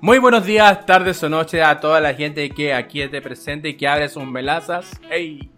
Muy 0.00 0.18
buenos 0.18 0.44
días, 0.44 0.84
tardes 0.84 1.22
o 1.22 1.30
noches 1.30 1.64
a 1.64 1.80
toda 1.80 1.98
la 1.98 2.12
gente 2.12 2.50
que 2.50 2.74
aquí 2.74 3.00
esté 3.00 3.22
presente 3.22 3.70
y 3.70 3.74
que 3.74 3.88
abre 3.88 4.08
sus 4.10 4.26
melazas. 4.26 4.86
¡Ey! 5.10 5.50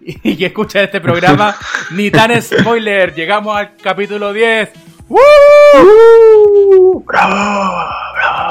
Y 0.24 0.36
que 0.36 0.46
escucha 0.46 0.82
este 0.82 1.00
programa. 1.00 1.56
Ni 1.90 2.10
tan 2.10 2.40
spoiler. 2.42 3.14
Llegamos 3.14 3.56
al 3.56 3.76
capítulo 3.76 4.32
10. 4.32 4.70
¡Woo! 5.08 5.20
¡Uh! 5.80 7.04
¡Bravo! 7.04 7.84
¡Bravo! 8.14 8.48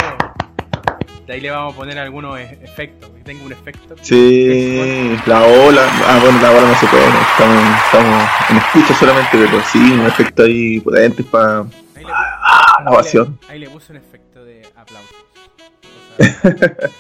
De 1.28 1.34
ahí 1.34 1.42
le 1.42 1.52
vamos 1.52 1.74
a 1.74 1.78
poner 1.78 1.98
algunos 1.98 2.38
e- 2.40 2.60
efectos. 2.62 3.10
Tengo 3.24 3.46
un 3.46 3.54
efecto. 3.54 3.96
Sí, 4.02 5.16
la 5.26 5.44
ola. 5.44 5.88
Ah, 6.08 6.20
bueno, 6.22 6.42
la 6.42 6.52
ola 6.52 6.68
no 6.68 6.76
se 6.76 6.88
puede. 6.88 7.06
Estamos, 7.06 7.80
estamos 7.86 8.30
en 8.50 8.58
escucha 8.58 8.94
solamente, 8.96 9.30
pero 9.34 9.64
sí, 9.72 9.80
un 9.80 10.06
efecto 10.08 10.44
ahí 10.44 10.80
potente 10.82 11.24
para 11.24 11.66
Ahí 12.02 12.08
le, 12.08 12.12
pu- 12.14 12.84
la 12.86 12.91
ovación. 12.91 13.40
le- 13.48 13.54
ahí 13.54 13.60
le 13.60 13.70
puse 13.70 13.91
un 13.94 13.98
efecto 13.98 14.44
de 14.44 14.62
aplausos. 14.76 15.16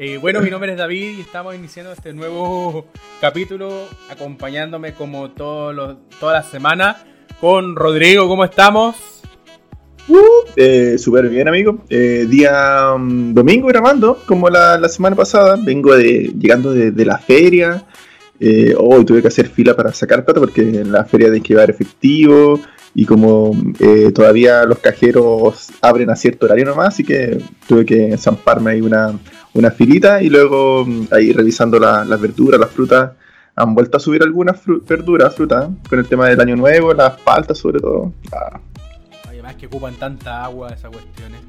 Eh, 0.00 0.16
bueno, 0.18 0.40
mi 0.40 0.48
nombre 0.48 0.70
es 0.70 0.78
David 0.78 1.18
y 1.18 1.20
estamos 1.22 1.56
iniciando 1.56 1.90
este 1.92 2.12
nuevo 2.12 2.86
capítulo 3.20 3.88
acompañándome 4.08 4.94
como 4.94 5.32
todos 5.32 5.74
los, 5.74 5.96
toda 6.20 6.34
la 6.34 6.42
semana 6.44 6.98
con 7.40 7.74
Rodrigo. 7.74 8.28
¿Cómo 8.28 8.44
estamos? 8.44 8.94
Eh, 10.54 10.96
Súper 10.98 11.28
bien, 11.28 11.48
amigo. 11.48 11.84
Eh, 11.90 12.26
día 12.28 12.94
mm, 12.96 13.34
domingo 13.34 13.66
grabando, 13.66 14.22
como 14.24 14.48
la, 14.48 14.78
la 14.78 14.88
semana 14.88 15.16
pasada. 15.16 15.56
Vengo 15.60 15.92
de, 15.96 16.32
llegando 16.38 16.72
de, 16.72 16.92
de 16.92 17.04
la 17.04 17.18
feria. 17.18 17.84
Hoy 18.78 19.04
tuve 19.04 19.20
que 19.20 19.26
hacer 19.28 19.48
fila 19.48 19.74
para 19.74 19.92
sacar 19.92 20.24
plata 20.24 20.38
porque 20.38 20.60
en 20.60 20.92
la 20.92 21.04
feria 21.04 21.28
hay 21.32 21.40
que 21.40 21.54
llevar 21.54 21.70
efectivo. 21.70 22.60
Y 22.94 23.04
como 23.04 23.52
eh, 23.78 24.10
todavía 24.12 24.64
los 24.64 24.78
cajeros 24.78 25.68
abren 25.80 26.10
a 26.10 26.16
cierto 26.16 26.46
horario 26.46 26.64
nomás, 26.64 26.88
así 26.88 27.04
que 27.04 27.38
tuve 27.68 27.84
que 27.86 28.16
zamparme 28.18 28.72
ahí 28.72 28.80
una, 28.80 29.12
una 29.54 29.70
filita. 29.70 30.20
Y 30.22 30.28
luego 30.30 30.84
mm, 30.86 31.08
ahí 31.12 31.32
revisando 31.32 31.78
la- 31.78 32.04
las 32.04 32.20
verduras, 32.20 32.58
las 32.60 32.70
frutas. 32.70 33.12
Han 33.54 33.74
vuelto 33.74 33.96
a 33.96 34.00
subir 34.00 34.22
algunas 34.22 34.64
fru- 34.64 34.84
verduras, 34.86 35.34
frutas, 35.34 35.68
con 35.88 35.98
el 35.98 36.06
tema 36.06 36.28
del 36.28 36.40
año 36.40 36.54
nuevo, 36.56 36.92
las 36.94 37.20
paltas 37.20 37.58
sobre 37.58 37.80
todo. 37.80 38.12
Ah, 38.32 38.60
Además 39.28 39.54
que 39.56 39.66
ocupan 39.66 39.94
tanta 39.94 40.44
agua 40.44 40.68
esas 40.70 40.90
cuestiones. 40.92 41.40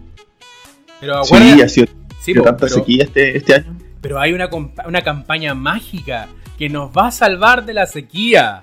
Pero 0.99 1.23
sí, 1.23 1.61
ha 1.61 1.69
sido 1.69 1.87
sí, 2.19 2.33
po, 2.33 2.41
tanta 2.43 2.65
pero- 2.65 2.75
sequía 2.75 3.03
este, 3.03 3.37
este 3.37 3.55
año. 3.55 3.75
Pero 4.01 4.19
hay 4.19 4.33
una, 4.33 4.49
una 4.87 5.01
campaña 5.01 5.53
mágica 5.53 6.27
que 6.57 6.69
nos 6.69 6.91
va 6.91 7.07
a 7.07 7.11
salvar 7.11 7.65
de 7.65 7.73
la 7.73 7.85
sequía. 7.85 8.61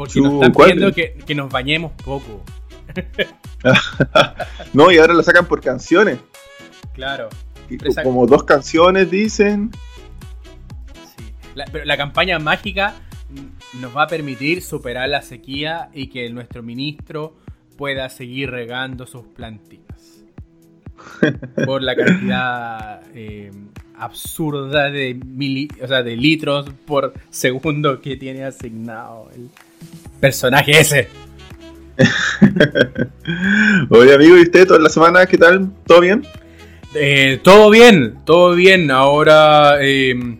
Porque 0.00 0.18
nos 0.22 0.32
están 0.32 0.52
pidiendo 0.54 0.92
que, 0.94 1.12
que 1.26 1.34
nos 1.34 1.50
bañemos 1.52 1.92
poco. 2.02 2.42
no, 4.72 4.90
y 4.90 4.96
ahora 4.96 5.12
la 5.12 5.22
sacan 5.22 5.44
por 5.46 5.60
canciones. 5.60 6.18
Claro. 6.94 7.28
Como 8.02 8.26
dos 8.26 8.44
canciones 8.44 9.10
dicen. 9.10 9.70
Sí. 11.18 11.24
La, 11.54 11.66
pero 11.66 11.84
la 11.84 11.98
campaña 11.98 12.38
mágica 12.38 12.94
nos 13.78 13.94
va 13.94 14.04
a 14.04 14.06
permitir 14.06 14.62
superar 14.62 15.10
la 15.10 15.20
sequía 15.20 15.90
y 15.92 16.06
que 16.06 16.30
nuestro 16.30 16.62
ministro 16.62 17.36
pueda 17.76 18.08
seguir 18.08 18.50
regando 18.50 19.06
sus 19.06 19.26
plantitas. 19.26 20.24
Por 21.66 21.82
la 21.82 21.94
cantidad 21.94 23.02
eh, 23.14 23.52
absurda 23.98 24.90
de, 24.90 25.14
mili- 25.14 25.70
o 25.82 25.86
sea, 25.86 26.02
de 26.02 26.16
litros 26.16 26.70
por 26.86 27.12
segundo 27.28 28.00
que 28.00 28.16
tiene 28.16 28.44
asignado 28.44 29.30
el 29.34 29.50
personaje 30.20 30.78
ese. 30.78 31.08
Oye, 33.90 34.14
amigo, 34.14 34.36
¿y 34.38 34.42
usted 34.42 34.66
toda 34.66 34.80
la 34.80 34.88
semana? 34.88 35.26
¿Qué 35.26 35.36
tal? 35.38 35.70
¿Todo 35.86 36.00
bien? 36.00 36.26
Eh, 36.94 37.40
todo 37.42 37.70
bien, 37.70 38.18
todo 38.24 38.54
bien. 38.54 38.90
Ahora, 38.90 39.76
eh, 39.80 40.38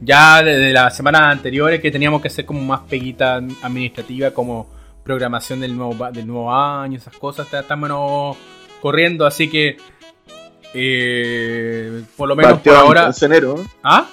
ya 0.00 0.42
desde 0.42 0.72
las 0.72 0.96
semanas 0.96 1.22
anteriores 1.22 1.80
que 1.80 1.90
teníamos 1.90 2.20
que 2.20 2.28
hacer 2.28 2.44
como 2.44 2.60
más 2.62 2.80
peguita 2.88 3.36
administrativa, 3.62 4.30
como 4.30 4.70
programación 5.02 5.60
del 5.60 5.76
nuevo, 5.76 6.10
del 6.12 6.26
nuevo 6.26 6.54
año, 6.54 6.98
esas 6.98 7.16
cosas, 7.16 7.48
estamos 7.52 8.36
corriendo, 8.80 9.26
así 9.26 9.48
que 9.48 9.76
eh, 10.74 12.02
por 12.16 12.28
lo 12.28 12.36
menos 12.36 12.52
Partió 12.54 12.72
por 12.72 12.80
ahora. 12.80 13.00
intenso 13.00 13.26
enero. 13.26 13.64
¿Ah? 13.82 14.06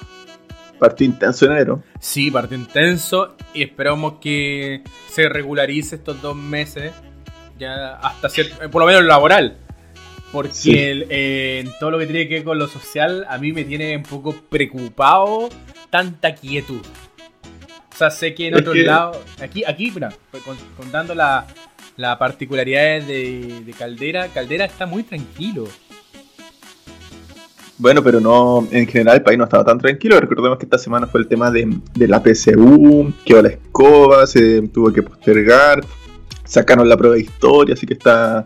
Partió 0.80 1.06
intenso 1.06 1.46
enero. 1.46 1.82
Sí, 2.00 2.30
partió 2.30 2.56
intenso 2.56 3.36
y 3.54 3.62
esperamos 3.62 4.14
que 4.20 4.82
se 5.10 5.28
regularice 5.28 5.96
estos 5.96 6.20
dos 6.22 6.34
meses, 6.34 6.92
ya 7.58 7.96
hasta 7.96 8.28
cierto, 8.30 8.64
eh, 8.64 8.68
por 8.68 8.80
lo 8.80 8.86
menos 8.86 9.04
laboral. 9.04 9.58
Porque 10.32 10.52
Sí. 10.52 10.78
el- 10.78 11.06
eh, 11.10 11.60
en 11.64 11.72
todo 11.78 11.90
lo 11.90 11.98
que 11.98 12.06
tiene 12.06 12.26
que 12.28 12.36
ver 12.36 12.44
con 12.44 12.58
lo 12.58 12.66
social, 12.66 13.26
a 13.28 13.36
mí 13.36 13.52
me 13.52 13.64
tiene 13.64 13.96
un 13.96 14.04
poco 14.04 14.34
preocupado 14.48 15.50
tanta 15.90 16.34
quietud. 16.34 16.80
O 17.92 17.96
sea, 17.96 18.10
sé 18.10 18.34
que 18.34 18.46
en 18.48 18.54
otros 18.54 18.74
que- 18.74 18.84
lados, 18.84 19.18
aquí, 19.42 19.62
aquí, 19.66 19.90
mira, 19.90 20.10
pues, 20.30 20.42
con- 20.42 20.56
contando 20.76 21.14
la, 21.14 21.46
la 21.96 22.18
particularidades 22.18 23.06
de, 23.06 23.60
de 23.66 23.72
Caldera, 23.72 24.28
Caldera 24.28 24.64
está 24.64 24.86
muy 24.86 25.02
tranquilo. 25.02 25.68
Bueno, 27.80 28.02
pero 28.02 28.20
no, 28.20 28.68
en 28.70 28.86
general 28.86 29.16
el 29.16 29.22
país 29.22 29.38
no 29.38 29.44
estaba 29.44 29.64
tan 29.64 29.78
tranquilo. 29.78 30.20
Recordemos 30.20 30.58
que 30.58 30.66
esta 30.66 30.76
semana 30.76 31.06
fue 31.06 31.22
el 31.22 31.28
tema 31.28 31.50
de, 31.50 31.80
de 31.94 32.08
la 32.08 32.22
PSU, 32.22 33.10
quedó 33.24 33.40
la 33.40 33.48
escoba, 33.48 34.26
se 34.26 34.60
tuvo 34.68 34.92
que 34.92 35.02
postergar, 35.02 35.80
sacaron 36.44 36.86
la 36.86 36.98
prueba 36.98 37.16
de 37.16 37.22
historia, 37.22 37.72
así 37.72 37.86
que 37.86 37.94
está, 37.94 38.44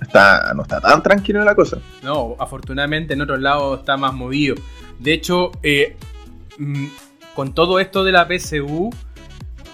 está 0.00 0.54
no 0.54 0.62
está 0.62 0.80
tan 0.80 1.02
tranquilo 1.02 1.44
la 1.44 1.54
cosa. 1.54 1.76
No, 2.02 2.36
afortunadamente 2.38 3.12
en 3.12 3.20
otros 3.20 3.38
lados 3.40 3.80
está 3.80 3.98
más 3.98 4.14
movido. 4.14 4.54
De 4.98 5.12
hecho, 5.12 5.52
eh, 5.62 5.96
mm, 6.56 6.86
con 7.34 7.52
todo 7.52 7.80
esto 7.80 8.02
de 8.02 8.12
la 8.12 8.26
PSU 8.26 8.88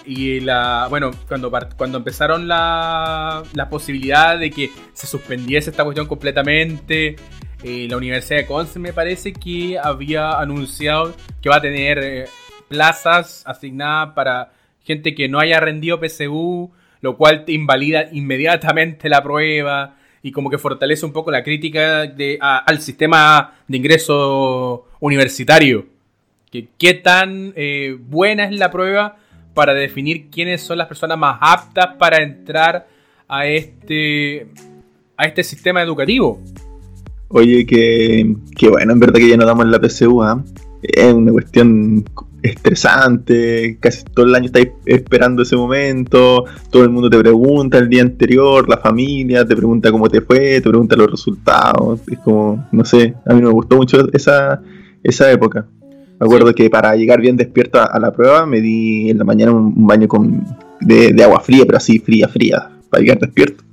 y 0.05 0.41
la. 0.41 0.87
Bueno, 0.89 1.11
cuando, 1.29 1.49
cuando 1.77 1.97
empezaron 1.99 2.49
la, 2.49 3.41
la 3.53 3.69
posibilidad 3.69 4.37
de 4.37 4.51
que 4.51 4.69
se 4.91 5.07
suspendiese 5.07 5.69
esta 5.69 5.85
cuestión 5.85 6.07
completamente, 6.07 7.15
eh, 7.63 7.87
la 7.89 7.97
Universidad 7.97 8.41
de 8.41 8.45
Conce 8.45 8.77
me 8.79 8.93
parece 8.93 9.33
que 9.33 9.79
había 9.81 10.39
anunciado 10.39 11.15
que 11.41 11.49
va 11.49 11.55
a 11.55 11.61
tener 11.61 11.97
eh, 11.99 12.25
plazas 12.67 13.43
asignadas 13.45 14.13
para 14.13 14.51
gente 14.83 15.15
que 15.15 15.27
no 15.27 15.39
haya 15.39 15.59
rendido 15.59 15.99
PSU, 15.99 16.71
lo 17.01 17.17
cual 17.17 17.43
invalida 17.47 18.09
inmediatamente 18.11 19.09
la 19.09 19.23
prueba 19.23 19.95
y 20.21 20.31
como 20.31 20.49
que 20.49 20.57
fortalece 20.57 21.05
un 21.05 21.13
poco 21.13 21.31
la 21.31 21.43
crítica 21.43 22.03
al 22.49 22.81
sistema 22.81 23.55
de 23.67 23.77
ingreso 23.77 24.87
universitario. 24.99 25.87
Que, 26.51 26.69
¿Qué 26.77 26.93
tan 26.93 27.53
eh, 27.55 27.97
buena 27.99 28.45
es 28.45 28.57
la 28.57 28.71
prueba 28.71 29.17
para 29.53 29.73
definir 29.73 30.29
quiénes 30.29 30.61
son 30.61 30.77
las 30.77 30.87
personas 30.87 31.17
más 31.17 31.37
aptas 31.41 31.95
para 31.97 32.21
entrar 32.21 32.87
a 33.27 33.45
este, 33.47 34.47
a 35.17 35.25
este 35.25 35.43
sistema 35.43 35.81
educativo? 35.81 36.41
Oye, 37.29 37.65
que, 37.65 38.35
que 38.55 38.69
bueno, 38.69 38.93
en 38.93 38.99
verdad 38.99 39.19
que 39.19 39.29
ya 39.29 39.37
no 39.37 39.45
damos 39.45 39.67
la 39.67 39.79
PSU, 39.79 40.23
¿ah? 40.23 40.43
es 40.81 41.13
una 41.13 41.31
cuestión 41.31 42.05
estresante, 42.41 43.77
casi 43.79 44.03
todo 44.05 44.25
el 44.25 44.35
año 44.35 44.45
estáis 44.45 44.69
esperando 44.85 45.41
ese 45.41 45.55
momento, 45.55 46.45
todo 46.69 46.83
el 46.83 46.89
mundo 46.89 47.09
te 47.09 47.19
pregunta 47.19 47.77
el 47.77 47.89
día 47.89 48.03
anterior, 48.03 48.69
la 48.69 48.77
familia 48.77 49.45
te 49.45 49.55
pregunta 49.55 49.91
cómo 49.91 50.07
te 50.09 50.21
fue, 50.21 50.61
te 50.61 50.69
pregunta 50.69 50.95
los 50.95 51.11
resultados, 51.11 52.01
es 52.09 52.19
como, 52.19 52.65
no 52.71 52.85
sé, 52.85 53.15
a 53.25 53.33
mí 53.33 53.41
me 53.41 53.49
gustó 53.49 53.75
mucho 53.75 54.07
esa, 54.13 54.61
esa 55.03 55.31
época. 55.31 55.67
Me 56.19 56.25
acuerdo 56.25 56.53
que 56.55 56.69
para 56.69 56.95
llegar 56.95 57.21
bien 57.21 57.37
despierto 57.37 57.79
a, 57.79 57.85
a 57.85 57.99
la 57.99 58.11
prueba 58.11 58.45
me 58.45 58.61
di 58.61 59.09
en 59.09 59.19
la 59.19 59.23
mañana 59.23 59.51
un, 59.51 59.73
un 59.75 59.87
baño 59.87 60.07
con, 60.07 60.43
de, 60.79 61.13
de 61.13 61.23
agua 61.23 61.41
fría, 61.41 61.63
pero 61.65 61.77
así 61.77 61.99
fría, 61.99 62.27
fría, 62.27 62.69
para 62.89 63.01
llegar 63.01 63.19
despierto. 63.19 63.63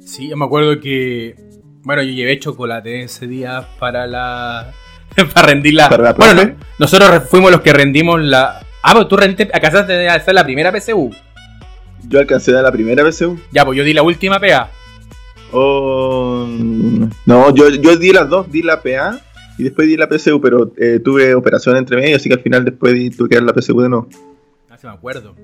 Sí, 0.00 0.28
yo 0.28 0.36
me 0.36 0.44
acuerdo 0.44 0.78
que. 0.80 1.36
Bueno, 1.84 2.02
yo 2.02 2.12
llevé 2.12 2.38
chocolate 2.38 3.02
ese 3.02 3.26
día 3.26 3.66
para 3.78 4.06
la. 4.06 4.72
para 5.34 5.48
rendir 5.48 5.74
la. 5.74 5.88
Para 5.88 6.02
la 6.04 6.12
bueno, 6.12 6.44
no, 6.44 6.54
nosotros 6.78 7.24
fuimos 7.28 7.50
los 7.50 7.60
que 7.60 7.72
rendimos 7.72 8.20
la. 8.20 8.64
Ah, 8.82 8.94
pues 8.94 9.08
tú 9.08 9.16
rendiste. 9.16 9.50
Acabaste 9.52 9.92
de 9.92 10.08
hacer 10.08 10.34
la 10.34 10.44
primera 10.44 10.72
PSU. 10.72 11.10
Yo 12.08 12.20
alcancé 12.20 12.56
a 12.56 12.62
la 12.62 12.72
primera 12.72 13.08
PSU. 13.10 13.38
Ya, 13.52 13.64
pues 13.64 13.78
yo 13.78 13.84
di 13.84 13.92
la 13.92 14.02
última 14.02 14.38
PA. 14.40 14.70
Oh, 15.52 16.46
no, 17.26 17.54
yo, 17.54 17.68
yo 17.68 17.96
di 17.96 18.12
las 18.12 18.28
dos, 18.28 18.50
di 18.50 18.62
la 18.62 18.80
PA 18.80 19.20
y 19.58 19.64
después 19.64 19.86
di 19.86 19.96
la 19.96 20.08
PSU, 20.08 20.40
pero 20.40 20.72
eh, 20.78 20.98
tuve 20.98 21.34
operación 21.34 21.76
entre 21.76 21.98
medio, 21.98 22.16
así 22.16 22.28
que 22.28 22.36
al 22.36 22.40
final 22.40 22.64
después 22.64 22.94
di, 22.94 23.10
tuve 23.10 23.28
que 23.28 23.34
dar 23.34 23.44
la 23.44 23.52
PSU 23.52 23.78
de 23.80 23.88
nuevo. 23.90 24.08
Ah, 24.70 24.78
sí 24.78 24.86
me 24.86 24.94
acuerdo. 24.94 25.34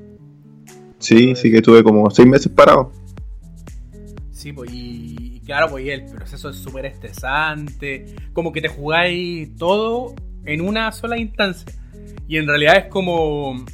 Sí, 0.99 1.35
sí 1.37 1.51
que 1.51 1.61
tuve 1.61 1.85
como 1.85 2.09
seis 2.11 2.27
meses 2.27 2.51
parado. 2.51 2.91
Sí, 4.31 4.53
pues 4.53 4.73
y 4.73 5.28
claro, 5.49 5.71
pues 5.71 5.89
el 5.89 6.05
proceso 6.05 6.51
es 6.51 6.57
súper 6.57 6.85
estresante. 6.85 8.05
Como 8.35 8.53
que 8.53 8.61
te 8.61 8.69
jugáis 8.69 9.57
todo 9.57 10.15
en 10.45 10.61
una 10.61 10.93
sola 10.93 11.19
instancia. 11.19 11.73
Y 12.29 12.37
en 12.37 12.47
realidad 12.47 12.77
es 12.77 12.85
como. 12.85 13.65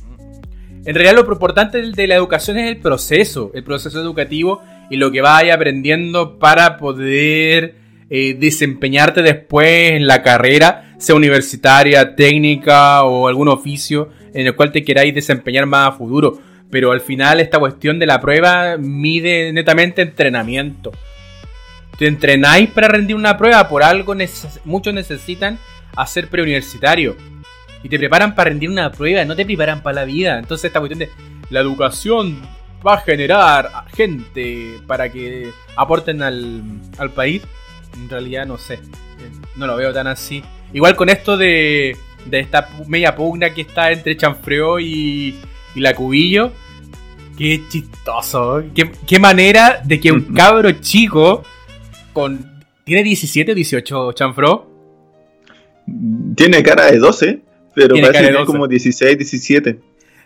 En 0.86 0.94
realidad 0.94 1.14
lo 1.14 1.32
importante 1.32 1.82
de 1.82 2.06
la 2.06 2.14
educación 2.14 2.58
es 2.58 2.70
el 2.70 2.76
proceso, 2.78 3.50
el 3.54 3.64
proceso 3.64 4.00
educativo 4.00 4.62
y 4.90 4.96
lo 4.96 5.10
que 5.10 5.20
vayas 5.20 5.56
aprendiendo 5.56 6.38
para 6.38 6.76
poder 6.76 7.76
eh, 8.10 8.36
desempeñarte 8.38 9.22
después 9.22 9.92
en 9.92 10.06
la 10.06 10.22
carrera, 10.22 10.94
sea 10.98 11.16
universitaria, 11.16 12.14
técnica 12.14 13.02
o 13.02 13.26
algún 13.26 13.48
oficio 13.48 14.10
en 14.34 14.46
el 14.46 14.54
cual 14.54 14.72
te 14.72 14.84
queráis 14.84 15.14
desempeñar 15.14 15.66
más 15.66 15.88
a 15.88 15.92
futuro. 15.92 16.38
Pero 16.70 16.92
al 16.92 17.00
final 17.00 17.40
esta 17.40 17.58
cuestión 17.58 17.98
de 17.98 18.06
la 18.06 18.20
prueba 18.20 18.76
mide 18.76 19.52
netamente 19.52 20.02
entrenamiento. 20.02 20.92
Te 21.98 22.06
entrenáis 22.06 22.70
para 22.70 22.88
rendir 22.88 23.16
una 23.16 23.36
prueba, 23.36 23.68
por 23.68 23.82
algo 23.82 24.14
muchos 24.64 24.94
necesitan 24.94 25.58
hacer 25.96 26.28
preuniversitario. 26.28 27.16
Y 27.82 27.88
te 27.88 27.98
preparan 27.98 28.34
para 28.34 28.50
rendir 28.50 28.70
una 28.70 28.90
prueba, 28.90 29.24
no 29.24 29.36
te 29.36 29.44
preparan 29.44 29.82
para 29.82 29.96
la 29.96 30.04
vida. 30.04 30.38
Entonces 30.38 30.66
esta 30.66 30.80
cuestión 30.80 31.00
de 31.00 31.10
la 31.50 31.60
educación 31.60 32.40
va 32.86 32.94
a 32.94 33.00
generar 33.00 33.70
gente 33.94 34.78
para 34.86 35.10
que 35.10 35.50
aporten 35.76 36.22
al, 36.22 36.62
al 36.98 37.10
país, 37.10 37.42
en 37.94 38.08
realidad 38.08 38.46
no 38.46 38.58
sé. 38.58 38.80
No 39.56 39.66
lo 39.66 39.76
veo 39.76 39.92
tan 39.92 40.06
así. 40.06 40.42
Igual 40.72 40.96
con 40.96 41.08
esto 41.08 41.36
de, 41.36 41.96
de 42.24 42.40
esta 42.40 42.68
media 42.86 43.14
pugna 43.14 43.50
que 43.50 43.62
está 43.62 43.92
entre 43.92 44.16
Chanfreo 44.16 44.80
y, 44.80 45.38
y 45.74 45.80
la 45.80 45.94
Cubillo. 45.94 46.52
Qué 47.38 47.62
chistoso. 47.68 48.64
Qué, 48.74 48.90
qué 49.06 49.18
manera 49.18 49.80
de 49.84 50.00
que 50.00 50.12
un 50.12 50.22
cabro 50.34 50.70
chico 50.72 51.44
con... 52.14 52.64
¿Tiene 52.84 53.02
17 53.02 53.52
o 53.52 53.54
18 53.54 54.12
Chanfro? 54.12 54.70
Tiene 56.34 56.62
cara 56.62 56.90
de 56.90 56.98
12, 56.98 57.40
pero 57.74 57.96
parece 58.00 58.32
que 58.32 58.44
como 58.46 58.66
16, 58.66 59.18
17. 59.18 59.78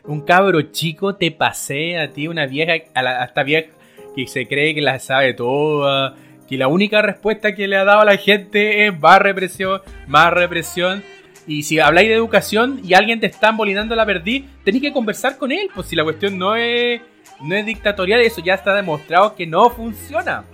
Un 0.04 0.20
cabro 0.20 0.62
chico 0.62 1.16
te 1.16 1.32
pasea 1.32 2.04
a 2.04 2.08
ti, 2.08 2.28
una 2.28 2.46
vieja, 2.46 2.74
a, 2.94 3.24
esta 3.24 3.42
vieja 3.42 3.70
que 4.14 4.26
se 4.26 4.46
cree 4.46 4.74
que 4.74 4.80
la 4.80 4.98
sabe 4.98 5.34
toda, 5.34 6.14
que 6.48 6.56
la 6.56 6.68
única 6.68 7.02
respuesta 7.02 7.54
que 7.54 7.68
le 7.68 7.76
ha 7.76 7.84
dado 7.84 8.00
a 8.00 8.04
la 8.04 8.16
gente 8.16 8.86
es 8.86 8.98
más 8.98 9.20
represión, 9.20 9.80
más 10.06 10.32
represión. 10.32 11.02
Y 11.46 11.62
si 11.62 11.78
habláis 11.78 12.08
de 12.08 12.14
educación 12.14 12.80
y 12.84 12.94
alguien 12.94 13.20
te 13.20 13.26
está 13.26 13.48
embolinando 13.48 13.96
la 13.96 14.06
perdí, 14.06 14.46
tenéis 14.64 14.82
que 14.82 14.92
conversar 14.92 15.38
con 15.38 15.50
él. 15.50 15.70
Pues 15.74 15.88
si 15.88 15.96
la 15.96 16.04
cuestión 16.04 16.38
no 16.38 16.54
es, 16.56 17.00
no 17.42 17.54
es 17.54 17.66
dictatorial, 17.66 18.20
eso 18.20 18.42
ya 18.42 18.54
está 18.54 18.74
demostrado 18.74 19.34
que 19.34 19.46
no 19.46 19.70
funciona. 19.70 20.44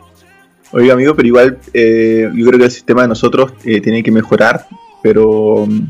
Oiga, 0.77 0.95
amigo, 0.95 1.15
pero 1.15 1.29
igual 1.29 1.59
eh, 1.73 2.29
yo 2.35 2.47
creo 2.47 2.59
que 2.59 2.65
el 2.65 2.71
sistema 2.73 3.03
de 3.03 3.09
nosotros 3.09 3.53
eh, 3.65 3.81
tiene 3.81 4.03
que 4.03 4.11
mejorar, 4.11 4.67
pero 5.05 5.67
mm, 5.69 5.83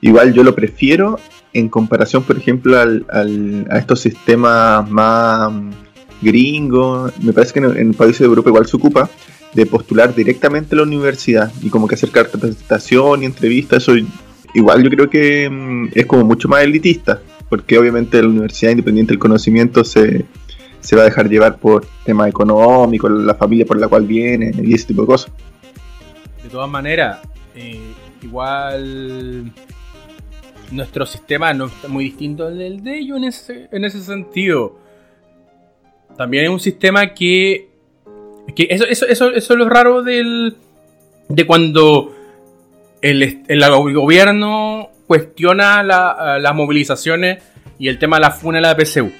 igual 0.00 0.32
yo 0.32 0.44
lo 0.44 0.54
prefiero 0.54 1.18
en 1.52 1.68
comparación, 1.68 2.22
por 2.22 2.36
ejemplo, 2.38 2.78
al, 2.78 3.04
a 3.68 3.78
estos 3.78 3.98
sistemas 3.98 4.88
más 4.88 5.50
mm, 5.50 5.70
gringos. 6.22 7.12
Me 7.20 7.32
parece 7.32 7.54
que 7.54 7.58
en, 7.58 7.92
países 7.94 8.20
de 8.20 8.26
Europa 8.26 8.50
igual 8.50 8.66
se 8.66 8.76
ocupa 8.76 9.10
de 9.54 9.66
postular 9.66 10.14
directamente 10.14 10.76
a 10.76 10.78
la 10.78 10.84
universidad 10.84 11.52
y 11.60 11.68
como 11.68 11.88
que 11.88 11.96
hacer 11.96 12.10
carta 12.10 12.38
presentación 12.38 13.24
y 13.24 13.26
entrevista, 13.26 13.78
eso 13.78 13.94
igual 14.54 14.84
yo 14.84 14.90
creo 14.90 15.10
que 15.10 15.50
mm, 15.50 15.88
es 15.96 16.06
como 16.06 16.24
mucho 16.24 16.46
más 16.46 16.62
elitista, 16.62 17.20
porque 17.48 17.76
obviamente 17.76 18.22
la 18.22 18.28
universidad 18.28 18.70
independiente 18.70 19.14
del 19.14 19.18
conocimiento 19.18 19.82
se, 19.82 20.26
se 20.80 20.96
va 20.96 21.02
a 21.02 21.04
dejar 21.06 21.28
llevar 21.28 21.58
por 21.58 21.86
temas 22.04 22.28
económicos, 22.28 23.10
la 23.10 23.34
familia 23.34 23.66
por 23.66 23.78
la 23.78 23.88
cual 23.88 24.06
viene 24.06 24.52
y 24.62 24.74
ese 24.74 24.86
tipo 24.86 25.02
de 25.02 25.06
cosas. 25.06 25.32
De 26.42 26.48
todas 26.48 26.70
maneras, 26.70 27.20
eh, 27.54 27.92
igual 28.22 29.52
nuestro 30.70 31.06
sistema 31.06 31.52
no 31.54 31.66
es 31.66 31.88
muy 31.88 32.04
distinto 32.04 32.50
del 32.50 32.82
de 32.82 32.98
ellos 32.98 33.16
en 33.18 33.24
ese, 33.24 33.68
en 33.72 33.84
ese 33.84 34.00
sentido. 34.00 34.78
También 36.16 36.44
es 36.44 36.50
un 36.50 36.60
sistema 36.60 37.14
que. 37.14 37.68
que 38.54 38.68
eso, 38.70 38.84
eso, 38.84 39.06
eso, 39.06 39.30
eso 39.30 39.52
es 39.52 39.58
lo 39.58 39.68
raro 39.68 40.02
del, 40.02 40.56
de 41.28 41.46
cuando 41.46 42.14
el, 43.02 43.44
el 43.46 43.94
gobierno 43.94 44.90
cuestiona 45.06 45.82
las 45.82 46.54
movilizaciones 46.54 47.42
y 47.78 47.88
el 47.88 47.98
tema 47.98 48.16
de 48.16 48.22
la 48.22 48.30
funa 48.30 48.58
de 48.58 48.62
la 48.62 48.76
PSU. 48.76 49.10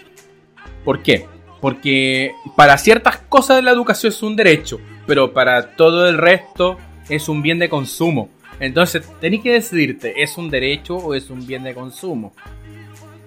¿Por 0.85 1.03
qué? 1.03 1.27
Porque 1.61 2.33
para 2.57 2.79
ciertas 2.79 3.19
cosas 3.19 3.63
la 3.63 3.73
educación 3.73 4.13
es 4.13 4.23
un 4.23 4.37
derecho, 4.37 4.81
pero 5.07 5.33
para 5.33 5.75
todo 5.75 6.09
el 6.09 6.19
resto 6.19 6.77
es 7.09 7.29
un 7.29 7.43
bien 7.43 7.59
de 7.59 7.69
consumo. 7.69 8.29
Entonces 8.61 9.09
tenés 9.21 9.43
que 9.43 9.53
decidirte, 9.53 10.23
¿es 10.23 10.37
un 10.37 10.51
derecho 10.51 10.97
o 10.97 11.15
es 11.15 11.31
un 11.31 11.47
bien 11.47 11.65
de 11.65 11.75
consumo? 11.75 12.33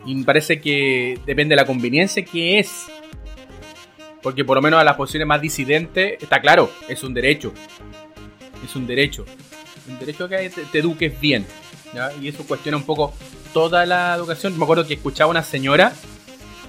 Y 0.06 0.16
me 0.16 0.24
parece 0.24 0.60
que 0.60 1.20
depende 1.26 1.54
de 1.54 1.62
la 1.62 1.66
conveniencia 1.66 2.24
que 2.24 2.60
es. 2.60 2.88
Porque 4.22 4.46
por 4.46 4.56
lo 4.56 4.62
menos 4.62 4.80
a 4.80 4.84
las 4.84 4.96
posiciones 4.96 5.28
más 5.28 5.42
disidentes, 5.42 6.22
está 6.22 6.42
claro, 6.42 6.72
es 6.88 7.04
un 7.04 7.14
derecho. 7.14 7.54
Es 8.64 8.76
un 8.76 8.86
derecho. 8.86 9.26
Un 9.88 10.00
derecho 10.00 10.28
que 10.30 10.50
te, 10.50 10.80
eduques 10.80 11.20
bien. 11.20 11.46
Y 12.22 12.28
eso 12.28 12.44
cuestiona 12.46 12.78
un 12.78 12.84
poco 12.84 13.14
toda 13.54 13.86
la 13.86 14.16
educación. 14.16 14.58
Me 14.58 14.64
acuerdo 14.64 14.86
que 14.86 14.94
escuchaba 14.94 15.32
una 15.32 15.44
señora 15.44 15.94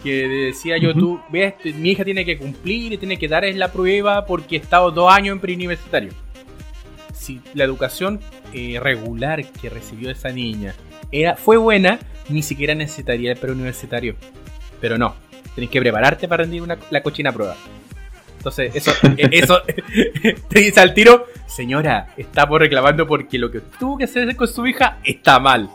que 0.02 0.28
decía 0.28 0.78
yo, 0.78 0.94
tú, 0.94 1.20
ves, 1.30 1.54
mi 1.76 1.90
hija 1.90 2.04
tiene 2.04 2.24
que 2.24 2.36
cumplir 2.36 2.92
y 2.92 2.98
tiene 2.98 3.18
que 3.18 3.28
dar 3.28 3.44
la 3.54 3.72
prueba 3.72 4.26
porque 4.26 4.56
he 4.56 4.58
estado 4.58 4.90
dos 4.90 5.12
años 5.12 5.34
en 5.34 5.40
preuniversitario. 5.40 6.12
Si 7.14 7.40
la 7.54 7.64
educación 7.64 8.20
eh, 8.52 8.78
regular 8.80 9.44
que 9.44 9.70
recibió 9.70 10.10
esa 10.10 10.30
niña 10.30 10.74
era, 11.12 11.36
fue 11.36 11.56
buena, 11.56 12.00
ni 12.28 12.42
siquiera 12.42 12.74
necesitaría 12.74 13.32
el 13.32 13.38
preuniversitario. 13.38 14.16
Pero 14.80 14.98
no, 14.98 15.14
tenés 15.54 15.70
que 15.70 15.80
prepararte 15.80 16.26
para 16.26 16.42
rendir 16.42 16.62
una, 16.62 16.78
la 16.90 17.02
cochina 17.02 17.32
prueba. 17.32 17.56
Entonces, 18.38 18.74
eso, 18.74 18.90
eh, 19.16 19.28
eso 19.30 19.62
te 20.48 20.60
dice 20.60 20.80
al 20.80 20.94
tiro, 20.94 21.26
señora, 21.46 22.08
está 22.16 22.48
por 22.48 22.60
reclamando 22.60 23.06
porque 23.06 23.38
lo 23.38 23.50
que 23.50 23.60
tuvo 23.60 23.98
que 23.98 24.04
hacer 24.04 24.34
con 24.34 24.48
su 24.48 24.66
hija 24.66 24.98
está 25.04 25.38
mal. 25.38 25.70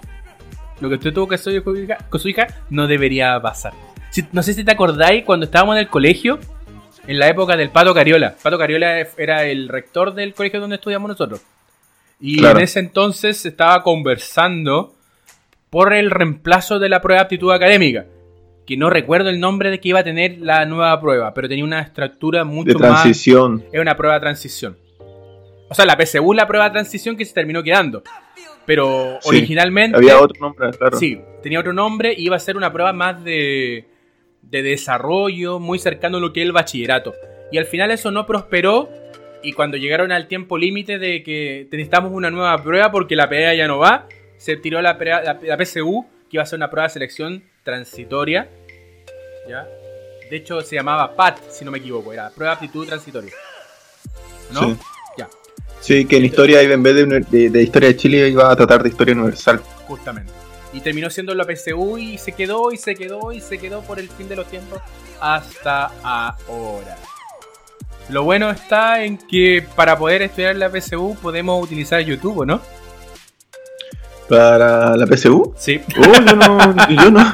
Lo 0.81 0.89
que 0.89 0.95
usted 0.95 1.13
tuvo 1.13 1.29
que 1.29 1.35
hacer 1.35 1.63
con 1.63 1.75
su 1.75 1.81
hija, 1.81 1.97
con 2.09 2.19
su 2.19 2.27
hija 2.27 2.47
no 2.69 2.88
debería 2.88 3.39
pasar 3.41 3.87
no 4.31 4.44
sé 4.44 4.54
si 4.54 4.63
te 4.63 4.71
acordáis 4.71 5.24
cuando 5.24 5.45
estábamos 5.45 5.75
en 5.75 5.81
el 5.81 5.88
colegio, 5.89 6.39
en 7.07 7.19
la 7.19 7.27
época 7.27 7.56
del 7.56 7.69
Pato 7.69 7.94
Cariola. 7.94 8.36
Pato 8.42 8.57
Cariola 8.57 9.07
era 9.18 9.45
el 9.45 9.69
rector 9.69 10.13
del 10.13 10.33
colegio 10.33 10.59
donde 10.59 10.75
estudiamos 10.75 11.09
nosotros. 11.09 11.42
Y 12.19 12.44
en 12.44 12.57
ese 12.57 12.80
entonces 12.80 13.45
estaba 13.45 13.83
conversando 13.83 14.95
por 15.69 15.94
el 15.94 16.09
reemplazo 16.12 16.80
de 16.80 16.89
la 16.89 17.01
prueba 17.01 17.21
de 17.21 17.25
aptitud 17.25 17.51
académica. 17.51 18.06
Que 18.65 18.75
no 18.75 18.89
recuerdo 18.89 19.30
el 19.30 19.39
nombre 19.39 19.69
de 19.69 19.80
que 19.80 19.89
iba 19.89 20.00
a 20.00 20.04
tener 20.04 20.39
la 20.39 20.65
nueva 20.65 21.00
prueba, 21.00 21.33
pero 21.33 21.48
tenía 21.48 21.63
una 21.63 21.80
estructura 21.80 22.44
mucho 22.44 22.74
de 22.74 22.80
transición. 22.80 23.63
Es 23.71 23.80
una 23.80 23.95
prueba 23.95 24.15
de 24.15 24.21
transición. 24.21 24.77
O 25.70 25.75
sea, 25.75 25.86
la 25.86 25.98
PSU 25.98 26.34
la 26.34 26.48
prueba 26.48 26.65
de 26.65 26.72
transición 26.72 27.15
que 27.15 27.24
se 27.24 27.34
terminó 27.34 27.63
quedando. 27.63 28.03
Pero 28.65 29.20
originalmente. 29.24 29.98
Había 29.98 30.20
otro 30.20 30.41
nombre, 30.41 30.72
claro. 30.72 30.98
Sí, 30.98 31.22
tenía 31.41 31.60
otro 31.60 31.72
nombre 31.72 32.13
y 32.17 32.25
iba 32.25 32.36
a 32.36 32.39
ser 32.39 32.58
una 32.58 32.74
prueba 32.74 32.91
más 32.91 33.24
de 33.24 33.88
de 34.41 34.63
desarrollo 34.63 35.60
muy 35.60 35.79
cercano 35.79 36.17
a 36.17 36.20
lo 36.20 36.34
que 36.34 36.41
es 36.41 36.46
el 36.46 36.53
bachillerato. 36.53 37.13
Y 37.51 37.58
al 37.58 37.65
final 37.65 37.91
eso 37.91 38.12
no 38.12 38.25
prosperó 38.25 38.89
y 39.44 39.53
cuando 39.53 39.77
llegaron 39.77 40.12
al 40.12 40.27
tiempo 40.27 40.58
límite 40.58 41.00
de 41.00 41.24
que 41.24 41.67
necesitamos 41.72 42.12
una 42.12 42.29
nueva 42.29 42.62
prueba 42.62 42.91
porque 42.91 43.15
la 43.15 43.29
PEA 43.29 43.56
ya 43.56 43.67
no 43.67 43.77
va, 43.77 44.08
se 44.38 44.58
tiró 44.58 44.82
la, 44.82 44.94
la, 44.94 45.65
PSU, 45.65 46.06
que 46.29 46.38
iba 46.38 46.44
a 46.44 46.46
ser 46.46 46.58
una 46.58 46.70
prueba 46.70 46.88
de 46.88 46.94
selección 46.94 47.44
transitoria. 47.63 48.50
¿ya? 49.48 49.67
De 50.29 50.36
hecho 50.36 50.62
se 50.62 50.75
llamaba 50.75 51.15
PAT, 51.15 51.39
si 51.50 51.63
no 51.63 51.72
me 51.72 51.77
equivoco, 51.77 52.12
era 52.12 52.29
prueba 52.29 52.53
de 52.53 52.56
aptitud 52.56 52.88
transitoria. 52.88 53.32
¿No? 54.51 54.62
Sí. 54.62 54.77
Ya. 55.17 55.29
Sí, 55.79 56.06
que 56.06 56.17
en 56.17 56.25
historia 56.25 56.62
en 56.62 56.84
vez 56.84 56.96
de, 56.96 57.50
de 57.50 57.63
historia 57.63 57.89
de 57.89 57.96
Chile 57.96 58.29
iba 58.29 58.51
a 58.51 58.56
tratar 58.56 58.84
de 58.84 58.89
historia 58.89 59.13
universal. 59.13 59.62
Justamente. 59.88 60.47
Y 60.77 60.81
terminó 60.81 61.10
siendo 61.10 61.34
la 61.34 61.43
PSU 61.43 61.98
y 61.98 62.19
se 62.19 62.34
quedó 62.34 62.72
y 62.72 62.77
se 62.77 62.93
quedó 62.93 63.31
y 63.31 63.41
se 63.41 63.57
quedó 63.57 63.81
por 63.81 63.98
el 63.98 64.10
fin 64.10 64.29
de 64.29 64.36
los 64.36 64.46
tiempos 64.46 64.79
hasta 65.19 65.86
ahora. 66.03 66.96
Lo 68.10 68.24
bueno 68.24 68.51
está 68.51 69.03
en 69.03 69.17
que 69.17 69.65
para 69.75 69.98
poder 69.98 70.22
estudiar 70.22 70.55
la 70.55 70.69
PSU 70.69 71.17
podemos 71.19 71.63
utilizar 71.63 72.00
YouTube, 72.01 72.46
¿no? 72.46 72.62
¿Para 74.29 74.96
la 74.96 75.07
PSU? 75.07 75.55
Sí. 75.57 75.81
Oh, 75.98 76.13
yo 76.13 76.36
no. 76.36 76.75
yo 76.89 77.10
no. 77.10 77.34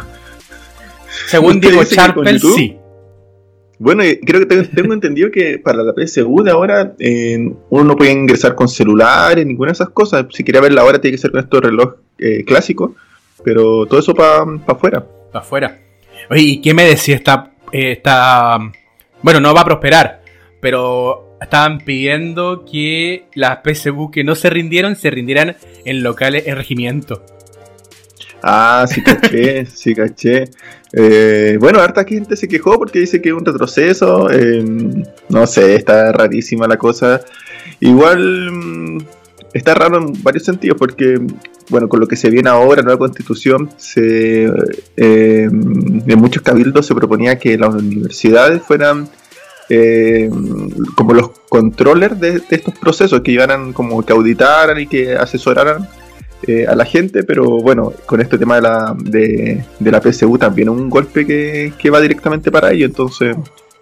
Según 1.28 1.60
Diego 1.60 1.84
Charpel, 1.84 2.40
sí. 2.40 2.78
Bueno, 3.78 4.04
creo 4.26 4.40
que 4.40 4.46
tengo, 4.46 4.94
entendido 4.94 5.30
que 5.32 5.60
para 5.60 5.84
la 5.84 5.92
PSU 5.94 6.44
de 6.44 6.52
ahora 6.52 6.96
uno 7.70 7.84
no 7.84 7.98
puede 7.98 8.14
ingresar 8.14 8.56
con 8.56 8.70
celulares, 8.70 9.46
ninguna 9.46 9.72
de 9.72 9.74
esas 9.74 9.90
cosas. 9.90 10.28
Si 10.30 10.46
quiere 10.46 10.62
ver 10.62 10.72
la 10.72 10.86
hora 10.86 11.02
tiene 11.02 11.18
que 11.18 11.22
ser 11.22 11.32
con 11.32 11.42
estos 11.42 11.60
relojes 11.60 12.00
eh, 12.20 12.46
clásicos. 12.46 12.92
Pero 13.44 13.86
todo 13.86 14.00
eso 14.00 14.14
para 14.14 14.46
pa 14.66 14.74
afuera. 14.74 15.06
Para 15.32 15.44
afuera. 15.44 15.80
Oye, 16.30 16.42
¿y 16.42 16.62
qué 16.62 16.74
me 16.74 16.86
decía 16.86 17.16
esta, 17.16 17.52
esta... 17.72 18.58
Bueno, 19.22 19.40
no 19.40 19.54
va 19.54 19.62
a 19.62 19.66
prosperar, 19.66 20.22
pero 20.60 21.38
estaban 21.42 21.80
pidiendo 21.80 22.66
que 22.66 23.26
las 23.36 23.60
PSU 23.64 24.10
que 24.12 24.24
no 24.24 24.36
se 24.36 24.50
rindieron 24.50 24.96
se 24.96 25.10
rindieran 25.10 25.56
en 25.86 26.04
locales 26.04 26.48
en 26.48 26.56
regimiento. 26.56 27.24
Ah, 28.42 28.86
sí 28.88 29.02
caché, 29.02 29.66
sí 29.74 29.96
caché. 29.96 30.46
Eh, 30.92 31.58
bueno, 31.60 31.80
harta 31.80 32.04
gente 32.04 32.36
se 32.36 32.48
quejó 32.48 32.78
porque 32.78 33.00
dice 33.00 33.22
que 33.22 33.30
es 33.30 33.36
un 33.36 33.46
retroceso. 33.46 34.30
eh, 34.30 34.64
no 35.30 35.48
sé, 35.48 35.76
está 35.76 36.12
rarísima 36.12 36.68
la 36.68 36.78
cosa. 36.78 37.22
Igual 37.80 38.52
mm, 38.52 38.98
está 39.54 39.74
raro 39.74 39.98
en 39.98 40.24
varios 40.24 40.44
sentidos 40.44 40.78
porque, 40.78 41.20
bueno, 41.70 41.88
con 41.88 42.00
lo 42.00 42.08
que 42.08 42.16
se 42.16 42.30
viene 42.30 42.50
ahora, 42.50 42.82
nueva 42.82 43.00
constitución, 43.00 43.70
se, 43.78 44.46
eh, 44.98 45.48
en 45.48 46.20
muchos 46.20 46.42
cabildos 46.42 46.86
se 46.86 46.96
proponía 46.96 47.38
que 47.38 47.58
las 47.58 47.74
universidades 47.74 48.62
fueran 48.62 49.10
eh, 49.70 50.30
como 50.96 51.14
los 51.14 51.30
controllers 51.50 52.20
de, 52.20 52.42
estos 52.50 52.78
procesos, 52.78 53.22
que 53.22 53.32
llevaran 53.32 53.74
como 53.74 54.04
que 54.06 54.14
auditaran 54.14 54.80
y 54.80 54.88
que 54.88 55.16
asesoraran 55.16 55.88
eh, 56.46 56.66
a 56.68 56.76
la 56.76 56.86
gente, 56.86 57.24
pero 57.24 57.46
bueno, 57.62 57.94
con 58.06 58.20
este 58.20 58.38
tema 58.38 58.56
de 58.56 58.62
la, 58.62 58.96
de, 59.00 59.66
la 59.80 60.02
PSU 60.02 60.38
también 60.38 60.68
un 60.68 60.90
golpe 60.90 61.26
que, 61.26 61.74
que 61.78 61.90
va 61.90 62.02
directamente 62.02 62.52
para 62.52 62.72
ello, 62.72 62.86
entonces 62.86 63.36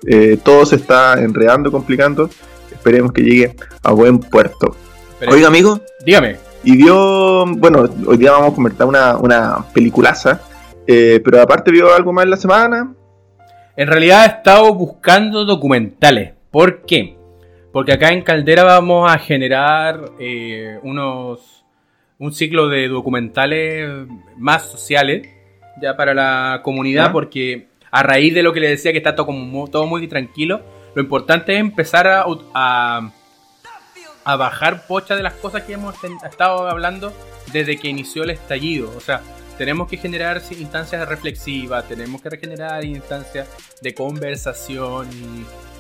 eh, 0.06 0.38
todo 0.44 0.66
se 0.66 0.76
está 0.76 1.22
enredando, 1.22 1.72
complicando, 1.72 2.30
esperemos 2.72 3.12
que 3.12 3.24
llegue 3.24 3.56
a 3.84 3.92
buen 3.92 4.20
puerto. 4.20 4.76
Pero- 5.22 5.34
Oiga 5.34 5.50
amigo, 5.50 5.80
Dígame. 6.04 6.38
y 6.64 6.76
vio, 6.78 7.46
bueno, 7.46 7.88
hoy 8.08 8.18
día 8.18 8.32
vamos 8.32 8.54
a 8.54 8.56
comentar 8.56 8.88
una, 8.88 9.18
una 9.18 9.64
peliculaza, 9.72 10.42
eh, 10.88 11.22
pero 11.24 11.40
aparte 11.40 11.70
vio 11.70 11.94
algo 11.94 12.12
más 12.12 12.24
en 12.24 12.32
la 12.32 12.38
semana, 12.38 12.96
En 13.78 13.88
realidad 13.88 14.24
he 14.26 14.28
estado 14.28 14.74
buscando 14.74 15.46
documentales. 15.46 16.34
¿Por 16.50 16.82
qué? 16.88 17.16
Porque 17.72 17.94
acá 17.94 18.10
en 18.10 18.24
Caldera 18.24 18.64
vamos 18.64 19.10
a 19.12 19.18
generar 19.20 20.10
eh, 20.20 20.80
unos 20.82 21.64
un 22.18 22.34
ciclo 22.34 22.68
de 22.68 22.88
documentales 22.88 24.08
más 24.38 24.64
sociales 24.64 25.28
ya 25.82 25.96
para 25.96 26.14
la 26.16 26.62
comunidad 26.64 27.12
porque 27.12 27.68
a 27.92 28.02
raíz 28.04 28.34
de 28.34 28.42
lo 28.44 28.54
que 28.54 28.60
le 28.60 28.70
decía 28.70 28.92
que 28.92 28.98
está 28.98 29.14
todo, 29.16 29.28
como 29.28 29.68
todo 29.68 29.86
muy 29.86 30.08
tranquilo, 30.08 30.62
lo 30.96 31.02
importante 31.04 31.54
es 31.54 31.60
empezar 31.60 32.08
a, 32.08 33.12
a 34.24 34.36
bajar 34.36 34.86
pocha 34.88 35.16
de 35.16 35.24
las 35.24 35.34
cosas 35.34 35.64
que 35.64 35.74
hemos 35.74 35.96
estado 36.24 36.68
hablando 36.70 37.14
desde 37.52 37.78
que 37.78 37.88
inició 37.88 38.24
el 38.24 38.32
estallido. 38.32 38.92
O 38.96 39.00
sea, 39.00 39.22
tenemos 39.58 39.88
que 39.90 39.98
generar 39.98 40.42
instancias 40.52 41.08
reflexivas, 41.08 41.88
tenemos 41.88 42.22
que 42.22 42.38
generar 42.38 42.84
instancias 42.86 43.48
de 43.82 43.94
conversación. 43.94 45.08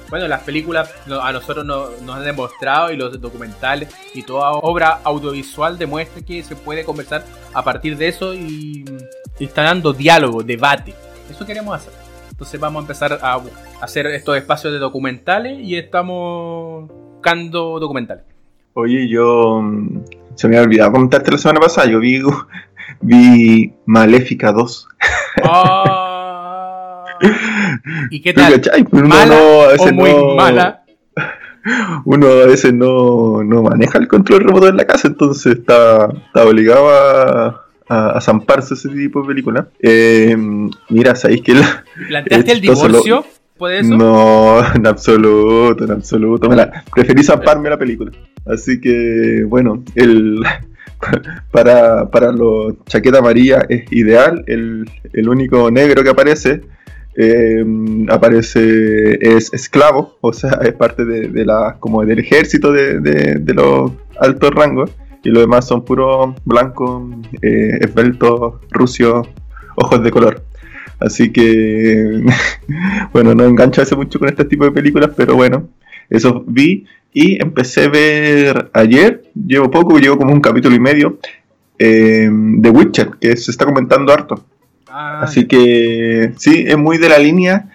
Bueno, 0.10 0.27
las 0.27 0.41
películas 0.41 0.91
a 1.21 1.31
nosotros 1.31 1.65
no- 1.65 1.89
nos 2.03 2.17
han 2.17 2.25
demostrado 2.25 2.91
y 2.91 2.98
los 2.98 3.19
documentales 3.21 3.89
y 4.13 4.24
toda 4.24 4.51
obra 4.51 5.00
audiovisual 5.03 5.77
demuestra 5.77 6.21
que 6.21 6.43
se 6.43 6.55
puede 6.55 6.83
conversar 6.83 7.24
a 7.53 7.63
partir 7.63 7.95
de 7.98 8.10
eso 8.10 8.33
y, 8.33 8.83
y 9.39 9.50
diálogo, 9.98 10.43
debate. 10.43 10.93
Eso 11.29 11.45
queremos 11.45 11.75
hacer. 11.77 11.93
Entonces 12.29 12.60
vamos 12.60 12.81
a 12.81 12.83
empezar 12.83 13.19
a 13.21 13.39
hacer 13.81 14.05
estos 14.07 14.36
espacios 14.36 14.74
de 14.74 14.79
documentales 14.79 15.60
y 15.60 15.77
estamos 15.77 16.89
buscando 16.89 17.79
documentales. 17.79 18.25
Oye, 18.73 19.07
yo 19.09 19.61
mm, 19.61 20.01
se 20.35 20.47
me 20.47 20.55
había 20.57 20.67
olvidado 20.67 20.91
comentarte 20.93 21.31
la 21.31 21.37
semana 21.37 21.59
pasada. 21.59 21.87
Yo 21.89 21.99
vi, 21.99 22.21
vi 23.01 23.73
Maléfica 23.85 24.51
2. 24.51 24.87
Ah. 25.43 27.05
¿Y 28.09 28.21
qué 28.21 28.33
¿Tú 28.33 28.41
tal? 28.41 28.87
uno 28.91 29.07
¿Mala 29.07 29.35
no- 29.35 29.83
o 29.83 29.93
muy 29.93 30.13
no- 30.13 30.35
mala? 30.35 30.77
Uno 32.05 32.25
a 32.27 32.45
veces 32.47 32.73
no, 32.73 33.43
no 33.43 33.61
maneja 33.61 33.99
el 33.99 34.07
control 34.07 34.41
remoto 34.45 34.67
en 34.67 34.77
la 34.77 34.85
casa, 34.85 35.07
entonces 35.07 35.57
está, 35.59 36.07
está 36.25 36.43
obligado 36.43 36.89
a, 36.89 37.65
a, 37.87 38.09
a 38.17 38.21
zamparse 38.21 38.73
ese 38.73 38.89
tipo 38.89 39.21
de 39.21 39.27
película. 39.27 39.67
Eh, 39.79 40.35
mira, 40.89 41.13
¿sabéis 41.13 41.43
que 41.43 41.53
la- 41.53 41.83
¿Planteaste 42.07 42.51
el 42.53 42.75
solo- 42.75 43.23
No, 43.97 44.59
en 44.75 44.87
absoluto, 44.87 45.83
en 45.85 45.91
absoluto. 45.91 46.49
Me 46.49 46.55
la- 46.55 46.83
preferí 46.93 47.23
zamparme 47.23 47.69
la 47.69 47.77
película. 47.77 48.11
Así 48.45 48.79
que, 48.81 49.43
bueno, 49.47 49.83
el 49.95 50.41
para, 51.51 52.09
para 52.09 52.31
los 52.31 52.75
chaqueta 52.85 53.19
amarilla 53.19 53.65
es 53.69 53.91
ideal. 53.91 54.43
El, 54.47 54.89
el 55.13 55.29
único 55.29 55.69
negro 55.71 56.03
que 56.03 56.09
aparece 56.09 56.61
eh, 57.15 57.63
aparece 58.09 59.17
es 59.35 59.53
esclavo, 59.53 60.17
o 60.21 60.31
sea, 60.31 60.59
es 60.63 60.73
parte 60.73 61.03
de, 61.05 61.45
la 61.45 61.75
como 61.79 62.03
del 62.05 62.19
ejército 62.19 62.71
de, 62.71 62.99
de- 62.99 63.53
los 63.53 63.91
altos 64.19 64.51
rangos. 64.51 64.91
Y 65.23 65.29
los 65.29 65.43
demás 65.43 65.67
son 65.67 65.85
puros 65.85 66.33
blancos, 66.45 67.03
eh, 67.43 67.77
esbeltos, 67.81 68.55
rusios, 68.71 69.27
ojos 69.75 70.03
de 70.03 70.09
color. 70.09 70.41
Así 71.01 71.31
que, 71.31 72.24
bueno, 73.13 73.34
no 73.36 73.43
engancharse 73.46 73.96
mucho 73.96 74.20
con 74.20 74.29
este 74.29 74.46
tipo 74.46 74.63
de 74.65 74.72
películas, 74.72 75.12
pero 75.17 75.36
bueno, 75.36 75.67
eso 76.10 76.43
vi 76.48 76.86
y 77.13 77.41
empecé 77.41 77.86
a 77.86 77.89
ver 77.89 78.70
ayer, 78.74 79.24
llevo 79.36 79.70
poco, 79.70 79.98
llevo 80.00 80.17
como 80.17 80.31
un 80.34 80.39
capítulo 80.41 80.75
y 80.75 80.79
medio, 80.79 81.17
eh, 81.79 82.29
The 82.62 82.70
Witcher, 82.70 83.12
que 83.20 83.36
se 83.36 83.51
está 83.51 83.65
comentando 83.65 84.13
harto. 84.13 84.46
Ah, 84.88 85.22
Así 85.24 85.46
que 85.48 86.34
sí, 86.38 86.65
es 86.67 86.77
muy 86.77 86.98
de 86.98 87.10
la 87.10 87.17
línea 87.17 87.70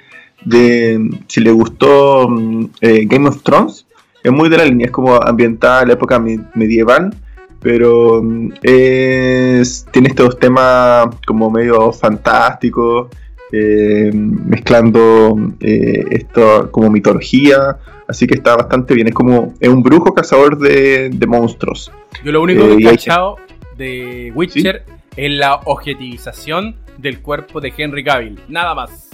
de 0.45 1.11
si 1.27 1.41
le 1.41 1.51
gustó 1.51 2.29
mm, 2.29 2.67
eh, 2.81 3.07
Game 3.07 3.29
of 3.29 3.43
Thrones, 3.43 3.87
es 4.23 4.33
muy 4.33 4.49
de 4.49 4.59
la 4.59 4.65
línea, 4.65 4.87
es 4.87 4.93
como 4.93 5.17
ambientada 5.17 5.83
en 5.83 5.89
la 5.89 5.95
época 5.95 6.19
me- 6.19 6.41
medieval, 6.55 7.15
pero 7.61 8.23
mm, 8.23 8.53
es, 8.63 9.87
tiene 9.91 10.09
estos 10.09 10.39
temas 10.39 11.09
como 11.27 11.51
medio 11.51 11.93
fantásticos, 11.93 13.09
eh, 13.53 14.11
mezclando 14.15 15.37
eh, 15.61 16.05
esto 16.11 16.71
como 16.71 16.91
mitología, 16.91 17.79
así 18.09 18.27
que 18.27 18.35
está 18.35 18.57
bastante 18.57 18.95
bien, 18.95 19.09
es 19.09 19.15
como 19.15 19.55
es 19.61 19.69
un 19.69 19.83
brujo 19.83 20.13
cazador 20.15 20.59
de, 20.59 21.11
de 21.11 21.27
monstruos. 21.27 21.91
Yo 22.25 22.33
lo 22.33 22.43
único 22.43 22.65
Eh, 22.65 22.77
que 22.77 22.85
he 22.85 22.89
hay- 22.89 22.97
cachado 22.97 23.37
de 23.77 24.33
Witcher 24.35 24.85
es 25.17 25.31
la 25.33 25.57
objetivización 25.65 26.77
del 26.99 27.21
cuerpo 27.21 27.61
de 27.61 27.73
Henry 27.77 28.03
Cavill. 28.05 28.41
Nada 28.49 28.75
más. 28.75 29.11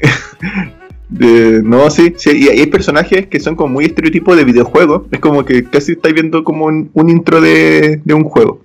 No, 1.10 1.90
sí, 1.90 2.14
sí, 2.16 2.44
y 2.44 2.48
hay 2.48 2.66
personajes 2.66 3.26
que 3.26 3.38
son 3.38 3.56
como 3.56 3.74
muy 3.74 3.84
estereotipos 3.84 4.36
de 4.36 4.44
videojuegos. 4.44 5.02
Es 5.10 5.20
como 5.20 5.44
que 5.44 5.64
casi 5.64 5.92
estáis 5.92 6.14
viendo 6.14 6.42
como 6.44 6.66
un, 6.66 7.08
intro 7.08 7.40
de, 7.40 8.00
un 8.06 8.24
juego. 8.24 8.60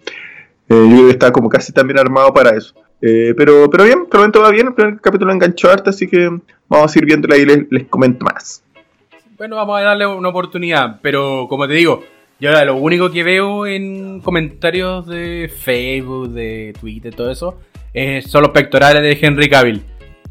Eh, 0.70 0.88
yo 0.90 1.18
creo 1.18 1.32
como 1.32 1.50
casi 1.50 1.74
también 1.74 2.00
armado 2.00 2.34
para 2.34 2.56
eso. 2.56 2.74
Eh, 3.02 3.34
pero, 3.38 3.70
pero 3.70 3.84
bien, 3.84 4.06
por 4.10 4.44
va 4.44 4.52
bien. 4.52 4.68
El 4.68 4.74
primer 4.74 5.00
capítulo 5.02 5.34
enganchó 5.34 5.70
harto, 5.70 5.90
así 5.90 6.08
que 6.08 6.30
vamos 6.68 6.96
a 6.96 7.00
ir 7.00 7.06
viéndola 7.06 7.38
y 7.38 7.46
les, 7.46 7.86
comento 7.90 8.26
más. 8.26 8.64
Bueno, 9.38 9.56
vamos 9.56 9.80
a 9.80 9.84
darle 9.84 10.08
una 10.08 10.30
oportunidad. 10.30 11.00
Pero 11.02 11.48
como 11.50 11.68
te 11.68 11.74
digo, 11.74 12.04
yo 12.40 12.50
ahora 12.50 12.66
lo 12.66 12.78
único 12.78 13.12
que 13.12 13.24
veo 13.24 13.68
en 13.68 14.22
comentarios 14.22 15.06
de 15.08 15.52
Facebook, 15.54 16.30
de 16.30 16.74
Twitter, 16.80 17.14
todo 17.14 17.32
eso, 17.32 17.60
son 18.26 18.44
los 18.44 18.52
pectorales 18.52 19.02
de 19.02 19.18
Henry 19.22 19.50
Cavill. 19.50 19.84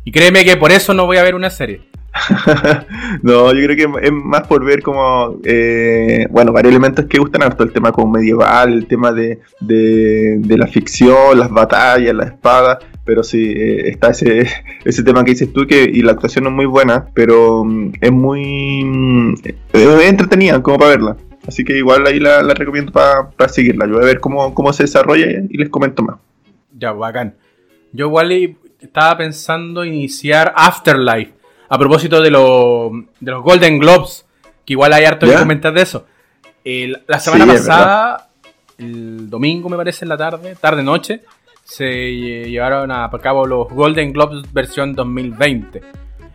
Y 0.04 0.10
créeme 0.10 0.44
que 0.44 0.56
por 0.56 0.72
eso 0.72 0.94
no 0.94 1.06
voy 1.06 1.18
a 1.18 1.22
ver 1.22 1.34
una 1.34 1.50
serie. 1.50 1.82
no, 3.22 3.52
yo 3.52 3.66
creo 3.66 3.76
que 3.76 4.06
es 4.06 4.12
más 4.12 4.46
por 4.46 4.64
ver 4.64 4.82
como, 4.82 5.38
eh, 5.44 6.26
bueno, 6.30 6.52
varios 6.52 6.72
elementos 6.72 7.06
que 7.06 7.18
gustan 7.18 7.42
harto, 7.42 7.64
el 7.64 7.72
tema 7.72 7.92
como 7.92 8.12
medieval, 8.12 8.72
el 8.72 8.86
tema 8.86 9.12
de, 9.12 9.40
de, 9.60 10.56
la 10.56 10.66
ficción, 10.66 11.38
las 11.38 11.50
batallas, 11.50 12.14
las 12.14 12.28
espadas, 12.28 12.78
pero 13.04 13.22
sí, 13.22 13.52
eh, 13.56 13.88
está 13.88 14.10
ese, 14.10 14.46
ese 14.84 15.02
tema 15.02 15.24
que 15.24 15.32
dices 15.32 15.52
tú, 15.52 15.66
que 15.66 15.84
y 15.84 16.02
la 16.02 16.12
actuación 16.12 16.46
es 16.46 16.52
muy 16.52 16.66
buena, 16.66 17.06
pero 17.14 17.64
mm, 17.64 17.92
es 18.00 18.12
muy 18.12 18.84
mm, 18.84 19.34
entretenida 19.72 20.62
como 20.62 20.78
para 20.78 20.90
verla. 20.90 21.16
Así 21.46 21.64
que 21.64 21.78
igual 21.78 22.06
ahí 22.06 22.20
la, 22.20 22.42
recomiendo 22.42 22.92
para 22.92 23.48
seguirla. 23.48 23.86
Yo 23.86 23.94
voy 23.94 24.02
a 24.02 24.06
ver 24.06 24.20
cómo, 24.20 24.54
cómo 24.54 24.70
se 24.74 24.82
desarrolla 24.82 25.26
y 25.48 25.56
les 25.56 25.70
comento 25.70 26.02
más. 26.02 26.16
Ya, 26.76 26.92
bacán. 26.92 27.34
Yo 27.92 28.06
igual 28.06 28.32
estaba 28.80 29.16
pensando 29.16 29.84
iniciar 29.84 30.52
Afterlife. 30.54 31.32
A 31.68 31.78
propósito 31.78 32.20
de, 32.20 32.30
lo- 32.30 32.90
de 33.20 33.30
los 33.30 33.42
Golden 33.42 33.78
Globes. 33.78 34.24
Que 34.64 34.74
igual 34.74 34.92
hay 34.92 35.04
harto 35.04 35.26
que 35.26 35.32
¿Ya? 35.32 35.38
comentar 35.40 35.72
de 35.72 35.82
eso. 35.82 36.06
El- 36.64 37.02
la 37.06 37.18
semana 37.18 37.44
Sí, 37.44 37.50
pasada, 37.52 38.28
el 38.78 39.28
domingo 39.30 39.68
me 39.68 39.76
parece 39.76 40.04
en 40.04 40.10
la 40.10 40.16
tarde, 40.16 40.56
tarde-noche, 40.60 41.22
se 41.64 41.84
lle- 41.84 42.44
llevaron 42.50 42.90
a 42.90 43.10
cabo 43.22 43.46
los 43.46 43.68
Golden 43.68 44.12
Globes 44.12 44.52
versión 44.52 44.94
2020. 44.94 45.82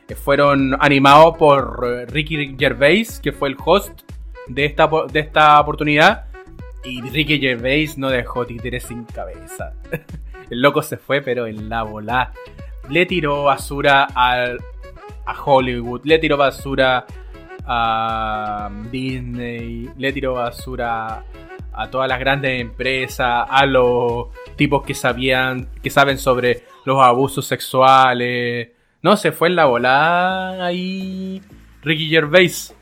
Que 0.07 0.15
fueron 0.15 0.75
animados 0.79 1.37
por 1.37 1.83
eh, 1.85 2.05
Ricky 2.07 2.55
Gervais, 2.59 3.19
que 3.19 3.31
fue 3.31 3.49
el 3.49 3.55
host 3.63 4.01
de 4.47 4.65
esta, 4.65 4.89
de 5.11 5.19
esta 5.19 5.59
oportunidad. 5.59 6.25
Y 6.83 7.01
Ricky 7.01 7.39
Gervais 7.39 7.97
no 7.97 8.09
dejó 8.09 8.45
títeres 8.45 8.83
sin 8.83 9.05
cabeza. 9.05 9.73
El 10.49 10.61
loco 10.61 10.81
se 10.81 10.97
fue, 10.97 11.21
pero 11.21 11.47
en 11.47 11.69
la 11.69 11.83
bola. 11.83 12.33
Le 12.89 13.05
tiró 13.05 13.43
basura 13.45 14.03
al, 14.13 14.59
a 15.25 15.41
Hollywood, 15.43 16.01
le 16.03 16.19
tiró 16.19 16.37
basura 16.37 17.05
a 17.65 18.69
Disney, 18.91 19.89
le 19.97 20.11
tiró 20.13 20.33
basura 20.33 21.23
a 21.73 21.89
todas 21.89 22.07
las 22.07 22.19
grandes 22.19 22.61
empresas, 22.61 23.45
a 23.49 23.65
los 23.65 24.27
tipos 24.55 24.83
que 24.83 24.93
sabían, 24.93 25.67
que 25.81 25.89
saben 25.89 26.17
sobre 26.17 26.63
los 26.85 27.01
abusos 27.01 27.45
sexuales. 27.45 28.69
No, 29.01 29.17
se 29.17 29.31
fue 29.31 29.47
en 29.49 29.55
la 29.55 29.65
volada 29.65 30.65
ahí 30.65 31.41
Ricky 31.81 32.09
Gervais. 32.09 32.73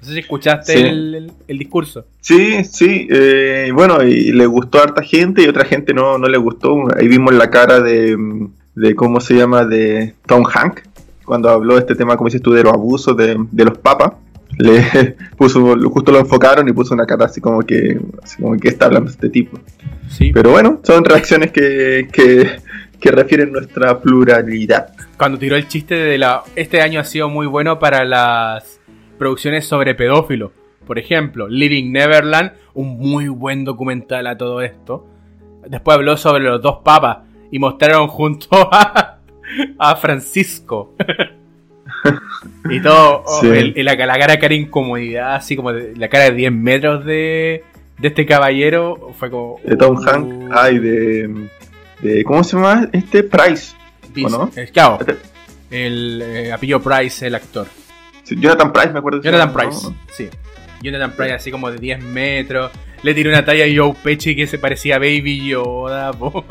No 0.00 0.06
sé 0.08 0.14
si 0.14 0.20
escuchaste 0.20 0.72
Sí. 0.74 0.78
el, 0.82 1.14
el- 1.14 1.32
el 1.48 1.58
discurso. 1.58 2.06
Sí, 2.20 2.62
sí, 2.64 3.08
eh, 3.10 3.70
bueno, 3.74 4.02
y 4.02 4.32
le 4.32 4.46
gustó 4.46 4.78
a 4.78 4.82
harta 4.82 5.02
gente 5.02 5.42
y 5.42 5.46
otra 5.48 5.64
gente 5.64 5.92
no, 5.94 6.18
no 6.18 6.28
le 6.28 6.36
gustó. 6.38 6.74
Ahí 6.96 7.08
vimos 7.08 7.34
la 7.34 7.50
cara 7.50 7.80
de, 7.80 8.16
de 8.74 8.94
¿cómo 8.94 9.20
se 9.20 9.34
llama? 9.34 9.64
De 9.64 10.14
Tom 10.26 10.44
Hank, 10.44 10.80
cuando 11.24 11.50
habló 11.50 11.74
de 11.74 11.80
este 11.80 11.94
tema, 11.94 12.16
como 12.16 12.28
dices 12.28 12.42
tú, 12.42 12.52
de 12.52 12.62
los 12.62 12.72
abusos 12.72 13.16
de, 13.16 13.36
de 13.50 13.64
los 13.64 13.78
papas. 13.78 14.12
Le 14.58 15.16
puso, 15.36 15.76
justo 15.90 16.12
lo 16.12 16.20
enfocaron 16.20 16.68
y 16.68 16.72
puso 16.72 16.94
una 16.94 17.06
cara 17.06 17.26
así 17.26 17.40
como 17.40 17.60
que, 17.62 17.98
así 18.22 18.40
como 18.40 18.56
que 18.56 18.68
está 18.68 18.86
hablando 18.86 19.10
este 19.10 19.28
tipo. 19.28 19.58
Sí. 20.08 20.30
Pero 20.32 20.50
bueno, 20.50 20.80
son 20.84 21.04
reacciones 21.04 21.50
que, 21.50 22.08
que, 22.12 22.56
que 23.00 23.10
refieren 23.10 23.52
nuestra 23.52 24.00
pluralidad. 24.00 24.94
Cuando 25.16 25.38
tiró 25.38 25.56
el 25.56 25.66
chiste 25.68 25.94
de 25.94 26.18
la... 26.18 26.42
Este 26.54 26.80
año 26.80 27.00
ha 27.00 27.04
sido 27.04 27.28
muy 27.28 27.46
bueno 27.46 27.78
para 27.78 28.04
las 28.04 28.80
producciones 29.18 29.66
sobre 29.66 29.94
pedófilos. 29.94 30.52
Por 30.86 30.98
ejemplo, 30.98 31.48
Living 31.48 31.92
Neverland, 31.92 32.52
un 32.74 32.98
muy 32.98 33.28
buen 33.28 33.64
documental 33.64 34.26
a 34.26 34.36
todo 34.36 34.60
esto. 34.60 35.06
Después 35.66 35.96
habló 35.96 36.16
sobre 36.16 36.44
los 36.44 36.60
dos 36.60 36.78
papas 36.84 37.18
y 37.50 37.58
mostraron 37.58 38.08
junto 38.08 38.48
a, 38.72 39.13
a 39.78 39.96
Francisco. 39.96 40.94
y 42.70 42.80
todo, 42.80 43.22
oh, 43.26 43.40
Sí. 43.40 43.46
el- 43.48 43.72
el- 43.76 43.84
la, 43.84 43.94
la 43.94 44.18
cara 44.18 44.36
cara 44.38 44.48
de 44.48 44.54
incomodidad, 44.56 45.34
así 45.36 45.56
como 45.56 45.72
de- 45.72 45.94
la 45.96 46.08
cara 46.08 46.24
de 46.24 46.32
10 46.32 46.52
metros 46.52 47.04
de, 47.04 47.64
de 47.98 48.08
este 48.08 48.26
caballero, 48.26 49.12
fue 49.18 49.30
como... 49.30 49.60
De 49.64 49.76
Tom 49.76 49.96
uh, 49.96 50.02
Hank, 50.02 50.50
ay, 50.52 50.78
de, 50.78 51.48
de. 52.00 52.24
¿Cómo 52.24 52.42
se 52.44 52.56
llama? 52.56 52.88
Este 52.92 53.22
Price. 53.22 53.74
dice- 54.12 54.26
¿o 54.34 54.38
no? 54.46 54.50
eh, 54.56 54.68
claro, 54.72 54.98
el 55.70 56.22
eh, 56.22 56.52
apellido 56.52 56.80
Price, 56.80 57.26
el 57.26 57.34
actor. 57.34 57.66
Sí, 58.22 58.36
Jonathan 58.38 58.72
Price, 58.72 58.88
me 58.90 58.98
acuerdo. 58.98 59.20
Jonathan 59.22 59.48
llama, 59.48 59.60
Price, 59.62 59.86
¿no? 59.88 59.96
sí. 60.12 60.28
Jonathan 60.82 61.12
Price 61.12 61.32
así 61.34 61.50
como 61.50 61.70
de 61.70 61.78
10 61.78 62.02
metros. 62.02 62.70
Le 63.02 63.14
tiró 63.14 63.30
una 63.30 63.44
talla 63.44 63.64
a 63.64 63.68
Joe 63.74 63.94
Pesci 64.02 64.34
que 64.36 64.46
se 64.46 64.58
parecía 64.58 64.96
a 64.96 64.98
Baby 64.98 65.46
Yoda. 65.48 66.12
po. 66.18 66.44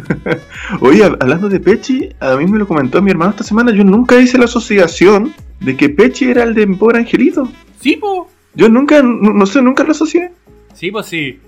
Oye, 0.80 1.04
hab- 1.04 1.16
hablando 1.20 1.48
de 1.48 1.60
Pechi, 1.60 2.08
a 2.20 2.36
mí 2.36 2.46
me 2.46 2.58
lo 2.58 2.66
comentó 2.66 3.00
mi 3.02 3.10
hermano 3.10 3.30
esta 3.30 3.44
semana. 3.44 3.72
Yo 3.72 3.84
nunca 3.84 4.18
hice 4.20 4.38
la 4.38 4.44
asociación 4.44 5.34
de 5.60 5.76
que 5.76 5.88
Pechi 5.88 6.30
era 6.30 6.42
el 6.42 6.54
de 6.54 6.66
pobre 6.68 6.98
angelito. 6.98 7.48
Sí, 7.80 7.96
po. 7.96 8.28
Yo 8.54 8.68
nunca, 8.68 9.02
no, 9.02 9.32
no 9.32 9.46
sé, 9.46 9.62
nunca 9.62 9.84
lo 9.84 9.92
asocié. 9.92 10.32
Sí, 10.74 10.90
pues 10.90 11.06
sí. 11.06 11.40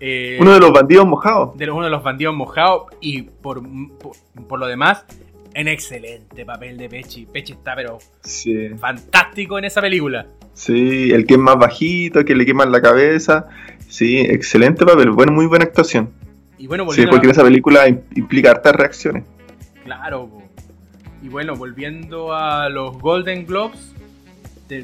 Eh, 0.00 0.38
Uno 0.40 0.52
de 0.52 0.60
los 0.60 0.72
bandidos 0.72 1.06
mojados. 1.06 1.56
de 1.56 1.66
los- 1.66 1.76
uno 1.76 1.84
de 1.84 1.90
los 1.90 2.02
bandidos 2.02 2.34
mojados. 2.34 2.84
Y 3.00 3.22
por, 3.22 3.62
por, 3.98 4.12
por 4.48 4.58
lo 4.58 4.66
demás, 4.66 5.04
en 5.54 5.68
excelente 5.68 6.44
papel 6.44 6.76
de 6.78 6.88
Pesci. 6.88 7.26
Pesci 7.26 7.52
está 7.52 7.74
pero 7.76 7.98
Sí, 8.22 8.68
fantástico 8.78 9.58
en 9.58 9.64
esa 9.64 9.80
película. 9.80 10.26
sí, 10.54 11.10
el 11.12 11.26
que 11.26 11.34
es 11.34 11.40
más 11.40 11.56
bajito, 11.58 12.24
que 12.24 12.34
le 12.34 12.44
queman 12.46 12.72
la 12.72 12.80
cabeza. 12.82 13.48
Sí, 13.88 14.18
excelente 14.18 14.86
papel, 14.86 15.10
bueno, 15.10 15.32
muy 15.32 15.46
buena 15.46 15.64
actuación. 15.66 16.10
Y 16.62 16.66
bueno, 16.68 16.88
Sí, 16.92 17.04
porque 17.10 17.26
a- 17.26 17.30
esa 17.32 17.42
película 17.42 17.88
im- 17.88 18.02
implica 18.14 18.52
hartas 18.52 18.76
reacciones. 18.76 19.24
Claro. 19.84 20.28
po. 20.28 20.42
Y 21.20 21.28
bueno, 21.28 21.56
volviendo 21.56 22.32
a 22.34 22.68
los 22.68 22.96
Golden 23.00 23.46
Globes, 23.46 23.92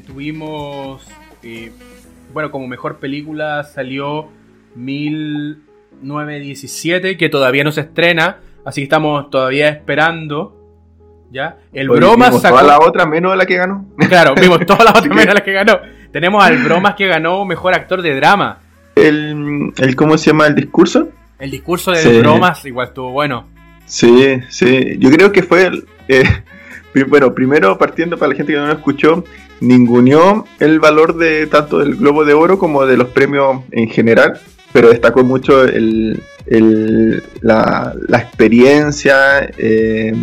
tuvimos, 0.05 1.07
eh, 1.41 1.71
bueno, 2.33 2.51
como 2.51 2.67
mejor 2.67 2.97
película 2.97 3.63
salió 3.63 4.27
1917, 4.75 7.15
que 7.17 7.29
todavía 7.29 7.63
no 7.63 7.71
se 7.71 7.79
estrena, 7.81 8.37
así 8.65 8.81
que 8.81 8.83
estamos 8.83 9.29
todavía 9.29 9.69
esperando. 9.69 10.57
¿Ya? 11.31 11.59
El 11.71 11.89
Oye, 11.91 11.99
Bromas 12.01 12.29
vimos 12.29 12.41
sacó... 12.41 12.57
toda 12.59 12.67
la 12.67 12.79
otra 12.85 13.05
menos 13.05 13.37
la 13.37 13.45
que 13.45 13.55
ganó. 13.55 13.85
Claro, 14.09 14.33
vimos 14.35 14.65
todas 14.65 14.83
las 14.83 14.95
otras 14.97 15.15
menos 15.15 15.33
las 15.33 15.43
que 15.43 15.53
ganó. 15.53 15.79
Tenemos 16.11 16.43
al 16.43 16.57
Bromas 16.57 16.95
que 16.95 17.07
ganó 17.07 17.45
Mejor 17.45 17.73
Actor 17.73 18.01
de 18.01 18.15
Drama. 18.15 18.59
El, 18.95 19.71
el 19.77 19.95
¿cómo 19.95 20.17
se 20.17 20.31
llama 20.31 20.47
el 20.47 20.55
discurso? 20.55 21.07
El 21.39 21.51
discurso 21.51 21.93
Sí. 21.95 22.19
Bromas 22.19 22.65
igual 22.65 22.87
estuvo 22.89 23.11
bueno. 23.11 23.47
Sí, 23.85 24.39
sí. 24.49 24.97
Yo 24.99 25.09
creo 25.11 25.31
que 25.31 25.43
fue. 25.43 25.67
el- 25.67 25.85
eh, 26.07 26.23
bueno, 27.07 27.33
primero 27.33 27.77
partiendo 27.77 28.17
para 28.17 28.29
la 28.31 28.35
gente 28.35 28.53
que 28.53 28.59
no 28.59 28.67
lo 28.67 28.73
escuchó, 28.73 29.23
ninguneó 29.61 30.45
el 30.59 30.79
valor 30.79 31.17
de 31.17 31.47
tanto 31.47 31.79
del 31.79 31.95
Globo 31.95 32.25
de 32.25 32.33
Oro 32.33 32.57
como 32.59 32.85
de 32.85 32.97
los 32.97 33.09
premios 33.09 33.61
en 33.71 33.89
general, 33.89 34.39
pero 34.73 34.89
destacó 34.89 35.23
mucho 35.23 35.63
el, 35.65 36.21
el- 36.47 37.23
la, 37.41 37.93
la 38.07 38.17
experiencia 38.19 39.49
eh, 39.57 40.13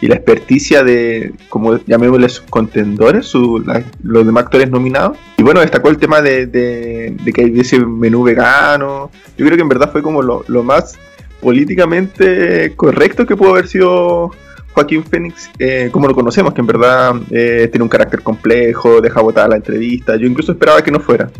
y 0.00 0.08
la 0.08 0.14
experticia 0.14 0.82
de, 0.82 1.32
como 1.48 1.76
llamémosle, 1.84 2.28
sus 2.28 2.44
contendores, 2.46 3.26
su- 3.26 3.62
los 4.02 4.24
demás 4.26 4.44
actores 4.44 4.70
nominados. 4.70 5.18
Y 5.36 5.42
bueno, 5.42 5.60
destacó 5.60 5.88
el 5.90 5.98
tema 5.98 6.22
de, 6.22 6.46
de, 6.46 7.14
de 7.22 7.32
que 7.32 7.44
hubiese 7.44 7.78
menú 7.80 8.22
vegano. 8.22 9.10
Yo 9.36 9.44
creo 9.44 9.56
que 9.56 9.62
en 9.62 9.68
verdad 9.68 9.92
fue 9.92 10.02
como 10.02 10.22
lo, 10.22 10.44
lo 10.48 10.62
más 10.62 10.98
políticamente 11.40 12.74
correcto 12.76 13.26
que 13.26 13.36
pudo 13.36 13.50
haber 13.50 13.68
sido 13.68 14.30
Joaquín 14.72 15.04
Phoenix, 15.04 15.50
eh, 15.58 15.88
como 15.92 16.08
lo 16.08 16.14
conocemos, 16.14 16.54
que 16.54 16.60
en 16.60 16.66
verdad 16.66 17.14
eh, 17.30 17.68
tiene 17.70 17.82
un 17.82 17.88
carácter 17.88 18.22
complejo, 18.22 19.00
deja 19.00 19.20
botada 19.20 19.48
la 19.48 19.56
entrevista. 19.56 20.16
Yo 20.16 20.26
incluso 20.26 20.52
esperaba 20.52 20.82
que 20.82 20.90
no 20.90 21.00
fuera. 21.00 21.30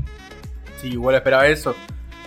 Sí, 0.80 0.88
igual 0.88 1.14
esperaba 1.14 1.46
eso. 1.48 1.74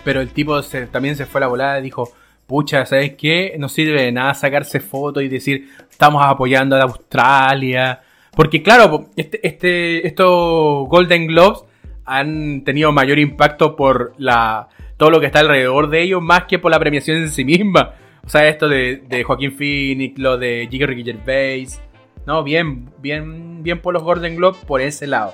Pero 0.04 0.20
el 0.20 0.30
tipo 0.30 0.60
se- 0.62 0.86
también 0.86 1.16
se 1.16 1.26
fue 1.26 1.38
a 1.38 1.42
la 1.42 1.46
volada 1.48 1.78
y 1.78 1.82
dijo, 1.82 2.12
pucha, 2.46 2.84
¿sabes 2.86 3.14
qué? 3.14 3.54
No 3.58 3.68
sirve 3.68 4.02
de 4.02 4.12
nada 4.12 4.34
sacarse 4.34 4.80
fotos 4.80 5.22
y 5.22 5.28
decir, 5.28 5.68
estamos 5.90 6.22
apoyando 6.24 6.76
a 6.76 6.82
Australia. 6.82 8.00
Porque 8.36 8.62
claro, 8.62 9.06
este, 9.16 9.46
este, 9.46 10.06
estos 10.06 10.88
Golden 10.88 11.26
Globes 11.26 11.60
han 12.04 12.64
tenido 12.64 12.92
mayor 12.92 13.18
impacto 13.18 13.76
por 13.76 14.12
la 14.18 14.68
todo 14.96 15.10
lo 15.10 15.20
que 15.20 15.26
está 15.26 15.40
alrededor 15.40 15.88
de 15.90 16.02
ellos, 16.02 16.22
más 16.22 16.44
que 16.44 16.58
por 16.58 16.70
la 16.70 16.78
premiación 16.78 17.16
en 17.18 17.30
sí 17.30 17.44
misma. 17.44 17.94
O 18.24 18.28
sea, 18.28 18.48
esto 18.48 18.68
de, 18.68 19.02
de 19.08 19.22
Joaquín 19.24 19.52
Phoenix, 19.52 20.18
lo 20.18 20.38
de 20.38 20.66
Jiggy 20.70 20.86
Ricky 20.86 21.04
Gervais. 21.04 21.80
No, 22.26 22.42
bien, 22.42 22.90
bien, 22.98 23.62
bien 23.62 23.80
por 23.80 23.92
los 23.94 24.02
Golden 24.02 24.36
Globes 24.36 24.64
por 24.64 24.80
ese 24.80 25.06
lado. 25.06 25.32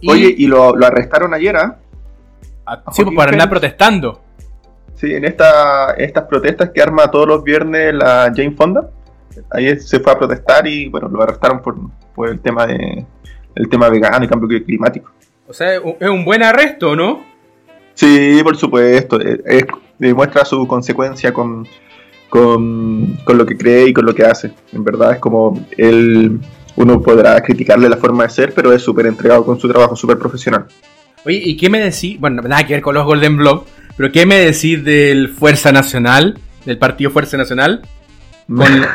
Y- 0.00 0.10
Oye, 0.10 0.34
y 0.36 0.46
lo, 0.46 0.74
lo 0.74 0.86
arrestaron 0.86 1.34
ayer, 1.34 1.56
¿ah? 1.56 1.78
Ah, 2.66 2.72
¿a 2.72 2.76
Sí, 2.76 2.82
pues 2.84 2.96
Joaquín 2.96 3.16
para 3.16 3.30
andar 3.32 3.48
protestando. 3.50 4.22
Sí, 5.00 5.14
en 5.14 5.24
esta, 5.24 5.94
estas 5.94 6.24
protestas 6.24 6.70
que 6.74 6.82
arma 6.82 7.10
todos 7.10 7.26
los 7.26 7.42
viernes 7.42 7.94
la 7.94 8.30
Jane 8.36 8.52
Fonda. 8.52 8.90
Ahí 9.50 9.78
se 9.80 10.00
fue 10.00 10.12
a 10.12 10.18
protestar 10.18 10.66
y 10.66 10.88
bueno, 10.88 11.08
lo 11.08 11.22
arrestaron 11.22 11.62
por, 11.62 11.76
por 12.14 12.28
el 12.28 12.40
tema 12.40 12.66
de 12.66 13.06
el 13.54 13.68
tema 13.68 13.88
vegano 13.88 14.24
y 14.24 14.28
cambio 14.28 14.62
climático. 14.64 15.10
O 15.48 15.54
sea, 15.54 15.74
es 15.74 15.80
un- 16.08 16.24
buen 16.24 16.42
arresto, 16.42 16.94
¿no? 16.94 17.24
Sí, 17.94 18.40
por 18.42 18.56
supuesto. 18.56 19.18
es- 19.20 19.64
demuestra 19.98 20.44
su 20.44 20.66
consecuencia 20.66 21.32
con, 21.32 21.66
con, 22.28 23.16
con 23.24 23.38
lo 23.38 23.44
que 23.46 23.56
cree 23.56 23.88
y 23.88 23.92
con 23.92 24.04
lo 24.06 24.14
que 24.14 24.24
hace. 24.24 24.50
En 24.72 24.84
verdad 24.84 25.12
es 25.12 25.18
como 25.18 25.66
él, 25.76 26.38
uno 26.76 27.00
podrá 27.02 27.40
criticarle 27.42 27.88
la 27.88 27.96
forma 27.96 28.24
de 28.24 28.30
ser, 28.30 28.52
pero 28.54 28.72
es 28.72 28.82
súper 28.82 29.06
entregado 29.06 29.44
con 29.44 29.58
su 29.58 29.68
trabajo, 29.68 29.96
súper 29.96 30.18
profesional. 30.18 30.66
Oye, 31.24 31.40
¿y 31.44 31.56
qué 31.56 31.68
me 31.68 31.80
decís? 31.80 32.18
Bueno, 32.18 32.40
nada 32.42 32.66
que 32.66 32.74
ver 32.74 32.82
con 32.82 32.94
los 32.94 33.04
Golden 33.04 33.36
Blog, 33.36 33.64
pero 34.00 34.12
¿qué 34.12 34.24
me 34.24 34.36
decís 34.36 34.82
del 34.82 35.28
Fuerza 35.28 35.72
Nacional? 35.72 36.38
Del 36.64 36.78
partido 36.78 37.10
Fuerza 37.10 37.36
Nacional. 37.36 37.82
Con- 38.46 38.64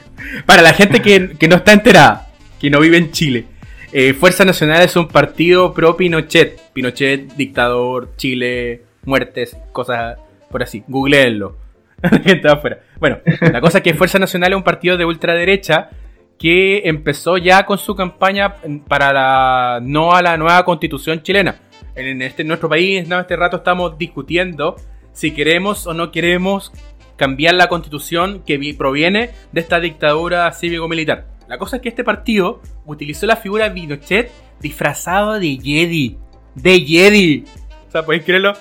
Para 0.46 0.62
la 0.62 0.74
gente 0.74 1.02
que, 1.02 1.30
que 1.30 1.48
no 1.48 1.56
está 1.56 1.72
enterada, 1.72 2.28
que 2.60 2.70
no 2.70 2.78
vive 2.78 2.98
en 2.98 3.10
Chile. 3.10 3.46
eh, 3.92 4.14
Fuerza 4.14 4.44
Nacional 4.44 4.82
es 4.82 4.94
un 4.94 5.08
partido 5.08 5.74
pro 5.74 5.96
Pinochet. 5.96 6.56
Pinochet, 6.72 7.34
dictador, 7.34 8.12
Chile, 8.16 8.82
muertes, 9.04 9.56
cosas 9.72 10.18
por 10.52 10.62
así. 10.62 10.84
Googleenlo. 10.86 11.56
La 12.00 12.20
gente 12.20 12.46
afuera. 12.48 12.78
Bueno, 13.00 13.18
la 13.40 13.60
cosa 13.60 13.78
es 13.78 13.82
que 13.82 13.94
Fuerza 13.94 14.20
Nacional 14.20 14.52
es 14.52 14.56
un 14.56 14.62
partido 14.62 14.96
de 14.96 15.04
ultraderecha 15.04 15.90
que 16.38 16.82
empezó 16.84 17.38
ya 17.38 17.66
con 17.66 17.76
su 17.78 17.96
campaña 17.96 18.54
para 18.86 19.12
la 19.12 19.80
no 19.82 20.14
a 20.14 20.22
la 20.22 20.36
nueva 20.36 20.64
constitución 20.64 21.24
chilena. 21.24 21.56
En 21.98 22.22
este 22.22 22.44
nuestro 22.44 22.68
país, 22.68 23.08
este 23.10 23.36
rato 23.36 23.56
estamos 23.58 23.98
discutiendo 23.98 24.76
si 25.12 25.32
queremos 25.32 25.86
o 25.86 25.94
no 25.94 26.12
queremos 26.12 26.72
cambiar 27.16 27.54
la 27.54 27.68
constitución 27.68 28.42
que 28.46 28.56
vi- 28.56 28.72
proviene 28.72 29.30
de 29.50 29.60
esta 29.60 29.80
dictadura 29.80 30.50
cívico-militar. 30.52 31.26
La 31.48 31.58
cosa 31.58 31.76
es 31.76 31.82
que 31.82 31.88
este 31.88 32.04
partido 32.04 32.62
utilizó 32.86 33.26
la 33.26 33.34
figura 33.36 33.64
de 33.68 33.74
Pinochet 33.74 34.30
disfrazado 34.60 35.40
de 35.40 35.58
Jedi. 35.60 36.16
De 36.54 36.80
Jedi. 36.80 37.44
O 37.88 37.90
sea, 37.90 38.04
¿podéis 38.04 38.22
creerlo? 38.24 38.52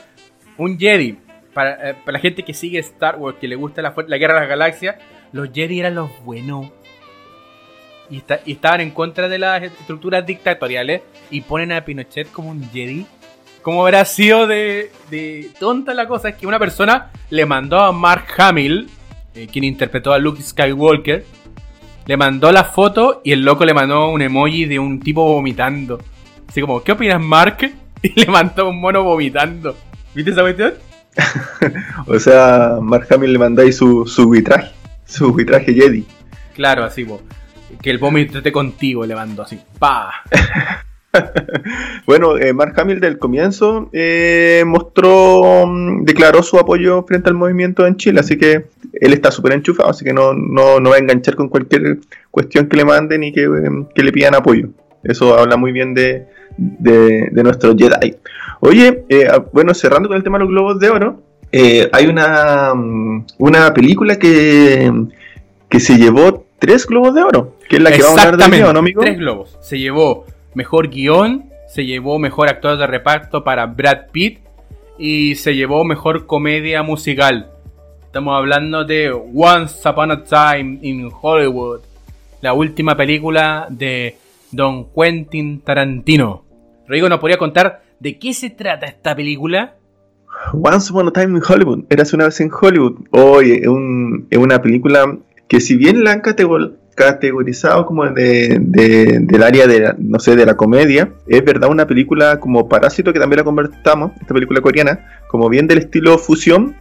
Un 0.58 0.80
Jedi. 0.80 1.20
Para, 1.54 1.92
eh, 1.92 1.96
para 2.06 2.14
la 2.14 2.20
gente 2.20 2.42
que 2.44 2.54
sigue 2.56 2.80
Star 2.80 3.18
Wars, 3.18 3.38
que 3.40 3.48
le 3.48 3.56
gusta 3.56 3.82
la, 3.84 3.94
la 4.08 4.18
guerra 4.18 4.34
de 4.36 4.40
las 4.42 4.50
galaxias, 4.50 4.96
los 5.32 5.50
Jedi 5.54 5.80
eran 5.80 5.94
los 5.96 6.10
buenos. 6.24 6.72
Y, 8.10 8.18
está- 8.18 8.40
y 8.46 8.54
estaban 8.54 8.82
en 8.82 8.90
contra 8.92 9.28
de 9.28 9.38
las 9.38 9.62
estructuras 9.62 10.26
dictatoriales 10.26 11.02
y 11.30 11.42
ponen 11.42 11.72
a 11.74 11.86
Pinochet 11.86 12.32
como 12.32 12.50
un 12.50 12.64
Jedi. 12.72 13.06
¿Cómo 13.68 13.86
habrá 13.86 14.06
sido 14.06 14.48
de, 14.48 14.94
de 15.12 15.50
tonta 15.60 15.94
la 15.94 16.08
cosa? 16.08 16.30
Es 16.30 16.36
que 16.36 16.48
una 16.48 16.58
persona 16.58 17.12
le 17.30 17.46
mandó 17.46 17.82
a 17.82 17.92
Mark 17.92 18.28
Hamill, 18.38 18.90
eh, 19.36 19.50
quien 19.52 19.66
interpretó 19.66 20.14
a 20.14 20.20
Luke 20.20 20.42
Skywalker, 20.42 21.26
le 22.06 22.16
mandó 22.16 22.50
la 22.54 22.64
foto 22.64 23.20
y 23.26 23.34
el 23.34 23.42
loco 23.42 23.66
le 23.66 23.74
mandó 23.74 24.08
un 24.08 24.22
emoji 24.22 24.64
de 24.64 24.80
un 24.80 25.02
tipo 25.02 25.22
vomitando. 25.22 26.02
Así 26.48 26.62
como, 26.62 26.82
¿qué 26.82 26.94
opinas, 26.94 27.20
Mark? 27.20 27.58
Y 28.02 28.18
le 28.18 28.28
mandó 28.28 28.70
un 28.70 28.80
mono 28.80 29.04
vomitando. 29.04 29.76
¿Viste 30.16 30.32
esa 30.32 30.44
cuestión? 30.44 30.76
o 32.08 32.18
sea, 32.20 32.78
Mark 32.82 33.06
Hamill 33.14 33.34
le 33.34 33.40
mandáis 33.40 33.76
su, 33.76 34.08
su 34.08 34.30
vitraje, 34.30 34.72
su 35.06 35.34
vitraje 35.34 35.74
Jedi. 35.74 36.06
Claro, 36.56 36.86
así, 36.86 37.04
po. 37.04 37.22
que 37.82 37.90
el 37.90 37.98
vómito 37.98 38.38
esté 38.38 38.54
contigo, 38.54 39.06
le 39.06 39.14
mandó 39.14 39.44
así. 39.44 39.60
¡Pa! 39.78 40.24
bueno, 42.06 42.38
eh, 42.38 42.54
Mark 42.54 42.74
Hamill 42.78 43.00
del 43.00 43.18
comienzo 43.18 43.90
eh, 43.94 44.64
mostró, 44.66 45.66
mm, 45.66 46.04
declaró 46.04 46.44
su 46.44 46.58
apoyo 46.58 47.04
frente 47.04 47.30
al 47.30 47.36
movimiento 47.36 47.86
en 47.88 47.98
Chile, 47.98 48.20
así 48.20 48.38
que 48.38 48.66
él 48.94 49.14
está 49.14 49.32
súper 49.32 49.54
enchufado, 49.54 49.90
así 49.90 50.04
que 50.04 50.14
no, 50.14 50.34
no, 50.34 50.80
no, 50.80 50.90
va 50.90 50.96
a 50.98 51.00
enganchar 51.00 51.36
con 51.36 51.50
cualquier 51.50 52.00
cuestión 52.32 52.68
que 52.68 52.78
le 52.78 52.86
manden 52.86 53.24
y 53.24 53.32
que, 53.32 53.44
em, 53.44 53.86
le 53.96 54.12
pidan 54.12 54.36
apoyo. 54.36 54.70
Eso 55.04 55.38
habla 55.38 55.58
muy 55.58 55.72
bien 55.72 55.94
de, 55.94 56.28
nuestro 57.32 57.76
Jedi. 57.78 58.16
Oye, 58.60 59.06
eh, 59.10 59.28
ah, 59.30 59.46
bueno, 59.54 59.74
cerrando 59.74 60.10
con 60.10 60.18
el 60.18 60.24
tema 60.24 60.38
de 60.38 60.46
los 60.46 60.52
globos 60.52 60.80
de 60.80 60.90
oro, 60.90 61.22
hay 61.52 62.08
una, 62.08 62.74
mm, 62.76 63.26
una 63.38 63.74
película 63.74 64.18
que, 64.18 64.92
que 65.70 65.80
se 65.80 65.98
llevó 65.98 66.46
tres 66.60 66.86
globos 66.86 67.14
de 67.14 67.24
oro, 67.24 67.56
que 67.70 67.78
es 67.78 67.82
la 67.82 67.92
que 67.92 68.02
vamos 68.02 68.20
a 68.20 68.30
hablar 68.30 68.52
de 68.52 68.60
¿no, 68.60 68.80
amigo? 68.80 69.02
Tres 69.02 69.18
globos. 69.18 69.58
Se 69.62 69.78
llevó 69.78 70.26
mejor 70.54 70.90
guion, 70.90 71.50
se 71.68 71.86
llevó 71.86 72.20
mejor 72.20 72.50
actor 72.50 72.78
de 72.78 72.88
reparto 72.88 73.44
para 73.44 73.66
Brad 73.66 74.08
Pitt 74.12 74.40
y 74.98 75.36
se 75.36 75.56
llevó 75.56 75.84
mejor 75.84 76.26
comedia 76.26 76.84
musical. 76.84 77.52
Estamos 78.06 78.36
hablando 78.38 78.86
de 78.86 79.12
Once 79.12 79.88
Upon 79.88 80.12
a 80.12 80.24
Time 80.24 80.80
in 80.82 81.12
Hollywood, 81.22 81.82
la 82.42 82.54
última 82.54 82.96
película 82.96 83.68
de 83.70 84.18
Don 84.52 84.88
Quentin 84.94 85.62
Tarantino. 85.62 86.44
Rodrigo, 86.88 87.10
¿nos 87.10 87.20
podría 87.20 87.38
contar 87.38 87.84
de 88.00 88.18
qué 88.18 88.34
se 88.34 88.50
trata 88.50 88.86
esta 88.86 89.16
película? 89.16 89.76
Once 90.54 90.92
Upon 90.92 91.10
a 91.10 91.12
Time 91.12 91.38
in 91.38 91.44
Hollywood, 91.48 91.84
eras 91.90 92.14
una 92.14 92.26
vez 92.26 92.40
en 92.40 92.50
Hollywood. 92.50 93.08
Hoy 93.12 93.52
es, 93.52 93.68
una 93.68 94.62
película 94.62 95.18
que 95.48 95.60
si 95.60 95.76
bien 95.76 96.04
la 96.04 96.14
han 96.14 96.22
categorizado 96.98 97.86
como 97.86 98.08
de, 98.08 98.58
del 98.60 99.44
área 99.44 99.68
de, 99.68 99.94
no 100.00 100.20
sé, 100.20 100.36
de 100.36 100.48
la 100.48 100.58
comedia. 100.58 101.12
Es 101.28 101.46
verdad 101.46 101.70
una 101.70 101.86
película 101.86 102.40
como 102.40 102.68
Parásito, 102.68 103.14
que 103.14 103.20
también 103.20 103.38
la 103.38 103.44
convertamos, 103.44 104.12
esta 104.20 104.34
película 104.34 104.62
coreana, 104.62 105.22
como 105.28 105.48
bien 105.48 105.68
del 105.68 105.78
estilo 105.78 106.18
fusión. 106.18 106.76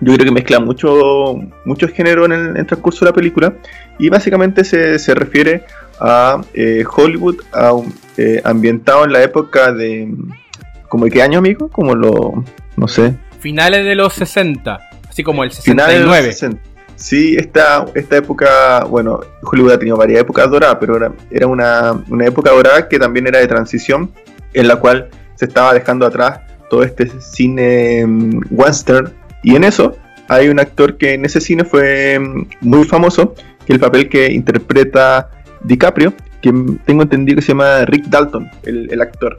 Yo 0.00 0.14
creo 0.14 0.24
que 0.24 0.32
mezcla 0.32 0.60
mucho, 0.60 1.38
mucho 1.66 1.88
género 1.88 2.24
en 2.24 2.56
el, 2.56 2.66
transcurso 2.66 3.04
de 3.04 3.10
la 3.10 3.14
película. 3.14 3.52
Y 3.98 4.08
básicamente 4.08 4.64
se, 4.64 4.98
se 4.98 5.14
refiere 5.14 5.64
a 6.00 6.40
eh, 6.54 6.82
Hollywood, 6.90 7.42
a, 7.52 7.72
eh, 8.16 8.40
ambientado 8.44 9.04
en 9.04 9.12
la 9.12 9.22
época 9.22 9.72
de... 9.72 10.10
¿Como 10.88 11.04
de 11.04 11.10
qué 11.10 11.22
año, 11.22 11.38
amigo? 11.38 11.68
Como 11.68 11.94
lo... 11.94 12.42
no 12.78 12.88
sé. 12.88 13.14
Finales 13.40 13.84
de 13.84 13.94
los 13.94 14.14
60, 14.14 14.80
así 15.06 15.22
como 15.22 15.44
el 15.44 15.50
69. 15.50 16.00
Finales 16.00 16.22
de 16.22 16.26
los 16.26 16.38
60. 16.38 16.69
Sí, 17.00 17.34
esta, 17.38 17.86
esta 17.94 18.18
época, 18.18 18.84
bueno, 18.84 19.20
Hollywood 19.42 19.72
ha 19.72 19.78
tenido 19.78 19.96
varias 19.96 20.20
épocas 20.20 20.50
doradas, 20.50 20.76
pero 20.78 20.98
era, 20.98 21.10
era 21.30 21.46
una, 21.46 21.92
una, 22.10 22.26
época 22.26 22.50
dorada 22.50 22.88
que 22.90 22.98
también 22.98 23.26
era 23.26 23.38
de 23.38 23.46
transición, 23.46 24.10
en 24.52 24.68
la 24.68 24.76
cual 24.76 25.08
se 25.34 25.46
estaba 25.46 25.72
dejando 25.72 26.04
atrás 26.04 26.40
todo 26.68 26.82
este 26.82 27.10
cine 27.20 28.04
um, 28.04 28.42
western. 28.50 29.14
Y 29.42 29.56
en 29.56 29.64
eso 29.64 29.96
hay 30.28 30.50
un 30.50 30.60
actor 30.60 30.98
que 30.98 31.14
en 31.14 31.24
ese 31.24 31.40
cine 31.40 31.64
fue 31.64 32.18
mm, 32.18 32.48
muy 32.60 32.84
famoso, 32.84 33.34
que 33.64 33.72
el 33.72 33.80
papel 33.80 34.10
que 34.10 34.30
interpreta 34.30 35.30
DiCaprio, 35.64 36.12
que 36.42 36.52
tengo 36.84 37.02
entendido 37.02 37.36
que 37.36 37.42
se 37.42 37.48
llama 37.48 37.86
Rick 37.86 38.08
Dalton, 38.08 38.50
el, 38.64 39.00
actor. 39.00 39.38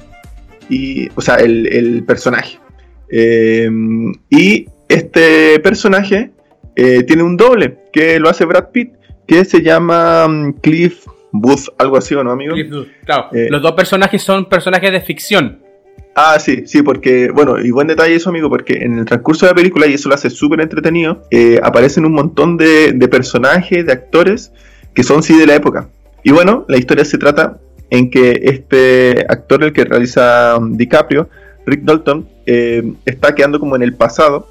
Y, 0.67 1.09
o 1.13 1.21
sea, 1.21 1.35
el, 1.35 2.03
personaje. 2.07 2.57
Em, 3.07 4.13
y 4.31 4.65
este 4.89 5.59
personaje 5.59 6.31
eh, 6.83 7.03
tiene 7.03 7.21
un 7.21 7.37
doble 7.37 7.77
que 7.93 8.19
lo 8.19 8.27
hace 8.27 8.43
Brad 8.43 8.69
Pitt, 8.71 8.93
que 9.27 9.45
se 9.45 9.61
llama 9.61 10.27
mm, 10.27 10.53
Cliff 10.61 11.05
Booth, 11.31 11.67
algo 11.77 11.95
así, 11.95 12.15
¿o 12.15 12.23
no, 12.23 12.31
amigo? 12.31 12.55
Cliff 12.55 12.71
Booth, 12.71 12.87
claro. 13.05 13.27
Eh, 13.33 13.49
Los 13.51 13.61
dos 13.61 13.73
personajes 13.73 14.19
son 14.23 14.49
personajes 14.49 14.91
de 14.91 14.99
ficción. 15.01 15.59
Ah, 16.15 16.39
sí, 16.39 16.63
sí, 16.65 16.81
porque, 16.81 17.29
bueno, 17.29 17.59
y 17.59 17.69
buen 17.69 17.85
detalle 17.85 18.15
eso, 18.15 18.31
amigo, 18.31 18.49
porque 18.49 18.79
en 18.83 18.97
el 18.97 19.05
transcurso 19.05 19.45
de 19.45 19.51
la 19.51 19.55
película, 19.55 19.85
y 19.85 19.93
eso 19.93 20.09
lo 20.09 20.15
hace 20.15 20.31
súper 20.31 20.59
entretenido, 20.59 21.21
eh, 21.29 21.59
aparecen 21.61 22.03
un 22.03 22.13
montón 22.13 22.57
de, 22.57 23.07
personajes, 23.11 23.85
de 23.85 23.91
actores, 23.91 24.51
que 24.95 25.03
son 25.03 25.21
sí 25.21 25.37
de 25.37 25.45
la 25.45 25.53
época. 25.53 25.87
Y 26.23 26.31
bueno, 26.31 26.65
la 26.67 26.77
historia 26.77 27.05
se 27.05 27.19
trata 27.19 27.59
en 27.91 28.09
que 28.09 28.41
este 28.45 29.23
actor, 29.29 29.63
el 29.63 29.71
que 29.71 29.85
realiza 29.85 30.57
mm, 30.59 30.77
DiCaprio, 30.77 31.29
Rick 31.67 31.83
Dalton, 31.83 32.27
está 33.05 33.35
quedando 33.35 33.59
como 33.59 33.75
en 33.75 33.83
el 33.83 33.93
pasado 33.93 34.47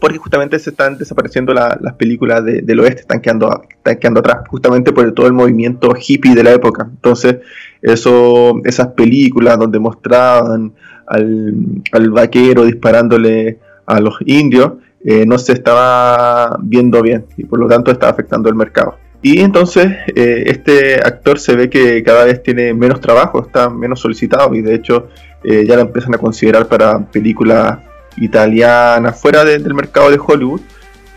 porque 0.00 0.18
justamente 0.18 0.58
se 0.58 0.70
están 0.70 0.98
desapareciendo 0.98 1.54
las 1.54 1.94
películas 1.94 2.44
del 2.44 2.80
oeste, 2.80 3.02
están 3.02 3.20
quedando, 3.20 3.62
están 3.68 3.96
quedando 3.96 4.20
atrás, 4.20 4.48
justamente 4.48 4.92
por 4.92 5.10
todo 5.12 5.26
el 5.26 5.32
movimiento 5.32 5.94
hippie 5.96 6.34
de 6.34 6.42
la 6.42 6.52
época. 6.52 6.88
Entonces, 6.90 7.38
eso, 7.82 8.60
esas 8.64 8.88
películas 8.88 9.58
donde 9.58 9.78
mostraban 9.78 10.72
al, 11.06 12.10
vaquero 12.10 12.64
disparándole 12.64 13.58
a 13.86 14.00
los 14.00 14.16
indios, 14.24 14.72
eh, 15.04 15.26
no 15.26 15.38
se 15.38 15.52
estaba 15.52 16.56
viendo 16.62 17.02
bien 17.02 17.26
y 17.36 17.44
por 17.44 17.58
lo 17.58 17.68
tanto 17.68 17.90
estaba 17.90 18.12
afectando 18.12 18.48
el 18.48 18.54
mercado. 18.54 18.96
Y 19.20 19.40
entonces 19.40 19.86
eh, 20.14 20.44
este 20.46 20.96
actor 20.96 21.38
se 21.38 21.56
ve 21.56 21.70
que 21.70 22.02
cada 22.02 22.24
vez 22.24 22.42
tiene 22.42 22.74
menos 22.74 23.00
trabajo, 23.00 23.42
está 23.42 23.70
menos 23.70 24.00
solicitado 24.00 24.54
y 24.54 24.60
de 24.60 24.74
hecho 24.74 25.08
eh, 25.42 25.64
ya 25.66 25.76
lo 25.76 25.82
empiezan 25.82 26.14
a 26.14 26.18
considerar 26.18 26.68
para 26.68 26.98
películas 26.98 27.78
italiana 28.16 29.12
fuera 29.12 29.44
del 29.44 29.74
mercado 29.74 30.10
de 30.10 30.18
Hollywood, 30.24 30.60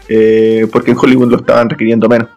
eh, 0.10 0.68
porque 0.72 0.92
en 0.92 0.98
Hollywood 0.98 1.32
lo 1.32 1.38
estaban 1.38 1.70
requiriendo 1.70 2.08
menos. 2.08 2.30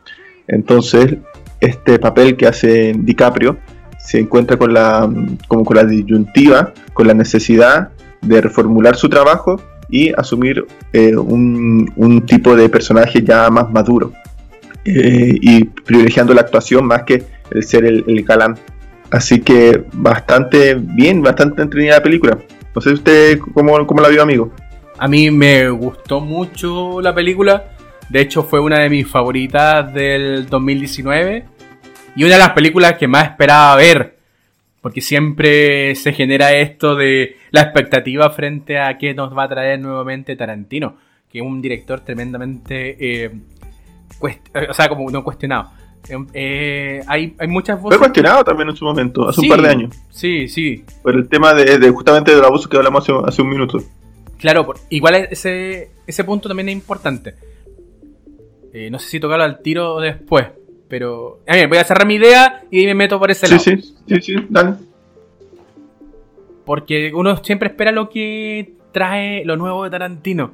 Entonces, 0.47 1.17
este 1.61 1.99
papel 1.99 2.37
que 2.37 2.47
hace 2.47 2.95
DiCaprio 2.97 3.59
se 3.99 4.19
encuentra 4.19 4.57
con 4.57 4.75
la, 4.75 5.09
como 5.47 5.65
con 5.65 5.77
la 5.77 5.85
disyuntiva, 5.85 6.73
con 6.93 7.07
la 7.07 7.15
necesidad 7.15 7.91
de 8.23 8.41
reformular 8.41 8.97
su 8.97 9.09
trabajo 9.09 9.61
y 9.89 10.13
asumir 10.17 10.65
eh, 10.93 11.17
un, 11.17 12.25
tipo 12.27 12.57
de 12.57 12.69
personaje 12.69 13.23
ya 13.23 13.51
más 13.51 13.71
maduro 13.71 14.13
eh, 14.85 15.37
y 15.41 15.65
privilegiando 15.65 16.33
la 16.33 16.43
actuación 16.43 16.87
más 16.87 17.03
que 17.03 17.25
el 17.51 17.63
ser 17.63 17.85
el, 17.85 18.05
el 18.07 18.23
galán. 18.25 18.57
Así 19.11 19.41
que 19.41 19.85
bastante 19.93 20.75
bien, 20.75 21.23
bastante 21.23 21.63
entretenida 21.63 21.97
la 21.97 22.03
película. 22.03 22.39
No 22.75 22.81
sé 22.81 22.93
usted 22.93 23.39
cómo, 23.55 23.87
cómo 23.87 24.01
la 24.01 24.09
vio, 24.09 24.23
amigo. 24.23 24.53
A 24.99 25.09
mí 25.09 25.31
me 25.31 25.69
gustó 25.71 26.21
mucho 26.21 27.01
la 27.01 27.15
película. 27.15 27.65
De 28.09 28.21
hecho, 28.21 28.43
fue 28.43 28.61
una 28.61 28.81
de 28.81 28.91
mis 28.91 29.09
favoritas 29.09 29.93
del 29.95 30.47
2019. 30.47 31.45
Y 32.17 32.25
una 32.25 32.35
de 32.35 32.39
las 32.39 32.51
películas 32.51 32.95
que 32.95 33.09
más 33.09 33.31
esperaba 33.31 33.77
ver. 33.77 34.19
Porque 34.81 35.01
siempre 35.01 35.95
se 35.95 36.13
genera 36.13 36.53
esto 36.53 36.97
de 36.97 37.37
la 37.51 37.63
expectativa 37.63 38.31
frente 38.31 38.79
a 38.79 38.99
qué 38.99 39.15
nos 39.15 39.37
va 39.37 39.45
a 39.45 39.49
traer 39.49 39.81
nuevamente 39.81 40.37
Tarantino. 40.37 40.97
Que 41.31 41.39
es 41.39 41.45
un 41.45 41.63
director 41.63 42.01
tremendamente. 42.01 42.97
Eh, 43.25 43.31
o 44.21 44.75
sea, 44.75 44.89
como 44.89 45.11
no 45.11 45.25
cuestionado. 45.25 45.71
Em, 46.09 46.27
eh, 46.33 47.03
hay, 47.07 47.35
hay 47.39 47.49
muchas 47.49 47.81
voces. 47.81 47.99
Fue 47.99 48.07
cuestionado 48.07 48.43
también 48.45 48.69
en 48.69 48.77
su 48.77 48.85
momento, 48.85 49.29
hace 49.29 49.41
un 49.41 49.49
par 49.49 49.63
de 49.63 49.69
años. 49.69 49.97
Sí, 50.11 50.49
sí. 50.49 50.85
Por 51.03 51.15
el 51.15 51.29
tema 51.29 51.55
de, 51.55 51.91
justamente 51.91 52.35
del 52.35 52.45
abuso 52.45 52.69
que 52.69 52.77
hablamos 52.77 53.07
hace, 53.27 53.43
un 53.43 53.49
minuto. 53.49 53.79
Claro, 54.39 54.73
igual 54.89 55.29
ese, 55.31 55.91
ese 56.07 56.25
punto 56.25 56.49
también 56.49 56.69
es 56.71 56.75
importante. 56.75 57.35
Eh, 58.73 58.89
no 58.91 58.99
sé 58.99 59.09
si 59.09 59.21
tocarlo 59.21 59.45
al 59.45 59.61
tiro 59.63 60.01
después, 60.01 60.47
pero. 60.89 61.41
A 61.47 61.55
ver, 61.55 61.69
voy 61.69 61.79
a 61.79 61.85
cerrar 61.85 62.07
mi 62.07 62.15
idea 62.15 62.63
y 62.71 62.87
me 62.87 62.95
meto 62.95 63.19
por 63.19 63.31
ese 63.31 63.49
lado. 63.49 63.61
Sí, 63.61 63.77
sí, 63.77 63.95
sí, 64.07 64.21
sí, 64.21 64.35
dale. 64.49 64.75
Porque 66.65 67.13
uno 67.15 67.37
siempre 67.43 67.69
espera 67.69 67.91
lo 67.91 68.09
que 68.11 68.75
trae 68.93 69.45
lo 69.45 69.57
nuevo 69.57 69.85
de 69.85 69.91
Tarantino. 69.91 70.53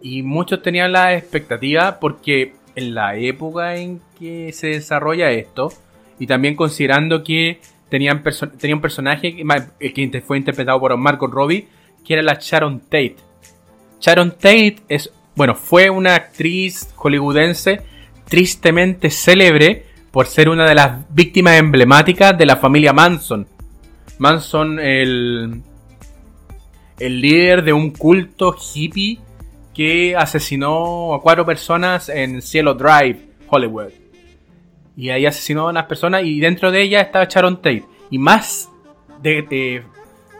Y 0.00 0.22
muchos 0.22 0.62
tenían 0.62 0.92
la 0.92 1.14
expectativa 1.14 1.98
porque 1.98 2.54
en 2.78 2.94
la 2.94 3.16
época 3.16 3.76
en 3.76 4.00
que 4.18 4.52
se 4.52 4.68
desarrolla 4.68 5.30
esto 5.32 5.72
y 6.18 6.26
también 6.26 6.54
considerando 6.54 7.22
que 7.24 7.60
tenían 7.88 8.22
tenía 8.58 8.76
un 8.76 8.82
personaje 8.82 9.34
que 9.34 10.22
fue 10.24 10.38
interpretado 10.38 10.78
por 10.78 10.96
Marco 10.96 11.26
Robbie 11.26 11.66
que 12.04 12.14
era 12.14 12.22
la 12.22 12.38
Sharon 12.40 12.80
Tate. 12.80 13.16
Sharon 14.00 14.30
Tate 14.32 14.76
es, 14.88 15.10
bueno, 15.34 15.54
fue 15.54 15.90
una 15.90 16.14
actriz 16.14 16.88
hollywoodense 16.94 17.80
tristemente 18.24 19.10
célebre 19.10 19.84
por 20.10 20.26
ser 20.26 20.48
una 20.48 20.68
de 20.68 20.74
las 20.74 21.12
víctimas 21.12 21.58
emblemáticas 21.58 22.38
de 22.38 22.46
la 22.46 22.56
familia 22.56 22.92
Manson. 22.92 23.46
Manson, 24.18 24.78
el, 24.78 25.62
el 26.98 27.20
líder 27.20 27.62
de 27.64 27.72
un 27.72 27.90
culto 27.90 28.56
hippie 28.74 29.18
que 29.78 30.16
asesinó 30.16 31.14
a 31.14 31.22
cuatro 31.22 31.46
personas 31.46 32.08
en 32.08 32.42
Cielo 32.42 32.74
Drive, 32.74 33.28
Hollywood. 33.46 33.92
Y 34.96 35.10
ahí 35.10 35.24
asesinó 35.24 35.68
a 35.68 35.70
unas 35.70 35.84
personas 35.84 36.24
y 36.24 36.40
dentro 36.40 36.72
de 36.72 36.82
ella 36.82 37.00
estaba 37.00 37.26
Sharon 37.26 37.58
Tate. 37.58 37.84
Y 38.10 38.18
más 38.18 38.70
de, 39.22 39.84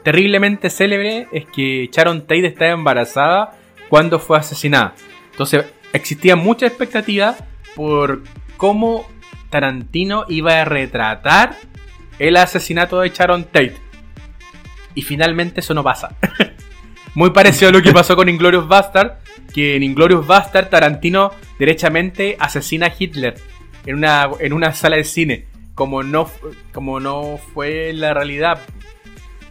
terriblemente 0.02 0.70
célebre 0.70 1.28
es 1.30 1.46
que 1.54 1.88
Sharon 1.92 2.22
Tate 2.22 2.48
estaba 2.48 2.72
embarazada 2.72 3.56
cuando 3.88 4.18
fue 4.18 4.38
asesinada. 4.38 4.94
Entonces 5.30 5.66
existía 5.92 6.34
mucha 6.34 6.66
expectativa 6.66 7.36
por 7.76 8.24
cómo 8.56 9.06
Tarantino 9.50 10.24
iba 10.28 10.62
a 10.62 10.64
retratar 10.64 11.54
el 12.18 12.36
asesinato 12.38 12.98
de 12.98 13.10
Sharon 13.10 13.44
Tate. 13.44 13.76
Y 14.96 15.02
finalmente 15.02 15.60
eso 15.60 15.74
no 15.74 15.84
pasa. 15.84 16.16
Muy 17.14 17.30
parecido 17.30 17.70
a 17.70 17.72
lo 17.72 17.82
que 17.82 17.92
pasó 17.92 18.16
con 18.16 18.28
Inglorious 18.28 18.68
Bastard, 18.68 19.18
que 19.52 19.76
en 19.76 19.82
Inglorious 19.82 20.26
Bastard 20.26 20.68
Tarantino 20.68 21.32
derechamente 21.58 22.36
asesina 22.38 22.86
a 22.86 22.92
Hitler 22.96 23.34
en 23.86 23.96
una, 23.96 24.30
en 24.40 24.52
una 24.52 24.72
sala 24.72 24.96
de 24.96 25.04
cine, 25.04 25.46
como 25.74 26.02
no, 26.02 26.30
como 26.72 27.00
no 27.00 27.38
fue 27.54 27.92
la 27.92 28.14
realidad. 28.14 28.60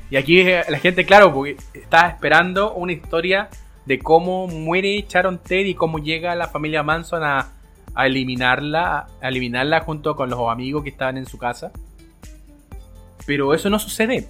Y 0.09 0.15
aquí 0.15 0.43
la 0.43 0.79
gente, 0.79 1.05
claro, 1.05 1.33
porque 1.33 1.57
estaba 1.73 2.07
esperando 2.09 2.73
una 2.73 2.93
historia 2.93 3.49
de 3.85 3.99
cómo 3.99 4.47
muere 4.47 5.05
Sharon 5.07 5.39
Tate 5.39 5.67
y 5.67 5.75
cómo 5.75 5.99
llega 5.99 6.35
la 6.35 6.47
familia 6.47 6.83
Manson 6.83 7.23
a, 7.23 7.53
a 7.95 8.05
eliminarla, 8.05 9.07
a 9.21 9.27
eliminarla 9.27 9.81
junto 9.81 10.15
con 10.15 10.29
los 10.29 10.39
amigos 10.49 10.83
que 10.83 10.89
estaban 10.89 11.17
en 11.17 11.25
su 11.25 11.37
casa. 11.37 11.71
Pero 13.25 13.53
eso 13.53 13.69
no 13.69 13.79
sucede. 13.79 14.27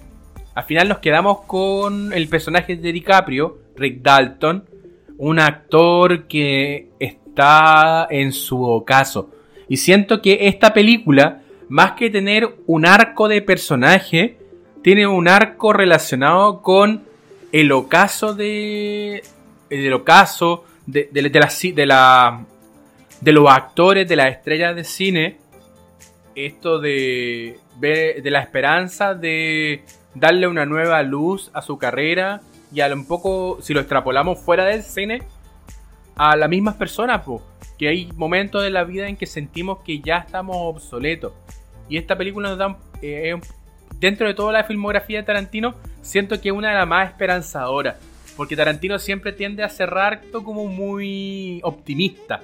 Al 0.58 0.64
final 0.64 0.88
nos 0.88 0.98
quedamos 0.98 1.42
con 1.42 2.12
el 2.12 2.26
personaje 2.26 2.74
de 2.74 2.92
DiCaprio, 2.92 3.58
Rick 3.76 4.02
Dalton, 4.02 4.64
un 5.16 5.38
actor 5.38 6.26
que 6.26 6.88
está 6.98 8.08
en 8.10 8.32
su 8.32 8.64
ocaso. 8.64 9.30
Y 9.68 9.76
siento 9.76 10.20
que 10.20 10.48
esta 10.48 10.74
película, 10.74 11.42
más 11.68 11.92
que 11.92 12.10
tener 12.10 12.56
un 12.66 12.86
arco 12.86 13.28
de 13.28 13.40
personaje, 13.40 14.36
tiene 14.82 15.06
un 15.06 15.28
arco 15.28 15.72
relacionado 15.72 16.60
con 16.60 17.04
el 17.52 17.70
ocaso 17.70 18.34
de. 18.34 19.22
El 19.70 19.92
ocaso 19.92 20.64
de, 20.86 21.08
de, 21.12 21.86
la, 21.86 22.44
de, 23.20 23.32
los 23.32 23.48
actores, 23.48 24.08
de 24.08 24.16
las 24.16 24.32
estrellas 24.32 24.74
de 24.74 24.82
cine. 24.82 25.36
Esto 26.34 26.80
de, 26.80 27.60
de 27.78 28.28
la 28.28 28.40
esperanza 28.40 29.14
de 29.14 29.84
darle 30.14 30.46
una 30.46 30.66
nueva 30.66 31.02
luz 31.02 31.50
a 31.54 31.62
su 31.62 31.78
carrera 31.78 32.40
y 32.72 32.80
a 32.80 32.92
un 32.92 33.06
poco, 33.06 33.58
si 33.60 33.74
lo 33.74 33.80
extrapolamos 33.80 34.38
fuera 34.38 34.64
del 34.64 34.82
cine, 34.82 35.22
a 36.16 36.36
las 36.36 36.48
mismas 36.48 36.74
personas, 36.74 37.22
que 37.78 37.88
hay 37.88 38.10
momentos 38.16 38.62
de 38.62 38.70
la 38.70 38.84
vida 38.84 39.08
en 39.08 39.16
que 39.16 39.26
sentimos 39.26 39.78
que 39.84 40.00
ya 40.00 40.18
estamos 40.18 40.56
obsoletos. 40.58 41.32
Y 41.88 41.96
esta 41.96 42.18
película 42.18 42.50
nos 42.50 42.58
da, 42.58 42.76
eh, 43.00 43.40
dentro 43.98 44.26
de 44.26 44.34
toda 44.34 44.52
la 44.52 44.64
filmografía 44.64 45.18
de 45.18 45.24
Tarantino, 45.24 45.74
siento 46.02 46.40
que 46.40 46.48
es 46.48 46.54
una 46.54 46.70
de 46.70 46.74
las 46.74 46.88
más 46.88 47.08
esperanzadoras. 47.08 47.96
Porque 48.36 48.56
Tarantino 48.56 48.98
siempre 48.98 49.32
tiende 49.32 49.62
a 49.64 49.68
cerrar 49.68 50.22
todo 50.30 50.44
como 50.44 50.66
muy 50.66 51.60
optimista. 51.62 52.40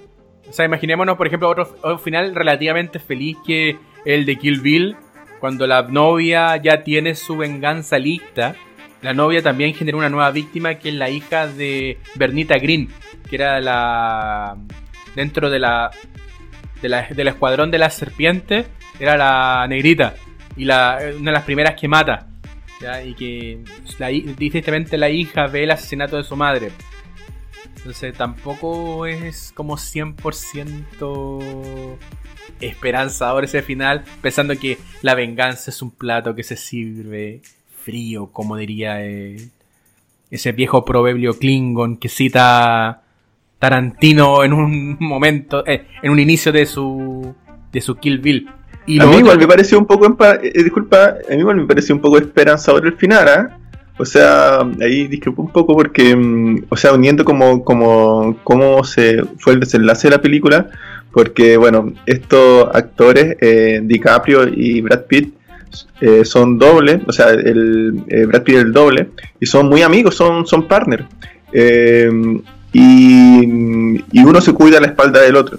O 0.49 0.53
sea, 0.53 0.65
imaginémonos, 0.65 1.17
por 1.17 1.27
ejemplo, 1.27 1.49
otro, 1.49 1.99
final 1.99 2.35
relativamente 2.35 2.99
feliz 2.99 3.37
que 3.47 3.79
el 4.05 4.27
de 4.27 4.37
Kill 4.37 4.61
Bill, 4.61 4.97
cuando 5.45 5.67
la 5.67 5.83
novia 5.83 6.57
ya 6.57 6.83
tiene 6.83 7.15
su 7.15 7.37
venganza 7.37 7.99
lista. 7.99 8.57
La 9.03 9.13
novia 9.13 9.43
también 9.43 9.75
generó 9.75 9.99
una 9.99 10.09
nueva 10.09 10.31
víctima 10.31 10.77
que 10.77 10.89
es 10.89 10.95
la 10.95 11.11
hija 11.11 11.49
de 11.49 11.99
Bernita 12.15 12.57
Green, 12.57 12.89
que 13.29 13.37
era 13.37 13.61
la. 13.61 14.57
dentro 15.15 15.51
de 15.51 15.59
la. 15.59 15.91
De 16.81 16.89
la 16.89 17.09
del 17.09 17.29
escuadrón 17.29 17.71
de 17.71 17.77
las 17.77 17.93
serpientes, 17.93 18.65
era 18.99 19.19
la 19.19 19.67
negrita. 19.69 20.15
Y 20.57 20.65
la, 20.65 20.99
una 21.15 21.31
de 21.31 21.35
las 21.35 21.45
primeras 21.45 21.79
que 21.79 21.89
mata. 21.89 22.27
Y 23.05 23.13
que 23.13 23.65
la, 23.99 24.11
la 24.97 25.11
hija 25.11 25.47
ve 25.49 25.65
el 25.65 25.73
asesinato 25.73 26.17
de 26.17 26.25
su 26.25 26.37
madre. 26.37 26.71
Entonces 27.77 28.17
tampoco 28.17 29.05
es 29.05 29.53
como 29.55 29.77
100% 29.77 31.99
esperanzador 32.61 33.45
ese 33.45 33.63
final, 33.63 34.05
pensando 34.23 34.57
que 34.59 34.79
la 35.03 35.15
venganza 35.15 35.71
es 35.71 35.83
un 35.83 35.91
plato 35.91 36.35
que 36.35 36.43
se 36.43 36.57
sirve 36.57 37.43
frío, 37.83 38.27
como 38.33 38.57
diría 38.57 39.01
ese 40.31 40.53
viejo 40.53 40.85
proverbio 40.85 41.39
Klingon 41.39 41.97
que 41.97 42.09
cita 42.09 43.03
Tarantino 43.59 44.45
en 44.45 44.53
un 44.53 44.97
momento, 45.01 45.65
eh, 45.67 45.87
en 46.03 46.11
un 46.11 46.19
inicio 46.19 46.53
de 46.53 46.67
su 46.67 47.35
de 47.73 47.81
su 47.81 47.97
Kill 47.97 48.19
Bill. 48.19 48.49
Y 48.87 49.01
a 49.01 49.07
mí 49.07 49.17
igual 49.17 49.39
me 49.39 49.49
pareció 49.49 49.79
un 49.79 49.87
poco, 49.87 50.07
eh, 50.07 50.63
disculpa, 50.63 51.17
a 51.29 51.33
mí 51.33 51.39
igual 51.39 51.57
me 51.57 51.67
pareció 51.67 51.95
un 51.95 52.01
poco 52.01 52.19
esperanzador 52.19 52.87
el 52.87 52.97
final, 52.97 53.29
¿ah? 53.29 53.59
O 53.97 54.05
sea, 54.05 54.59
ahí 54.83 55.07
discrepo 55.07 55.41
un 55.41 55.51
poco 55.51 55.75
porque, 55.75 56.15
mm, 56.15 56.65
o 56.69 56.77
sea, 56.77 56.93
uniendo 56.93 57.25
como, 57.25 57.65
como, 57.65 58.37
cómo 58.43 58.83
se 58.85 59.23
fue 59.39 59.55
el 59.55 59.61
desenlace 59.61 60.09
de 60.09 60.17
la 60.17 60.23
película, 60.23 60.69
porque, 61.15 61.57
bueno, 61.57 61.95
estos 62.07 62.69
actores, 62.75 63.37
eh, 63.41 63.81
DiCaprio 63.83 64.49
y 64.49 64.81
Brad 64.81 65.05
Pitt, 65.07 65.35
eh, 66.01 66.25
son 66.25 66.59
dobles, 66.59 67.01
o 67.07 67.13
sea, 67.13 67.31
el, 67.31 67.93
Brad 68.27 68.43
Pitt 68.43 68.57
es 68.57 68.65
el 68.65 68.73
doble, 68.73 69.11
y 69.41 69.47
son 69.47 69.69
muy 69.69 69.83
amigos, 69.83 70.17
son, 70.17 70.47
son 70.47 70.69
partners. 70.69 71.05
y, 72.73 74.21
uno 74.25 74.41
se 74.41 74.53
cuida 74.53 74.79
a 74.79 74.81
la 74.81 74.89
espalda 74.89 75.21
del 75.23 75.37
otro 75.37 75.59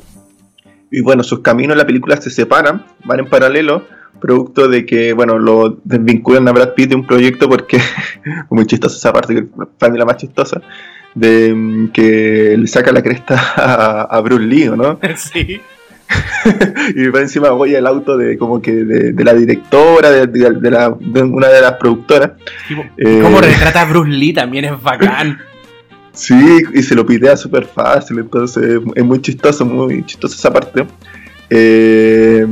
y 0.92 1.02
bueno, 1.02 1.24
sus 1.24 1.40
caminos 1.40 1.74
en 1.74 1.80
la 1.80 1.86
película 1.86 2.16
se 2.22 2.30
separan, 2.30 2.86
van 3.04 3.20
en 3.20 3.26
paralelo, 3.26 3.84
producto 4.22 4.68
de 4.68 4.86
que, 4.86 5.12
bueno, 5.12 5.38
lo 5.38 5.78
desvinculan 5.84 6.48
a 6.48 6.54
Brad 6.54 6.74
Pitt 6.74 6.90
de 6.90 6.96
un 6.96 7.06
proyecto 7.06 7.50
porque, 7.50 7.80
muy 8.50 8.66
chistosa 8.66 8.96
esa 8.96 9.12
parte, 9.12 9.46
para 9.78 9.92
mí 9.92 10.00
la 10.00 10.06
más 10.06 10.18
chistosa, 10.18 10.62
de 11.16 11.90
que 11.94 12.56
le 12.58 12.68
saca 12.68 12.92
la 12.92 13.02
cresta 13.02 14.06
a, 14.10 14.20
Bruce 14.22 14.46
Lee, 14.46 14.70
¿no? 14.70 15.00
Sí. 15.16 15.62
y 16.96 17.08
va 17.08 17.22
encima 17.22 17.50
voy 17.50 17.74
al 17.74 17.88
auto 17.88 18.16
de 18.16 18.38
como 18.38 18.62
que 18.62 18.72
de, 18.72 19.24
la 19.24 19.34
directora, 19.34 20.12
de, 20.12 20.28
la, 20.70 20.96
de, 21.00 21.24
una 21.24 21.48
de 21.48 21.62
las 21.62 21.74
productoras. 21.74 22.34
¿Y 22.70 23.22
cómo 23.22 23.40
eh, 23.40 23.42
retrata 23.50 23.82
a 23.82 23.86
Bruce 23.86 24.12
Lee 24.12 24.34
también 24.34 24.66
es 24.66 24.84
bacán. 24.84 25.40
Sí, 26.14 26.64
y 26.74 26.84
se 26.84 26.96
lo 26.96 27.06
pitea 27.06 27.36
súper 27.36 27.66
fácil, 27.66 28.20
entonces 28.20 28.80
es 28.96 29.04
muy 29.04 29.20
chistoso, 29.22 29.66
muy 29.66 30.06
chistoso 30.06 30.36
esa 30.36 30.54
parte. 30.54 30.86
Eh, 31.50 32.46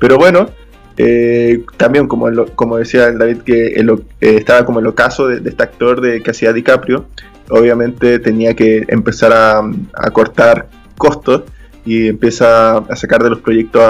pero 0.00 0.16
bueno, 0.16 0.48
eh, 0.96 1.64
también 1.76 2.08
como, 2.08 2.28
como 2.56 2.76
decía 2.76 3.12
David, 3.12 3.38
que 3.38 3.66
eh, 3.68 3.86
estaba 4.20 4.64
como 4.64 4.80
el 4.80 4.86
ocaso 4.88 5.28
de, 5.28 5.48
este 5.48 5.62
actor 5.62 6.00
de, 6.00 6.22
que 6.22 6.32
hacía 6.32 6.52
DiCaprio, 6.52 7.06
obviamente 7.50 8.18
tenía 8.18 8.54
que 8.54 8.84
empezar 8.88 9.32
a, 9.32 9.62
cortar 10.10 10.68
costos 10.96 11.44
y 11.84 12.08
empieza 12.08 12.78
a 12.78 12.96
sacar 12.96 13.22
de 13.22 13.30
los 13.30 13.40
proyectos 13.40 13.82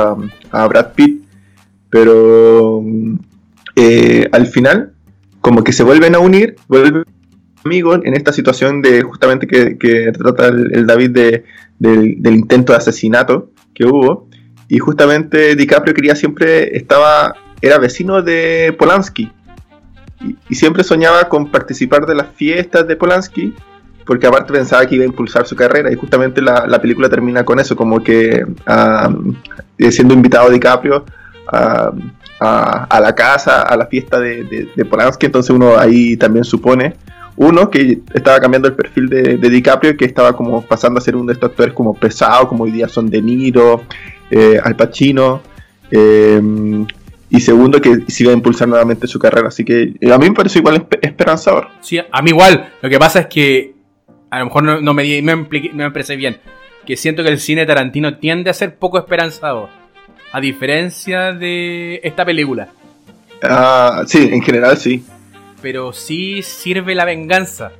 a, 0.50 0.66
Brad 0.66 0.92
Pitt, 0.94 1.22
pero 1.90 2.82
al 4.32 4.46
final 4.46 4.92
como 5.40 5.64
que 5.64 5.72
se 5.72 5.82
vuelven 5.82 6.14
a 6.14 6.18
unir, 6.18 6.56
vuelven 6.68 7.04
amigos 7.64 8.00
en 8.04 8.14
esta 8.14 8.32
situación 8.32 8.82
de 8.82 9.02
justamente 9.02 9.46
que, 9.46 10.12
trata 10.12 10.48
el, 10.48 10.86
David 10.86 11.10
de, 11.10 11.44
del, 11.78 12.34
intento 12.34 12.72
de 12.72 12.78
asesinato 12.78 13.50
que 13.74 13.84
hubo. 13.84 14.28
Y 14.68 14.78
justamente 14.78 15.56
DiCaprio 15.56 15.94
quería 15.94 16.14
siempre, 16.14 16.76
estaba, 16.76 17.34
era 17.62 17.78
vecino 17.78 18.22
de 18.22 18.74
Polanski. 18.78 19.32
Y, 20.20 20.54
siempre 20.54 20.84
soñaba 20.84 21.28
con 21.28 21.50
participar 21.50 22.06
de 22.06 22.14
las 22.14 22.28
fiestas 22.34 22.86
de 22.86 22.96
Polanski, 22.96 23.54
porque 24.04 24.26
aparte 24.26 24.52
pensaba 24.52 24.86
que 24.86 24.96
iba 24.96 25.04
a 25.04 25.08
impulsar 25.08 25.46
su 25.46 25.54
carrera. 25.54 25.92
Y 25.92 25.96
justamente 25.96 26.40
la, 26.40 26.80
película 26.80 27.08
termina 27.08 27.44
con 27.44 27.60
eso, 27.60 27.76
como 27.76 28.02
que 28.02 28.44
eh, 29.78 29.92
siendo 29.92 30.14
invitado 30.14 30.50
DiCaprio 30.50 31.04
a, 31.52 31.92
a, 32.40 33.00
la 33.00 33.14
casa, 33.14 33.62
a 33.62 33.76
la 33.76 33.86
fiesta 33.86 34.18
de, 34.18 34.70
de 34.74 34.84
Polanski. 34.84 35.26
Entonces 35.26 35.50
uno 35.50 35.76
ahí 35.78 36.16
también 36.16 36.44
supone 36.44 36.94
uno, 37.38 37.70
que 37.70 38.00
estaba 38.12 38.40
cambiando 38.40 38.66
el 38.66 38.74
perfil 38.74 39.08
de, 39.08 39.36
DiCaprio, 39.36 39.96
que 39.96 40.04
estaba 40.04 40.32
como 40.32 40.60
pasando 40.62 40.98
a 40.98 41.00
ser 41.00 41.14
uno 41.14 41.26
de 41.26 41.34
estos 41.34 41.50
actores 41.50 41.72
como 41.72 41.94
pesado, 41.94 42.48
como 42.48 42.64
hoy 42.64 42.72
día 42.72 42.88
son 42.88 43.08
De 43.08 43.22
Niro, 43.22 43.84
eh, 44.28 44.58
Al 44.62 44.74
Pacino. 44.74 45.40
Eh, 45.90 46.42
y 47.30 47.40
segundo, 47.40 47.80
que 47.80 48.04
siga 48.08 48.32
impulsando 48.32 48.74
nuevamente 48.74 49.06
su 49.06 49.18
carrera. 49.18 49.48
Así 49.48 49.64
que 49.64 49.94
eh, 50.00 50.12
a 50.12 50.18
mí 50.18 50.28
me 50.28 50.34
parece 50.34 50.60
igual 50.60 50.86
esperanzador. 51.02 51.68
Sí, 51.80 51.98
a 51.98 52.22
mí 52.22 52.30
igual. 52.30 52.72
Lo 52.80 52.88
que 52.88 52.98
pasa 52.98 53.20
es 53.20 53.26
que 53.26 53.74
a 54.30 54.38
lo 54.38 54.46
mejor 54.46 54.82
no, 54.82 54.94
me, 54.94 55.22
me, 55.22 55.36
me 55.36 55.90
parece 55.90 56.16
bien. 56.16 56.38
Que 56.86 56.96
siento 56.96 57.22
que 57.22 57.28
el 57.28 57.38
cine 57.38 57.66
Tarantino 57.66 58.16
tiende 58.16 58.50
a 58.50 58.54
ser 58.54 58.76
poco 58.76 58.98
esperanzador. 58.98 59.68
A 60.32 60.40
diferencia 60.40 61.32
de 61.32 62.00
esta 62.02 62.24
película. 62.24 62.68
Ah, 63.42 64.04
sí, 64.06 64.28
en 64.32 64.42
general 64.42 64.76
sí. 64.76 65.04
pero 65.62 65.92
sí 65.92 66.42
sirve 66.42 66.94
la 66.94 67.04
venganza. 67.04 67.72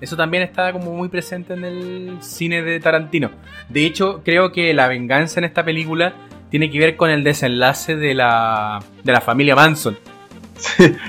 Eso 0.00 0.16
también 0.16 0.42
está 0.42 0.72
como 0.72 0.92
muy 0.92 1.08
presente 1.08 1.54
en 1.54 1.64
el 1.64 2.16
cine 2.20 2.62
de 2.62 2.80
Tarantino. 2.80 3.30
De 3.68 3.86
hecho, 3.86 4.20
creo 4.24 4.52
que 4.52 4.74
la 4.74 4.88
venganza 4.88 5.40
en 5.40 5.44
esta 5.44 5.64
película 5.64 6.14
tiene 6.52 6.70
que 6.70 6.78
ver 6.78 6.96
con 6.96 7.08
el 7.08 7.24
desenlace 7.24 7.96
de 7.96 8.14
la, 8.14 8.78
de 9.02 9.12
la 9.12 9.22
familia 9.22 9.56
Manson. 9.56 9.96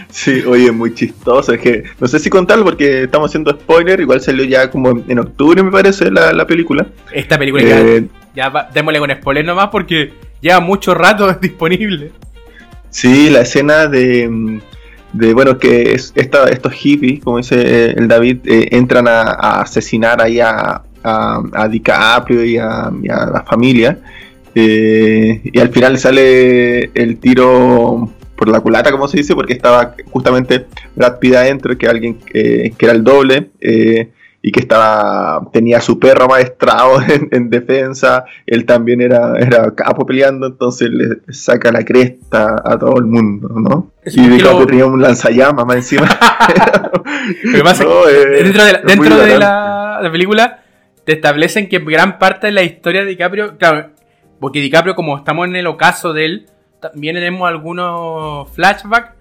Sí, 0.10 0.42
oye, 0.48 0.72
muy 0.72 0.96
chistoso. 0.96 1.54
Es 1.54 1.60
que 1.60 1.84
no 2.00 2.08
sé 2.08 2.18
si 2.18 2.30
contarlo 2.30 2.64
porque 2.64 3.04
estamos 3.04 3.30
haciendo 3.30 3.52
spoiler. 3.52 4.00
Igual 4.00 4.22
salió 4.22 4.46
ya 4.46 4.72
como 4.72 5.04
en 5.08 5.20
octubre, 5.20 5.62
me 5.62 5.70
parece, 5.70 6.10
la, 6.10 6.48
película. 6.48 6.88
Esta 7.12 7.38
película 7.38 7.62
ya, 7.62 7.80
eh, 7.82 8.08
ya 8.34 8.70
démosle 8.74 9.00
con 9.00 9.12
spoiler 9.12 9.46
nomás 9.46 9.68
porque 9.68 10.14
lleva 10.40 10.62
mucho 10.62 10.96
rato 10.96 11.32
disponible. 11.42 12.12
Sí, 12.90 13.30
la 13.30 13.42
escena 13.42 13.88
de, 13.88 14.60
de 15.12 15.34
bueno, 15.34 15.58
que 15.58 15.92
es 15.92 16.14
esta, 16.16 16.46
estos 16.46 16.72
hippies, 16.72 17.22
como 17.22 17.38
dice 17.38 17.92
el 17.92 18.08
David, 18.08 18.40
eh, 18.46 18.70
entran 18.72 19.10
a, 19.10 19.62
asesinar 19.62 20.22
ahí 20.22 20.40
a, 20.40 20.82
a, 21.04 21.68
DiCaprio 21.70 22.46
y 22.46 22.58
a, 22.58 22.90
la 23.04 23.44
familia. 23.46 24.00
Eh, 24.56 25.42
y 25.44 25.60
al 25.60 25.70
final 25.70 25.98
sale 25.98 26.92
el 26.94 27.18
tiro 27.18 28.10
por 28.36 28.50
la 28.50 28.60
culata, 28.60 28.92
como 28.92 29.08
se 29.08 29.18
dice, 29.18 29.36
porque 29.36 29.54
estaba 29.54 29.96
justamente 30.12 30.66
Brad 30.96 31.20
Pitt 31.20 31.36
adentro, 31.36 31.78
que 31.78 31.88
alguien 31.88 32.16
que 32.16 32.74
era 32.80 32.94
el 32.94 33.04
doble. 33.04 33.50
Eh, 33.62 34.10
y 34.46 34.52
que 34.52 34.60
estaba 34.60 35.42
tenía 35.54 35.80
su 35.80 35.98
perro 35.98 36.28
maestrado 36.28 37.02
en, 37.32 37.50
defensa, 37.50 38.26
él 38.46 38.66
también 38.66 39.00
era, 39.00 39.40
era 39.40 39.74
capo 39.74 40.06
peleando, 40.06 40.46
entonces 40.46 40.90
le 40.90 41.34
saca 41.34 41.72
la 41.72 41.86
cresta 41.86 42.62
a 42.64 42.78
todo 42.78 42.98
el 42.98 43.06
mundo, 43.06 43.48
¿no? 43.56 43.94
y 44.06 44.28
DiCaprio 44.28 44.68
tenía 44.68 44.86
un 44.86 45.02
lanzallamas 45.02 45.66
más 45.66 45.78
encima. 45.78 46.08
Eh, 47.26 47.64
dentro, 48.44 48.66
de, 48.66 48.74
la, 48.74 48.82
dentro 48.82 49.18
de 49.18 49.40
la, 49.40 50.10
película 50.12 50.64
te 51.06 51.14
establecen 51.14 51.70
que 51.70 51.80
gran 51.80 52.20
parte 52.20 52.48
de 52.48 52.54
la 52.54 52.64
historia 52.64 53.02
de 53.02 53.08
DiCaprio, 53.08 53.58
claro, 53.58 53.92
porque 54.44 54.60
DiCaprio 54.60 54.94
como 54.94 55.16
estamos 55.16 55.48
en 55.48 55.56
el 55.56 55.68
ocaso 55.68 56.12
de 56.12 56.26
él, 56.26 56.46
también 56.82 57.16
tenemos 57.16 57.48
algunos 57.48 58.52
flashbacks 58.52 59.12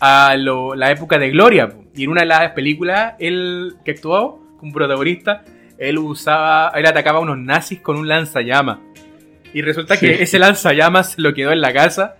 a 0.00 0.34
la 0.34 0.90
época 0.90 1.20
de 1.20 1.30
Gloria. 1.30 1.72
Y 1.94 2.02
en 2.02 2.10
una 2.10 2.22
de 2.22 2.26
las 2.26 2.50
películas, 2.50 3.14
él 3.20 3.76
que 3.84 3.92
actuó, 3.92 4.42
un 4.60 4.72
protagonista, 4.72 5.44
él 5.78 5.98
usaba, 5.98 6.72
él 6.74 6.84
atacaba 6.84 7.20
a 7.20 7.22
unos 7.22 7.38
nazis 7.38 7.78
con 7.78 7.96
un 7.96 8.08
lanzallamas. 8.08 8.78
Y 9.54 9.62
resulta 9.62 9.98
que 9.98 10.20
ese 10.24 10.40
lanzallamas 10.40 11.12
se 11.12 11.22
lo 11.22 11.32
quedó 11.32 11.52
en 11.52 11.60
la 11.60 11.72
casa. 11.72 12.16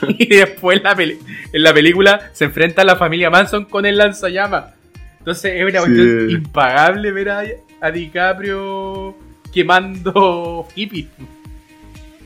Y 0.06 0.26
después 0.26 0.80
la 0.84 0.92
en 0.92 1.62
la 1.64 1.74
película 1.74 2.30
se 2.32 2.44
enfrenta 2.44 2.82
a 2.82 2.84
la 2.84 2.94
familia 2.94 3.28
Manson 3.28 3.64
con 3.64 3.86
el 3.86 3.96
lanzallamas. 3.96 4.66
Entonces 5.18 5.52
es 5.56 5.64
una 5.64 5.80
cuestión 5.80 6.30
impagable 6.30 7.10
ver 7.10 7.28
a, 7.80 7.90
DiCaprio 7.90 9.16
quemando 9.52 10.68
hippies. 10.76 11.08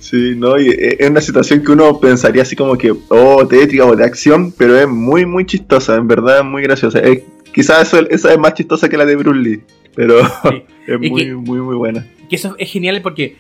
Sí, 0.00 0.34
no, 0.36 0.58
y 0.58 0.70
es 0.70 1.08
una 1.08 1.20
situación 1.20 1.62
que 1.62 1.72
uno 1.72 2.00
pensaría 2.00 2.42
así 2.42 2.56
como 2.56 2.76
que, 2.76 2.92
oh, 3.08 3.46
tétrica 3.46 3.84
o 3.84 3.94
de 3.94 4.04
acción, 4.04 4.52
pero 4.56 4.76
es 4.76 4.88
muy, 4.88 5.24
muy 5.24 5.46
chistosa, 5.46 5.94
en 5.94 6.08
verdad 6.08 6.38
es 6.38 6.44
muy 6.44 6.62
graciosa. 6.62 6.98
Es 6.98 7.22
Quizás 7.52 7.92
esa 8.10 8.32
es 8.32 8.38
más 8.38 8.54
chistosa 8.54 8.88
que 8.88 8.96
la 8.96 9.04
de 9.04 9.16
Bruce 9.16 9.38
Lee, 9.38 9.62
pero 9.94 10.20
es 10.86 10.98
muy, 10.98 11.34
muy, 11.34 11.60
muy 11.60 11.74
buena. 11.74 12.06
Que 12.28 12.36
eso 12.36 12.54
es 12.58 12.70
genial 12.70 13.00
porque 13.02 13.36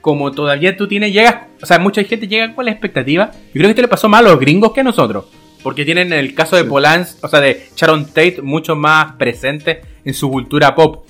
como 0.00 0.32
todavía 0.32 0.76
tú 0.76 0.86
tienes, 0.86 1.12
llegas, 1.12 1.46
o 1.62 1.66
sea, 1.66 1.78
mucha 1.78 2.04
gente 2.04 2.28
llega 2.28 2.54
con 2.54 2.66
la 2.66 2.72
expectativa. 2.72 3.30
Yo 3.32 3.52
creo 3.52 3.64
que 3.64 3.70
esto 3.70 3.82
le 3.82 3.88
pasó 3.88 4.08
más 4.08 4.20
a 4.20 4.24
los 4.24 4.38
gringos 4.38 4.72
que 4.72 4.80
a 4.80 4.84
nosotros. 4.84 5.26
Porque 5.62 5.86
tienen 5.86 6.12
el 6.12 6.34
caso 6.34 6.56
de 6.56 6.64
Polanski, 6.64 7.20
o 7.22 7.28
sea, 7.28 7.40
de 7.40 7.68
Sharon 7.74 8.04
Tate, 8.06 8.42
mucho 8.42 8.76
más 8.76 9.14
presente 9.14 9.80
en 10.04 10.12
su 10.12 10.30
cultura 10.30 10.74
pop. 10.74 11.06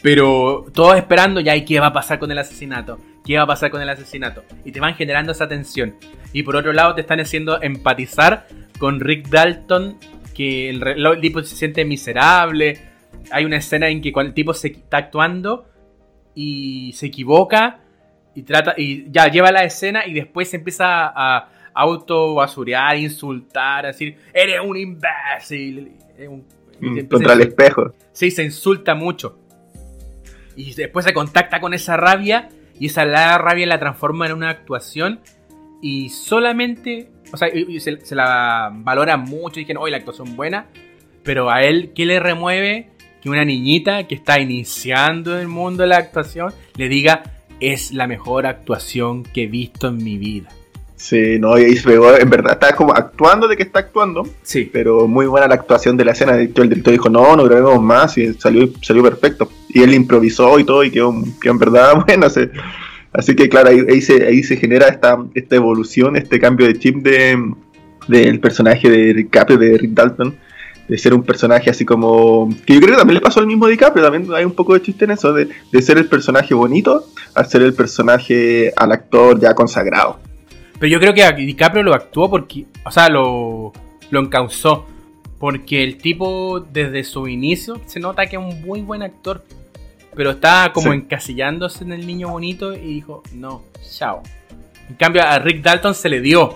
Pero 0.00 0.66
todos 0.72 0.96
esperando 0.96 1.40
ya, 1.40 1.56
¿y 1.56 1.64
qué 1.64 1.80
va 1.80 1.88
a 1.88 1.92
pasar 1.92 2.20
con 2.20 2.30
el 2.30 2.38
asesinato? 2.38 3.00
¿Qué 3.26 3.36
va 3.36 3.42
a 3.42 3.46
pasar 3.46 3.70
con 3.70 3.82
el 3.82 3.88
asesinato? 3.88 4.44
Y 4.64 4.70
te 4.70 4.78
van 4.78 4.94
generando 4.94 5.32
esa 5.32 5.48
tensión. 5.48 5.96
Y 6.32 6.44
por 6.44 6.54
otro 6.54 6.72
lado, 6.72 6.94
te 6.94 7.00
están 7.00 7.18
haciendo 7.18 7.60
empatizar 7.60 8.46
con 8.78 9.00
Rick 9.00 9.28
Dalton 9.28 9.98
que 10.32 10.70
el, 10.70 11.20
tipo 11.20 11.42
se 11.42 11.56
siente 11.56 11.84
miserable. 11.84 12.78
Hay 13.32 13.44
una 13.44 13.56
escena 13.56 13.88
en 13.88 14.00
que 14.00 14.12
cuando 14.12 14.28
el 14.28 14.34
tipo 14.34 14.54
se 14.54 14.68
está 14.68 14.98
actuando 14.98 15.66
y 16.36 16.92
se 16.92 17.06
equivoca 17.06 17.80
y 18.34 18.42
trata 18.42 18.74
y 18.76 19.10
ya 19.10 19.26
lleva 19.28 19.50
la 19.50 19.64
escena 19.64 20.06
y 20.06 20.12
después 20.12 20.50
se 20.50 20.58
empieza 20.58 21.06
a 21.06 21.48
autobasurear, 21.74 22.96
insultar, 22.96 23.86
a 23.86 23.88
decir, 23.88 24.18
eres 24.32 24.60
un 24.60 24.76
imbécil. 24.76 25.92
Mm, 26.78 27.00
contra 27.06 27.32
el 27.32 27.40
espejo. 27.40 27.92
Sí, 28.12 28.30
se 28.30 28.44
insulta 28.44 28.94
mucho. 28.94 29.38
Y 30.54 30.74
después 30.74 31.04
se 31.04 31.12
contacta 31.12 31.60
con 31.60 31.74
esa 31.74 31.96
rabia 31.96 32.48
y 32.78 32.86
esa 32.86 33.04
rabia 33.38 33.66
la 33.66 33.78
transforma 33.78 34.26
en 34.26 34.32
una 34.32 34.50
actuación 34.50 35.20
y 35.82 36.08
solamente 36.08 37.10
o 37.32 37.36
sea, 37.36 37.48
se, 37.78 38.14
la 38.14 38.70
valora 38.72 39.16
mucho. 39.16 39.60
Y 39.60 39.64
dicen, 39.64 39.76
hoy 39.76 39.90
la 39.90 39.98
actuación 39.98 40.36
buena. 40.36 40.66
Pero 41.22 41.50
a 41.50 41.62
él, 41.62 41.92
¿qué 41.94 42.06
le 42.06 42.20
remueve? 42.20 42.90
Que 43.20 43.30
una 43.30 43.44
niñita 43.44 44.06
que 44.06 44.14
está 44.14 44.38
iniciando 44.40 45.38
el 45.38 45.48
mundo 45.48 45.82
de 45.82 45.88
la 45.88 45.98
actuación 45.98 46.52
le 46.76 46.88
diga, 46.88 47.22
es 47.60 47.92
la 47.92 48.06
mejor 48.06 48.46
actuación 48.46 49.24
que 49.24 49.44
he 49.44 49.46
visto 49.46 49.88
en 49.88 49.96
mi 49.96 50.18
vida. 50.18 50.48
Sí, 50.96 51.38
no, 51.38 51.58
y 51.58 51.64
ahí 51.64 51.76
se 51.76 51.88
pegó, 51.88 52.16
en 52.16 52.30
verdad 52.30 52.54
está 52.54 52.74
como 52.74 52.92
actuando 52.92 53.46
de 53.46 53.56
que 53.56 53.62
está 53.62 53.80
actuando. 53.80 54.26
Sí. 54.42 54.68
Pero 54.72 55.06
muy 55.06 55.26
buena 55.26 55.46
la 55.46 55.54
actuación 55.54 55.96
de 55.96 56.04
la 56.04 56.12
escena. 56.12 56.34
El 56.34 56.52
director 56.52 56.92
dijo, 56.92 57.10
no, 57.10 57.36
no 57.36 57.44
grabemos 57.44 57.80
más 57.82 58.16
y 58.16 58.32
salió, 58.34 58.68
salió 58.82 59.02
perfecto. 59.02 59.50
Y 59.68 59.82
él 59.82 59.94
improvisó 59.94 60.58
y 60.58 60.64
todo 60.64 60.82
y 60.84 60.90
quedó, 60.90 61.14
en 61.44 61.58
verdad 61.58 62.02
bueno. 62.06 62.30
Se, 62.30 62.50
Así 63.16 63.34
que 63.34 63.48
claro, 63.48 63.70
ahí, 63.70 64.02
se, 64.02 64.26
ahí 64.26 64.42
se 64.42 64.58
genera 64.58 64.88
esta, 64.88 65.16
esta 65.34 65.56
evolución, 65.56 66.16
este 66.16 66.38
cambio 66.38 66.66
de 66.66 66.78
chip 66.78 66.96
de, 66.96 67.54
del 68.08 68.40
personaje 68.40 68.90
de 68.90 69.14
DiCaprio, 69.14 69.56
de 69.56 69.78
Rick 69.78 69.92
Dalton, 69.92 70.36
de 70.86 70.98
ser 70.98 71.14
un 71.14 71.22
personaje 71.22 71.70
así 71.70 71.86
como... 71.86 72.50
Que 72.66 72.74
yo 72.74 72.80
creo 72.80 72.92
que 72.92 72.98
también 72.98 73.14
le 73.14 73.20
pasó 73.22 73.40
al 73.40 73.46
mismo 73.46 73.68
DiCaprio, 73.68 74.04
también 74.04 74.32
hay 74.34 74.44
un 74.44 74.52
poco 74.52 74.74
de 74.74 74.82
chiste 74.82 75.06
en 75.06 75.12
eso, 75.12 75.32
de, 75.32 75.48
ser 75.80 75.96
el 75.96 76.06
personaje 76.08 76.52
bonito 76.52 77.06
a 77.34 77.42
ser 77.44 77.62
el 77.62 77.72
personaje 77.72 78.74
al 78.76 78.92
actor 78.92 79.40
ya 79.40 79.54
consagrado. 79.54 80.20
Pero 80.78 80.92
yo 80.92 81.00
creo 81.00 81.14
que 81.14 81.32
DiCaprio 81.32 81.82
lo 81.82 81.94
actuó 81.94 82.28
porque, 82.28 82.66
o 82.84 82.90
sea, 82.90 83.08
lo, 83.08 83.72
lo 84.10 84.20
encauzó. 84.20 84.86
Porque 85.38 85.84
el 85.84 85.98
tipo 85.98 86.60
desde 86.60 87.04
su 87.04 87.28
inicio 87.28 87.80
se 87.86 88.00
nota 88.00 88.26
que 88.26 88.36
es 88.36 88.42
un 88.42 88.62
muy 88.62 88.80
buen 88.80 89.02
actor. 89.02 89.44
Pero 90.14 90.30
estaba 90.30 90.72
como 90.72 90.94
encasillándose 90.94 91.84
en 91.84 91.92
el 91.92 92.06
niño 92.06 92.28
bonito 92.30 92.72
y 92.72 92.94
dijo, 92.94 93.22
no, 93.32 93.62
chao. 93.98 94.22
En 94.88 94.94
cambio, 94.96 95.22
a 95.22 95.38
Rick 95.38 95.62
Dalton 95.62 95.94
se 95.94 96.08
le 96.08 96.20
dio. 96.20 96.54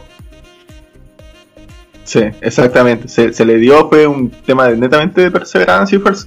Sí, 2.05 2.21
exactamente. 2.41 3.09
Se, 3.09 3.45
le 3.45 3.57
dio, 3.59 3.89
fue 3.89 4.07
un 4.07 4.31
tema 4.31 4.67
de, 4.69 4.77
netamente 4.77 5.21
de 5.21 5.31
perseverancia 5.31 5.97
y 5.97 6.01
fuerza. 6.01 6.27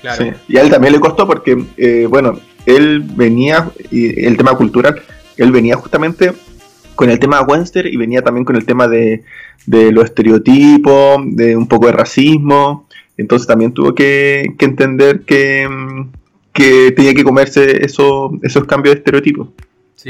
Claro. 0.00 0.32
Y 0.48 0.56
a 0.56 0.62
él 0.62 0.70
también 0.70 0.92
le 0.92 1.00
costó 1.00 1.26
porque, 1.26 1.62
eh, 1.76 2.06
bueno, 2.08 2.38
él 2.64 3.00
venía, 3.00 3.70
y 3.90 4.24
el 4.24 4.36
tema 4.36 4.54
cultural, 4.54 5.02
él 5.42 5.52
venía 5.52 5.76
justamente 5.76 6.32
con 6.94 7.08
el 7.10 7.18
tema 7.18 7.38
de 7.38 7.44
Webster 7.44 7.86
y 7.86 7.96
venía 7.96 8.22
también 8.22 8.44
con 8.44 8.56
el 8.56 8.66
tema 8.66 8.86
de, 8.86 9.24
de 9.66 9.90
los 9.90 10.04
estereotipos, 10.04 11.18
de 11.24 11.56
un 11.56 11.66
poco 11.66 11.86
de 11.86 11.92
racismo. 11.92 12.86
Entonces 13.16 13.46
también 13.46 13.72
tuvo 13.72 13.94
que, 13.94 14.54
entender 14.58 15.20
que, 15.20 15.68
que, 16.52 16.92
tenía 16.92 17.14
que 17.14 17.24
comerse 17.24 17.84
eso, 17.84 18.30
esos 18.42 18.64
cambios 18.64 18.94
de 18.94 18.98
estereotipos. 18.98 19.48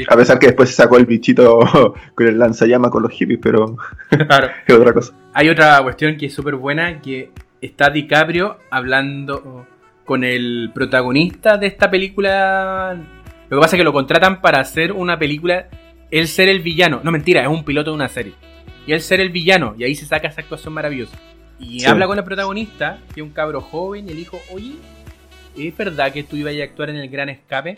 A 0.07 0.15
pesar 0.15 0.39
que 0.39 0.47
después 0.47 0.69
se 0.69 0.75
sacó 0.75 0.97
el 0.97 1.05
bichito 1.05 1.59
con 2.15 2.27
el 2.27 2.39
lanzallama 2.39 2.89
con 2.89 3.03
los 3.03 3.11
hippies, 3.11 3.39
pero 3.41 3.77
claro. 4.09 4.47
es 4.65 4.75
otra 4.75 4.93
cosa. 4.93 5.13
Hay 5.33 5.49
otra 5.49 5.81
cuestión 5.83 6.15
que 6.17 6.27
es 6.27 6.33
súper 6.33 6.55
buena, 6.55 7.01
que 7.01 7.31
está 7.61 7.89
DiCaprio 7.89 8.57
hablando 8.69 9.67
con 10.05 10.23
el 10.23 10.71
protagonista 10.73 11.57
de 11.57 11.67
esta 11.67 11.89
película. 11.89 12.97
Lo 13.51 13.57
que 13.57 13.61
pasa 13.63 13.75
es 13.75 13.81
que 13.81 13.83
lo 13.83 13.91
contratan 13.91 14.39
para 14.39 14.61
hacer 14.61 14.93
una 14.93 15.19
película, 15.19 15.67
él 16.09 16.29
ser 16.29 16.47
el 16.47 16.61
villano. 16.61 17.01
No, 17.03 17.11
mentira, 17.11 17.41
es 17.41 17.49
un 17.49 17.65
piloto 17.65 17.91
de 17.91 17.95
una 17.95 18.07
serie. 18.07 18.31
Y 18.87 18.93
él 18.93 19.01
ser 19.01 19.19
el 19.19 19.29
villano, 19.29 19.75
y 19.77 19.83
ahí 19.83 19.93
se 19.93 20.05
saca 20.05 20.29
esa 20.29 20.39
actuación 20.39 20.73
maravillosa. 20.73 21.17
Y 21.59 21.83
habla 21.83 22.07
con 22.07 22.17
el 22.17 22.23
protagonista, 22.23 22.99
que 23.13 23.19
es 23.19 23.27
un 23.27 23.33
cabro 23.33 23.59
joven, 23.59 24.05
y 24.05 24.13
le 24.13 24.15
dijo, 24.15 24.39
oye, 24.53 24.75
¿es 25.57 25.75
verdad 25.75 26.13
que 26.13 26.23
tú 26.23 26.37
ibas 26.37 26.55
a 26.55 26.63
actuar 26.63 26.91
en 26.91 26.95
El 26.95 27.09
Gran 27.09 27.27
Escape? 27.27 27.77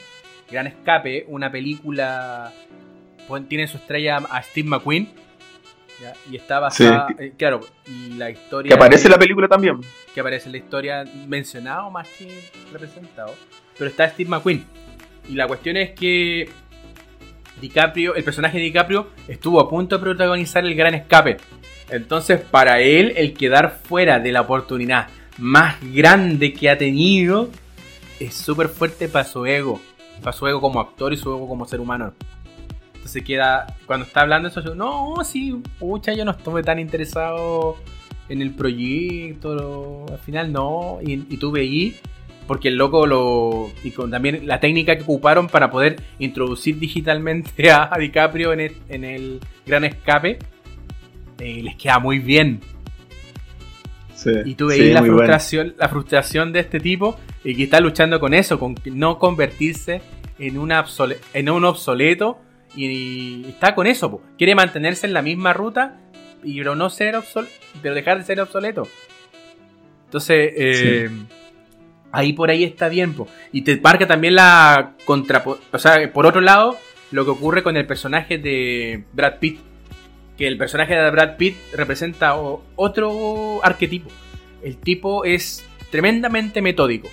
Gran 0.52 0.68
Escape, 0.68 1.26
una 1.28 1.52
película, 1.52 2.54
pues, 3.28 3.50
tiene 3.50 3.68
su 3.68 3.78
estrella 3.78 4.18
a 4.18 4.44
Steve 4.44 4.70
McQueen, 4.70 5.10
y 6.30 6.36
está 6.36 6.60
basada, 6.60 7.08
eh, 7.18 7.34
claro, 7.36 7.62
y 7.88 8.14
la 8.14 8.30
historia... 8.30 8.70
Que 8.70 8.76
aparece 8.76 9.08
en 9.08 9.12
la 9.12 9.18
película 9.18 9.48
también. 9.48 9.82
Que 10.14 10.20
aparece 10.20 10.50
en 10.50 10.52
la 10.52 10.58
historia 10.60 11.04
mencionado 11.28 11.90
más 11.90 12.08
que 12.10 12.30
representado, 12.72 13.34
pero 13.76 13.90
está 13.90 14.08
Steve 14.08 14.30
McQueen. 14.30 14.83
Y 15.30 15.36
la 15.36 15.48
cuestión 15.48 15.78
es 15.78 15.92
que 15.92 16.50
DiCaprio, 17.62 18.16
el 18.16 18.24
personaje 18.24 18.58
de 18.58 18.66
DiCaprio 18.66 19.08
estuvo 19.28 19.60
a 19.60 19.70
punto 19.70 19.98
de 19.98 20.04
protagonizar 20.04 20.66
El 20.66 20.76
Gran 20.76 20.94
Escape 20.94 21.38
Entonces, 21.90 22.42
para 22.42 22.82
él, 22.82 23.14
el 23.16 23.34
quedar 23.34 23.80
fuera 23.84 24.20
de 24.20 24.32
la 24.32 24.42
oportunidad 24.42 25.08
más 25.38 25.78
grande 25.94 26.54
que 26.54 26.70
ha 26.70 26.78
tenido 26.78 27.50
es 28.20 28.34
súper 28.34 28.70
fuerte 28.70 29.08
para 29.08 29.26
su 29.26 29.46
ego. 29.46 29.80
Para 30.22 30.34
su 30.34 30.48
ego 30.48 30.62
como 30.62 30.80
actor 30.80 31.14
y 31.14 31.18
su 31.18 31.30
ego 31.30 31.48
como 31.48 31.66
ser 31.66 31.80
humano. 31.80 32.14
Entonces 32.94 33.24
queda, 33.24 33.76
cuando 33.86 34.06
está 34.06 34.22
hablando 34.22 34.48
eso, 34.48 34.62
yo, 34.62 34.76
no, 34.76 35.16
sí, 35.26 35.62
pucha, 35.78 36.14
yo 36.14 36.24
no 36.24 36.32
estuve 36.32 36.64
tan 36.64 36.80
interesado 36.80 37.76
en 38.30 38.42
el 38.42 38.52
proyecto, 38.52 40.06
al 40.10 40.20
final 40.20 40.54
no, 40.54 41.00
y, 41.02 41.14
y 41.30 41.38
porque 42.48 42.68
el 42.70 42.76
loco 42.76 43.06
lo, 43.08 43.72
y 43.84 43.92
con 43.92 44.12
también 44.12 44.48
la 44.48 44.60
técnica 44.60 44.96
que 44.96 45.04
ocuparon 45.04 45.48
para 45.48 45.72
poder 45.72 46.02
introducir 46.20 46.80
digitalmente 46.80 47.72
a 47.72 47.90
DiCaprio 47.98 48.54
en 48.54 48.60
el, 48.60 48.76
en 48.90 49.04
el 49.04 49.40
gran 49.66 49.84
escape, 49.84 50.40
eh, 51.40 51.62
les 51.64 51.76
queda 51.76 52.00
muy 52.00 52.20
bien. 52.20 52.60
Sí, 54.14 54.32
Y 54.46 54.56
tú 54.56 54.70
sí, 54.70 54.80
veis 54.80 54.94
la 54.94 55.02
bueno. 55.02 55.18
frustración, 55.18 55.76
la 55.78 55.90
frustración 55.90 56.54
de 56.54 56.60
este 56.62 56.80
tipo 56.80 57.18
y 57.44 57.56
que 57.56 57.64
está 57.64 57.80
luchando 57.80 58.20
con 58.20 58.34
eso, 58.34 58.58
con 58.60 58.76
no 58.86 59.20
convertirse 59.20 60.02
en, 60.40 60.58
una 60.58 60.86
en 61.34 61.50
un 61.50 61.66
obsoleto 61.66 62.40
y, 62.76 62.86
y 62.86 63.46
está 63.50 63.76
con 63.76 63.86
eso, 63.86 64.10
po. 64.12 64.22
quiere 64.38 64.56
mantenerse 64.56 65.08
en 65.08 65.14
la 65.14 65.22
misma 65.22 65.52
ruta 65.52 66.00
pero 66.44 66.76
no 66.76 66.90
ser 66.90 67.16
obsoleto, 67.16 67.54
pero 67.82 67.96
dejar 67.96 68.18
de 68.18 68.24
ser 68.26 68.40
obsoleto. 68.40 68.88
Entonces, 70.06 70.52
eh, 70.56 71.10
ahí 72.14 72.32
por 72.32 72.50
ahí 72.52 72.64
está 72.64 72.88
bien, 72.88 73.14
po. 73.14 73.28
y 73.52 73.64
te 73.64 73.76
marca 73.82 74.08
también 74.08 74.36
la 74.36 74.94
contra, 75.04 75.44
o 75.46 75.78
sea, 75.80 76.14
por 76.14 76.26
otro 76.26 76.40
lado, 76.40 76.78
lo 77.12 77.26
que 77.26 77.32
ocurre 77.32 77.64
con 77.64 77.76
el 77.76 77.86
personaje 77.86 78.38
de 78.38 79.04
Brad 79.12 79.40
Pitt, 79.40 79.60
que 80.38 80.48
el 80.48 80.58
personaje 80.58 80.96
de 80.96 81.10
Brad 81.10 81.36
Pitt 81.38 81.58
representa 81.74 82.36
otro 82.76 83.60
arquetipo. 83.64 84.10
El 84.64 84.78
tipo 84.78 85.26
es 85.26 85.66
tremendamente 85.90 86.62
metódico. 86.62 87.10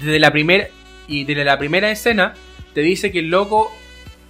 Desde 0.00 0.18
la 0.18 0.32
primera 0.32 0.68
y 1.06 1.24
desde 1.24 1.44
la 1.44 1.58
primera 1.58 1.90
escena 1.90 2.34
te 2.74 2.80
dice 2.80 3.12
que 3.12 3.20
el 3.20 3.30
loco 3.30 3.70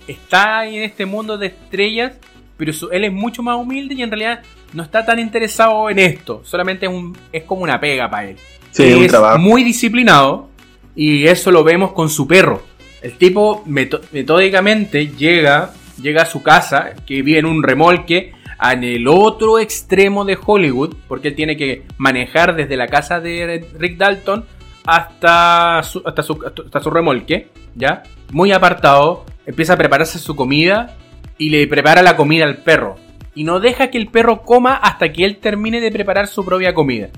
está 0.07 0.67
en 0.67 0.83
este 0.83 1.07
mundo 1.07 1.39
de 1.39 1.49
estrellas, 1.49 2.13
pero 2.57 2.73
él 2.91 3.05
es 3.05 3.13
mucho 3.13 3.43
más 3.43 3.57
humilde 3.57 3.95
y 3.95 4.03
en 4.03 4.11
realidad 4.11 4.43
no 4.73 4.83
está 4.83 5.05
tan 5.05 5.19
interesado 5.19 5.91
en 5.91 6.01
esto. 6.01 6.43
Solamente 6.45 6.87
es, 6.87 6.93
un, 6.93 7.17
es 7.33 7.45
como 7.45 7.63
una 7.63 7.81
pega 7.81 8.11
para 8.11 8.31
él. 8.31 8.37
Sí, 8.85 8.95
un 8.95 9.05
es 9.05 9.11
trabajo. 9.11 9.39
muy 9.39 9.65
disciplinado 9.65 10.49
y 10.95 11.27
eso 11.27 11.51
lo 11.51 11.65
vemos 11.65 11.93
con 11.93 12.09
su 12.09 12.27
perro. 12.27 12.63
El 13.03 13.13
tipo 13.13 13.63
metódicamente 13.67 15.09
llega, 15.09 15.73
llega 16.01 16.23
a 16.23 16.27
su 16.27 16.43
casa, 16.43 16.95
que 17.07 17.23
vive 17.23 17.39
en 17.39 17.47
un 17.47 17.63
remolque, 17.63 18.33
en 18.61 18.83
el 18.83 19.07
otro 19.07 19.59
extremo 19.61 20.25
de 20.25 20.37
Hollywood, 20.45 20.97
porque 21.07 21.29
él 21.29 21.35
tiene 21.37 21.57
que 21.57 21.85
manejar 21.97 22.57
desde 22.57 22.77
la 22.77 22.89
casa 22.89 23.21
de 23.21 23.65
Rick 23.79 23.97
Dalton 23.99 24.45
hasta 24.85 25.83
su, 25.85 26.03
hasta 26.05 26.23
su, 26.23 26.39
hasta 26.45 26.81
su 26.81 26.91
remolque, 26.91 27.49
¿ya? 27.77 28.03
Muy 28.33 28.51
apartado, 28.53 29.25
empieza 29.47 29.75
a 29.75 29.77
prepararse 29.77 30.19
su 30.19 30.35
comida 30.35 30.97
y 31.37 31.51
le 31.51 31.67
prepara 31.69 32.03
la 32.03 32.17
comida 32.17 32.45
al 32.45 32.59
perro. 32.59 32.97
Y 33.35 33.45
no 33.45 33.61
deja 33.61 33.91
que 33.91 33.99
el 33.99 34.09
perro 34.09 34.43
coma 34.43 34.75
hasta 34.75 35.13
que 35.13 35.25
él 35.25 35.37
termine 35.37 35.81
de 35.81 35.93
preparar 35.93 36.27
su 36.27 36.45
propia 36.45 36.75
comida. 36.75 37.11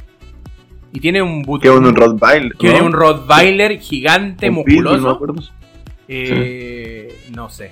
Y 0.92 1.00
tiene 1.00 1.22
un 1.22 1.42
but- 1.42 1.62
Que 1.62 1.68
es 1.68 1.74
un 1.74 1.94
Rottweiler. 1.94 2.52
tiene 2.56 2.78
¿no? 2.80 2.86
un 2.86 2.92
Rottweiler 2.92 3.78
gigante, 3.78 4.48
Un 4.50 4.64
pitbull, 4.64 4.98
musculoso. 5.00 5.30
no. 5.32 5.60
Eh, 6.08 7.16
No 7.34 7.48
sé. 7.48 7.70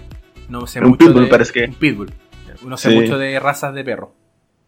No 0.49 0.67
sé 0.67 0.81
Un 0.81 0.91
mucho 0.91 1.07
pitbull, 1.07 1.25
de. 1.25 1.31
parece 1.31 1.53
que. 1.53 1.65
Un 1.65 1.75
pitbull. 1.75 2.11
No 2.65 2.77
sé 2.77 2.91
Sí. 2.91 2.95
mucho 2.97 3.19
de 3.19 3.39
razas 3.41 3.75
de 3.75 3.85
perro. 3.85 4.15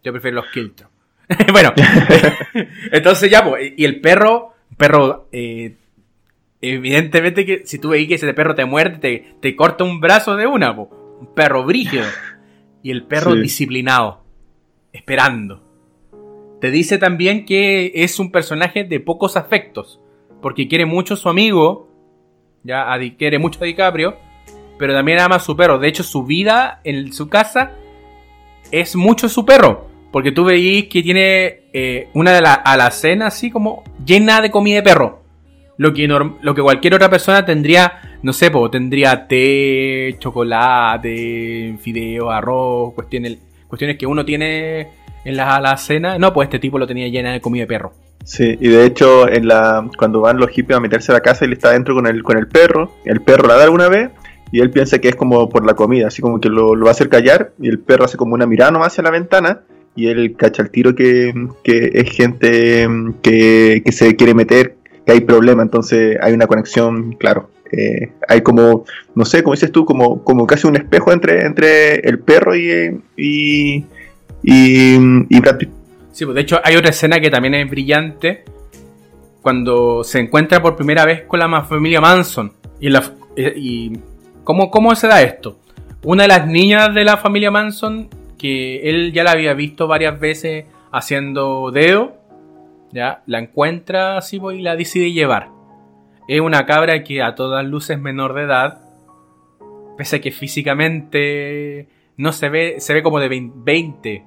Yo 0.03 0.13
prefiero 0.13 0.37
los 0.37 0.47
Kiltro. 0.53 0.89
bueno, 1.53 1.73
entonces 2.93 3.31
ya, 3.31 3.45
pues. 3.49 3.73
Y 3.77 3.85
el 3.85 4.01
perro. 4.01 4.55
Perro. 4.77 5.29
eh, 5.33 5.77
evidentemente 6.63 7.47
que 7.47 7.63
si 7.67 7.79
tú 7.79 7.91
veis 7.91 8.07
que 8.09 8.15
ese 8.17 8.33
perro 8.35 8.55
te 8.55 8.65
muerde, 8.65 8.99
te, 8.99 9.35
te 9.41 9.57
corta 9.57 9.85
un 9.85 10.01
brazo 10.01 10.37
de 10.37 10.47
una, 10.47 10.75
po. 10.75 11.19
Un 11.21 11.35
perro 11.35 11.65
brígido. 11.65 12.05
Y 12.83 12.91
el 12.91 13.05
perro 13.05 13.33
Sí. 13.35 13.41
disciplinado. 13.41 14.25
Esperando. 14.93 15.63
Te 16.61 16.71
dice 16.71 16.99
también 16.99 17.47
que 17.47 17.91
es 17.95 18.19
un 18.19 18.31
personaje 18.31 18.85
de 18.85 19.01
pocos 19.01 19.37
afectos. 19.37 20.01
Porque 20.43 20.69
quiere 20.69 20.85
mucho 20.87 21.15
a 21.15 21.17
su 21.17 21.29
amigo. 21.29 21.89
Ya 22.63 22.87
quiere 23.19 23.39
mucho 23.39 23.59
a 23.63 23.65
DiCaprio. 23.65 24.17
Pero 24.79 24.93
también 24.93 25.21
ama 25.21 25.37
a 25.37 25.41
su 25.41 25.57
perro. 25.57 25.79
De 25.79 25.89
hecho, 25.89 26.03
su 26.03 26.25
vida 26.25 26.81
en 26.85 27.13
su 27.13 27.29
casa 27.29 27.73
es 28.71 28.95
mucho 28.95 29.29
su 29.29 29.45
perro. 29.45 29.89
Porque 30.13 30.33
tú 30.33 30.45
veís 30.45 30.89
que 30.89 31.03
tiene 31.03 31.63
eh, 31.73 32.09
una 32.15 32.33
de 32.33 32.43
la 32.43 32.55
alacena 32.55 33.29
así 33.29 33.51
como 33.51 33.85
llena 34.05 34.41
de 34.41 34.51
comida 34.51 34.77
de 34.77 34.83
perro. 34.83 35.21
Lo 35.79 35.95
que, 35.95 36.07
lo 36.07 36.55
que 36.55 36.61
cualquier 36.61 36.95
otra 36.95 37.09
persona 37.09 37.47
tendría, 37.47 38.19
no 38.23 38.35
sé, 38.35 38.51
tendría 38.71 39.27
té, 39.27 40.15
chocolate, 40.19 41.75
fideo, 41.81 42.31
arroz, 42.31 42.93
cuestiones 42.93 43.97
que 43.99 44.07
uno 44.07 44.27
tiene 44.27 44.89
en 45.25 45.37
la 45.37 45.57
alacena. 45.57 46.19
No, 46.19 46.33
pues 46.33 46.47
este 46.47 46.59
tipo 46.59 46.79
lo 46.79 46.87
tenía 46.87 47.09
llena 47.09 47.33
de 47.33 47.41
comida 47.41 47.63
de 47.63 47.69
perro. 47.69 47.93
Sí, 48.25 48.57
y 48.61 48.69
de 48.69 48.85
hecho, 48.85 49.29
en 49.29 49.49
la, 49.49 49.89
cuando 49.97 50.21
van 50.21 50.39
los 50.39 50.51
hippies 50.51 50.77
a 50.77 50.81
meterse 50.81 51.11
a 51.13 51.15
la 51.15 51.21
casa, 51.21 51.45
él 51.45 51.53
está 51.53 51.71
adentro 51.71 51.95
con 51.95 52.07
el, 52.07 52.23
con 52.23 52.37
el 52.37 52.49
perro. 52.49 52.93
El 53.05 53.21
perro 53.23 53.49
la 53.49 53.57
da 53.57 53.65
alguna 53.65 53.89
vez 53.89 54.11
y 54.53 54.61
él 54.61 54.71
piensa 54.71 54.99
que 54.99 55.09
es 55.09 55.17
como 55.17 55.49
por 55.49 55.65
la 55.65 55.75
comida, 55.75 56.09
así 56.09 56.21
como 56.21 56.41
que 56.41 56.49
lo, 56.49 56.79
va 56.79 56.89
a 56.89 56.91
hacer 56.93 57.09
callar. 57.09 57.53
Y 57.61 57.69
el 57.69 57.79
perro 57.79 58.05
hace 58.05 58.17
como 58.17 58.35
una 58.35 58.47
mirada 58.47 58.71
nomás 58.71 58.89
hacia 58.89 59.05
la 59.05 59.11
ventana 59.11 59.61
y 59.97 60.09
él 60.09 60.37
cacha 60.37 60.63
el 60.63 60.71
tiro 60.71 60.95
que, 60.95 61.33
que 61.65 61.91
es 61.95 62.11
gente 62.11 62.87
que, 63.23 63.83
que 63.85 63.93
se 63.93 64.15
quiere 64.17 64.35
meter, 64.35 64.77
que 65.07 65.13
hay 65.13 65.21
problema. 65.21 65.63
Entonces 65.63 66.19
hay 66.21 66.33
una 66.33 66.47
conexión, 66.47 67.13
claro. 67.13 67.51
eh, 67.73 68.13
hay 68.29 68.43
como, 68.43 68.85
no 69.15 69.25
sé, 69.25 69.43
como 69.43 69.55
dices 69.55 69.73
tú, 69.73 69.85
como, 69.85 70.23
como 70.25 70.47
casi 70.47 70.67
un 70.67 70.77
espejo 70.77 71.13
entre, 71.13 71.47
entre 71.47 72.01
el 72.01 72.19
perro 72.19 72.55
y, 72.57 73.87
y, 74.43 74.95
y 75.29 75.41
Brad. 75.41 75.59
Sí, 76.13 76.25
pues 76.25 76.35
de 76.35 76.41
hecho 76.41 76.61
hay 76.63 76.77
otra 76.77 76.91
escena 76.91 77.21
que 77.21 77.31
también 77.31 77.55
es 77.55 77.71
brillante. 77.71 78.45
Cuando 79.43 80.05
se 80.05 80.19
encuentra 80.19 80.61
por 80.61 80.77
primera 80.77 81.05
vez 81.05 81.23
con 81.23 81.41
la 81.41 81.63
familia 81.63 82.01
Manson. 82.01 82.53
Y, 82.79 82.91
la, 82.91 83.03
eh, 83.37 83.55
y 83.57 83.93
¿cómo, 84.45 84.71
¿cómo 84.71 84.95
se 84.95 85.07
da 85.07 85.23
esto? 85.23 85.59
Una 86.03 86.25
de 86.25 86.29
las 86.29 86.47
niñas 86.47 86.95
de 86.95 87.05
la 87.05 87.17
familia 87.17 87.51
Manson, 87.51 88.09
que 88.39 88.89
él 88.89 89.13
ya 89.13 89.25
la 89.25 89.33
había 89.33 89.55
visto 89.55 89.87
varias 89.87 90.19
veces 90.19 90.65
haciendo 90.93 91.71
dedo, 91.71 92.17
ya 92.93 93.23
la 93.27 93.39
encuentra 93.39 94.17
así 94.17 94.39
pues, 94.39 94.59
y 94.59 94.63
la 94.63 94.77
decide 94.77 95.13
llevar. 95.13 95.49
Es 96.27 96.41
una 96.41 96.65
cabra 96.67 97.03
que 97.03 97.23
a 97.23 97.35
todas 97.35 97.65
luces 97.65 97.99
menor 97.99 98.35
de 98.35 98.43
edad, 98.43 98.81
pese 99.97 100.17
a 100.17 100.21
que 100.21 100.33
físicamente 100.33 101.89
no 102.17 102.33
se 102.33 102.49
ve, 102.49 102.77
se 102.79 102.95
ve 102.95 103.03
como 103.03 103.21
de 103.21 103.51
20, 103.55 104.25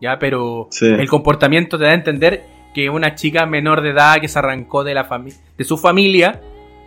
ya, 0.00 0.18
pero 0.18 0.68
Sí. 0.70 0.86
el 0.86 1.08
comportamiento 1.08 1.78
te 1.78 1.84
da 1.84 1.90
a 1.90 1.94
entender 1.94 2.44
que 2.74 2.90
una 2.90 3.14
chica 3.14 3.46
menor 3.46 3.80
de 3.80 3.90
edad 3.90 4.20
que 4.20 4.28
se 4.28 4.38
arrancó 4.38 4.84
de 4.84 4.94
la 4.94 5.08
de 5.56 5.64
su 5.64 5.78
familia, 5.78 6.40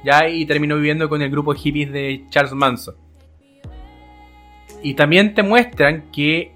ya 0.03 0.27
y 0.29 0.45
terminó 0.45 0.75
viviendo 0.75 1.09
con 1.09 1.21
el 1.21 1.29
grupo 1.31 1.53
hippies 1.53 1.91
de 1.91 2.25
Charles 2.29 2.53
Manson. 2.53 2.95
Y 4.83 4.93
también 4.93 5.33
te 5.33 5.43
muestran 5.43 6.05
que 6.11 6.53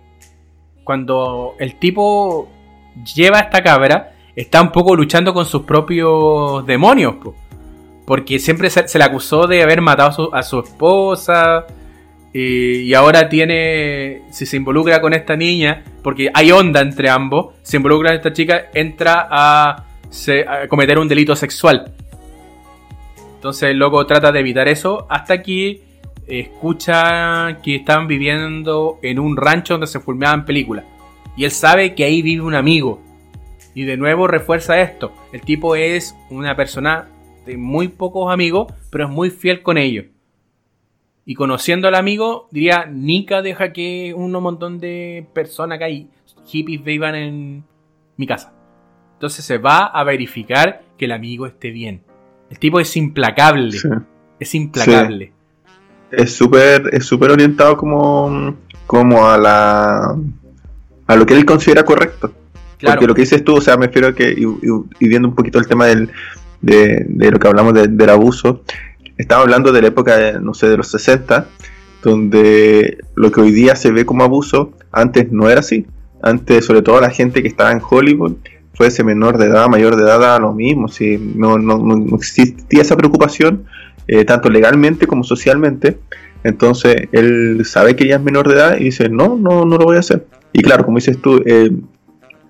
cuando 0.84 1.56
el 1.60 1.76
tipo 1.80 2.48
lleva 3.16 3.38
a 3.40 3.42
esta 3.42 3.64
cabra, 3.64 4.14
está 4.36 4.62
un 4.62 4.72
poco 4.72 4.96
luchando 4.96 5.34
con 5.34 5.46
sus 5.46 5.64
propios 5.64 6.66
demonios, 6.66 7.16
po. 7.16 7.36
porque 8.06 8.40
siempre 8.40 8.70
se, 8.70 8.88
se 8.88 8.98
le 8.98 9.04
acusó 9.04 9.48
de 9.48 9.64
haber 9.64 9.82
matado 9.82 10.10
a 10.10 10.14
su, 10.14 10.30
a 10.36 10.44
su 10.44 10.60
esposa, 10.60 11.66
y 12.34 12.94
ahora 12.96 13.30
tiene, 13.30 14.24
si 14.32 14.46
se 14.46 14.58
involucra 14.58 15.00
con 15.02 15.14
esta 15.14 15.36
niña, 15.36 15.84
porque 16.02 16.30
hay 16.34 16.52
onda 16.52 16.82
entre 16.82 17.10
ambos, 17.10 17.54
se 17.62 17.78
involucra 17.78 18.10
con 18.10 18.18
esta 18.18 18.34
chica, 18.34 18.70
entra 18.74 19.28
a, 19.30 19.86
se- 20.10 20.48
a 20.48 20.68
cometer 20.68 20.98
un 20.98 21.08
delito 21.08 21.36
sexual. 21.36 21.94
Entonces 23.36 23.70
el 23.70 23.78
loco 23.78 24.06
trata 24.08 24.32
de 24.32 24.40
evitar 24.40 24.68
eso 24.68 25.06
hasta 25.10 25.42
que 25.44 25.82
escucha 26.28 27.60
que 27.62 27.76
están 27.76 28.08
viviendo 28.08 29.00
en 29.02 29.20
un 29.20 29.38
rancho 29.38 29.74
donde 29.76 29.88
se 29.88 30.00
filmaban 30.00 30.46
películas. 30.46 30.86
Y 31.36 31.44
él 31.46 31.52
sabe 31.52 31.94
que 31.94 32.04
ahí 32.06 32.22
vive 32.22 32.42
un 32.42 32.56
amigo. 32.56 33.02
Y 33.76 33.84
de 33.84 33.98
nuevo 33.98 34.28
refuerza 34.28 34.80
esto. 34.82 35.12
El 35.34 35.42
tipo 35.42 35.76
es 35.76 36.16
una 36.30 36.56
persona 36.56 37.10
de 37.46 37.58
muy 37.58 37.88
pocos 37.90 38.32
amigos, 38.32 38.72
pero 38.90 39.06
es 39.06 39.10
muy 39.10 39.30
fiel 39.30 39.62
con 39.62 39.78
ellos. 39.78 40.06
Y 41.26 41.36
conociendo 41.36 41.88
al 41.88 41.96
amigo, 41.96 42.48
diría, 42.52 42.86
Nika 42.86 43.42
deja 43.42 43.72
que 43.72 44.14
un 44.16 44.32
montón 44.32 44.80
de 44.80 45.26
personas 45.34 45.78
que 45.78 45.84
hay, 45.84 46.08
hippies, 46.46 46.84
vivan 46.84 47.16
en 47.16 47.64
mi 48.18 48.28
casa. 48.28 48.54
Entonces 49.14 49.46
se 49.46 49.58
va 49.58 49.86
a 49.86 50.04
verificar 50.04 50.84
que 50.98 51.06
el 51.06 51.14
amigo 51.14 51.48
esté 51.48 51.72
bien. 51.72 52.02
El 52.50 52.60
tipo 52.60 52.80
es 52.80 52.96
implacable. 52.98 53.72
Sí. 53.72 53.88
Es 54.40 54.54
implacable. 54.56 55.32
es 56.12 56.36
súper 56.36 56.90
es 56.92 57.06
súper 57.06 57.32
orientado 57.32 57.78
como 57.78 58.58
como 58.86 59.26
a 59.26 59.38
la 59.38 60.10
a 60.10 60.18
a 61.08 61.16
lo 61.16 61.26
que 61.26 61.36
él 61.36 61.46
considera 61.46 61.84
correcto. 61.84 62.34
Porque 62.82 63.08
lo 63.08 63.16
que 63.16 63.22
dices 63.22 63.44
tú, 63.44 63.56
o 63.56 63.62
sea, 63.62 63.78
me 63.78 63.88
refiero 63.88 64.10
a 64.10 64.14
que, 64.14 64.32
y, 64.32 65.08
viendo 65.08 65.30
un 65.30 65.36
poquito 65.36 65.58
el 65.58 65.68
tema 65.68 65.86
del, 65.86 66.10
de, 66.62 67.06
lo 67.32 67.40
que 67.40 67.48
hablamos 67.48 67.74
del 67.74 68.10
abuso, 68.10 68.62
estaba 69.18 69.42
hablando 69.42 69.72
de 69.72 69.82
la 69.82 69.88
época, 69.88 70.18
de, 70.18 70.40
no 70.40 70.54
sé, 70.54 70.68
de 70.70 70.78
los 70.78 70.88
60, 70.88 71.48
donde 72.04 72.98
lo 73.16 73.32
que 73.32 73.42
hoy 73.42 73.52
día 73.52 73.76
se 73.76 73.92
ve 73.92 74.06
como 74.06 74.24
abuso, 74.24 74.74
antes 74.92 75.32
no 75.32 75.50
era 75.50 75.62
así. 75.62 75.86
Antes, 76.22 76.66
sobre 76.66 76.82
todo 76.82 77.02
la 77.02 77.10
gente 77.10 77.42
que 77.42 77.48
estaba 77.48 77.72
en 77.72 77.82
Hollywood, 77.88 78.36
fuese 78.74 79.04
menor 79.04 79.38
de 79.38 79.46
edad, 79.46 79.68
mayor 79.68 79.96
de 79.96 80.04
edad, 80.04 80.40
lo 80.40 80.54
mismo. 80.54 80.88
Si 80.88 81.18
no, 81.18 81.58
no, 81.58 81.78
no 81.78 82.16
existía 82.16 82.82
esa 82.82 82.98
preocupación, 82.98 83.66
eh, 84.08 84.26
tanto 84.26 84.50
legalmente 84.50 85.08
como 85.08 85.24
socialmente. 85.24 86.00
Entonces 86.44 87.08
él 87.12 87.62
sabe 87.66 87.96
que 87.96 88.06
ella 88.06 88.18
es 88.18 88.22
menor 88.22 88.48
de 88.48 88.56
edad 88.56 88.78
y 88.78 88.86
dice, 88.86 89.10
no, 89.10 89.38
no, 89.38 89.66
no 89.66 89.78
lo 89.78 89.86
voy 89.86 89.98
a 89.98 90.00
hacer. 90.00 90.26
Y 90.52 90.62
claro, 90.62 90.86
como 90.86 90.98
dices 90.98 91.22
tú, 91.22 91.42
eh, 91.46 91.72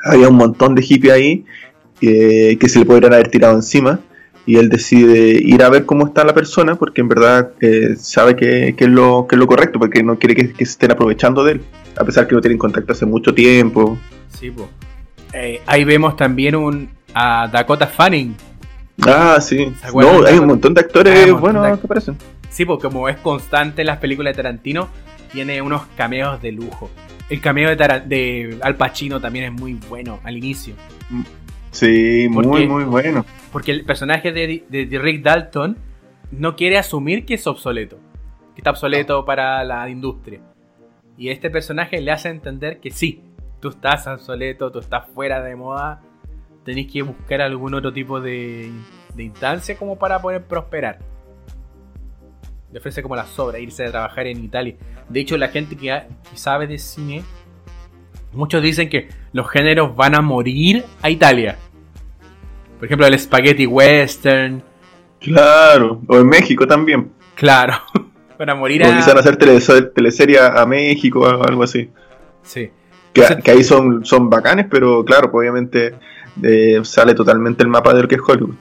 había 0.04 0.30
un 0.30 0.36
montón 0.36 0.76
de 0.76 0.82
hippies 0.82 1.14
ahí 1.14 1.46
eh, 2.02 2.58
que 2.60 2.70
se 2.70 2.80
le 2.80 2.86
podrían 2.86 3.14
haber 3.14 3.30
tirado 3.30 3.56
encima 3.56 4.00
y 4.46 4.58
él 4.58 4.70
decide 4.70 5.40
ir 5.42 5.64
a 5.64 5.70
ver 5.70 5.86
cómo 5.86 6.08
está 6.08 6.24
la 6.24 6.34
persona 6.34 6.76
porque 6.76 7.02
en 7.02 7.08
verdad 7.08 7.52
eh, 7.62 7.96
sabe 7.98 8.36
que, 8.36 8.76
es 8.78 8.90
lo, 8.90 9.26
que 9.28 9.36
es 9.36 9.40
lo 9.40 9.48
correcto, 9.48 9.80
porque 9.80 10.04
no 10.04 10.20
quiere 10.20 10.36
que, 10.36 10.54
se 10.56 10.64
estén 10.64 10.92
aprovechando 10.92 11.44
de 11.44 11.54
él, 11.54 11.62
a 11.98 12.04
pesar 12.04 12.28
que 12.28 12.36
no 12.36 12.42
tienen 12.42 12.58
contacto 12.58 12.92
hace 12.92 13.06
mucho 13.06 13.34
tiempo. 13.34 13.98
Sí, 14.38 14.52
pues. 14.52 14.68
ahí 15.66 15.84
vemos 15.84 16.18
también 16.18 16.56
un, 16.56 16.90
a 17.14 17.48
Dakota 17.48 17.88
Fanning. 17.88 18.36
Ah, 19.02 19.40
sí. 19.42 19.74
No, 19.94 20.26
hay 20.26 20.38
un 20.38 20.48
montón 20.48 20.74
de 20.74 20.82
actores 20.82 21.32
buenos 21.34 21.80
que 21.80 21.86
aparecen. 21.86 22.18
Sí, 22.50 22.66
porque 22.66 22.84
como 22.84 23.10
es 23.10 23.18
constante 23.18 23.82
en 23.82 23.88
las 23.88 23.98
películas 23.98 24.36
de 24.36 24.44
Tarantino, 24.44 24.90
tiene 25.32 25.62
unos 25.62 25.84
cameos 25.98 26.42
de 26.42 26.52
lujo. 26.52 26.92
El 27.30 27.42
cameo 27.42 27.70
de, 27.70 27.76
de 28.06 28.58
Al 28.62 28.76
Pacino 28.76 29.20
también 29.20 29.46
es 29.46 29.52
muy 29.52 29.74
bueno 29.90 30.20
al 30.24 30.38
inicio. 30.38 30.76
Sí, 31.74 32.28
muy, 32.30 32.68
muy 32.68 32.84
bueno. 32.86 33.26
Porque 33.52 33.72
el 33.72 33.84
personaje 33.84 34.32
de, 34.32 34.64
de, 34.70 35.00
Rick 35.00 35.24
Dalton 35.24 35.78
no 36.32 36.56
quiere 36.56 36.78
asumir 36.78 37.26
que 37.26 37.34
es 37.34 37.46
obsoleto. 37.48 37.98
Que 38.56 38.62
está 38.62 38.70
obsoleto 38.70 39.26
para 39.26 39.64
la 39.64 39.90
industria. 39.90 40.40
Y 41.18 41.30
este 41.30 41.50
personaje 41.50 42.00
le 42.00 42.12
hace 42.12 42.30
entender 42.30 42.80
que 42.80 42.92
sí, 42.92 43.22
tú 43.60 43.70
estás 43.70 44.08
obsoleto, 44.08 44.72
tú 44.72 44.80
estás 44.80 45.08
fuera 45.14 45.42
de 45.42 45.56
moda. 45.56 46.02
Tenéis 46.64 46.92
que 46.92 47.02
buscar 47.02 47.42
algún 47.42 47.74
otro 47.74 47.92
tipo 47.92 48.22
de, 48.22 48.72
de 49.16 49.24
instancia 49.24 49.76
como 49.76 49.98
para 49.98 50.22
poder 50.22 50.44
prosperar 50.44 51.00
le 52.74 52.80
ofrece 52.80 53.04
como 53.04 53.16
la 53.16 53.26
sobra 53.28 53.60
irse 53.60 53.86
a 53.86 53.92
trabajar 53.92 54.26
en 54.26 54.44
Italia. 54.44 54.76
De 55.08 55.20
hecho, 55.20 55.38
la 55.38 55.50
gente 55.50 55.78
que, 55.78 55.96
sabe 56.34 56.66
de 56.66 56.80
cine, 56.80 57.24
muchos 58.34 58.62
dicen 58.62 58.90
que 58.90 59.10
los 59.32 59.50
géneros 59.50 59.96
van 59.96 60.16
a 60.16 60.22
morir 60.22 60.84
a 61.02 61.10
Italia. 61.10 61.58
Por 62.78 62.86
ejemplo, 62.86 63.08
el 63.08 63.18
spaghetti 63.18 63.66
western. 63.66 64.62
Claro, 65.20 66.02
o 66.08 66.18
en 66.18 66.28
México 66.28 66.68
también. 66.68 67.12
Claro, 67.36 67.76
van 68.40 68.50
a 68.50 68.56
morir 68.56 68.84
a... 68.84 68.90
O 68.90 68.96
quizás 68.96 69.16
hacer 69.16 69.38
teleserie 69.38 70.40
a 70.40 70.66
México 70.66 71.22
o 71.22 71.44
algo 71.44 71.64
así. 71.64 71.90
Sí. 72.44 72.70
Que, 73.14 73.52
ahí 73.52 73.64
son, 73.64 74.04
son 74.06 74.30
bacanes, 74.30 74.66
pero 74.70 75.06
claro, 75.06 75.32
pues 75.32 75.44
obviamente 75.44 75.94
eh, 76.42 76.80
sale 76.84 77.14
totalmente 77.14 77.64
el 77.64 77.70
mapa 77.70 77.94
de 77.94 78.02
lo 78.02 78.08
que 78.08 78.16
es 78.16 78.22
Hollywood. 78.26 78.56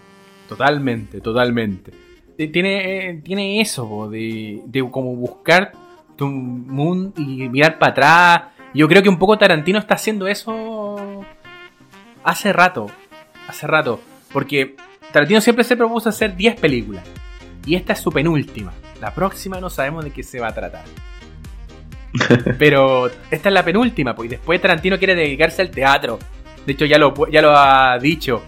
Totalmente, 0.48 1.20
totalmente. 1.20 1.90
Eh, 2.36 2.48
tiene, 2.48 3.08
eh, 3.08 3.20
tiene 3.24 3.60
eso, 3.60 4.10
de, 4.10 4.60
de 4.66 4.90
como 4.90 5.16
buscar 5.16 5.72
tu 6.16 6.26
mundo 6.26 7.14
y 7.16 7.48
mirar 7.48 7.78
para 7.78 7.92
atrás. 7.92 8.51
Yo 8.74 8.88
creo 8.88 9.02
que 9.02 9.08
un 9.08 9.18
poco 9.18 9.38
Tarantino 9.38 9.78
está 9.78 9.94
haciendo 9.94 10.26
eso 10.26 11.24
hace 12.24 12.52
rato. 12.52 12.90
Hace 13.48 13.66
rato. 13.66 14.00
Porque 14.32 14.76
Tarantino 15.12 15.40
siempre 15.40 15.64
se 15.64 15.76
propuso 15.76 16.08
hacer 16.08 16.36
10 16.36 16.60
películas. 16.60 17.04
Y 17.66 17.74
esta 17.74 17.92
es 17.92 18.00
su 18.00 18.10
penúltima. 18.10 18.72
La 19.00 19.14
próxima 19.14 19.60
no 19.60 19.68
sabemos 19.70 20.04
de 20.04 20.10
qué 20.10 20.22
se 20.22 20.40
va 20.40 20.48
a 20.48 20.54
tratar. 20.54 20.84
Pero 22.58 23.10
esta 23.30 23.48
es 23.48 23.52
la 23.52 23.64
penúltima, 23.64 24.14
pues. 24.14 24.30
después 24.30 24.60
Tarantino 24.60 24.98
quiere 24.98 25.14
dedicarse 25.14 25.62
al 25.62 25.70
teatro. 25.70 26.18
De 26.66 26.72
hecho, 26.72 26.84
ya 26.84 26.98
lo, 26.98 27.14
ya 27.30 27.42
lo 27.42 27.56
ha 27.56 27.98
dicho. 27.98 28.42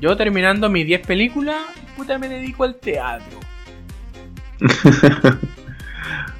Yo 0.00 0.16
terminando 0.16 0.68
mis 0.68 0.86
10 0.86 1.06
películas, 1.06 1.56
puta 1.96 2.18
me 2.18 2.28
dedico 2.28 2.64
al 2.64 2.76
teatro. 2.76 3.40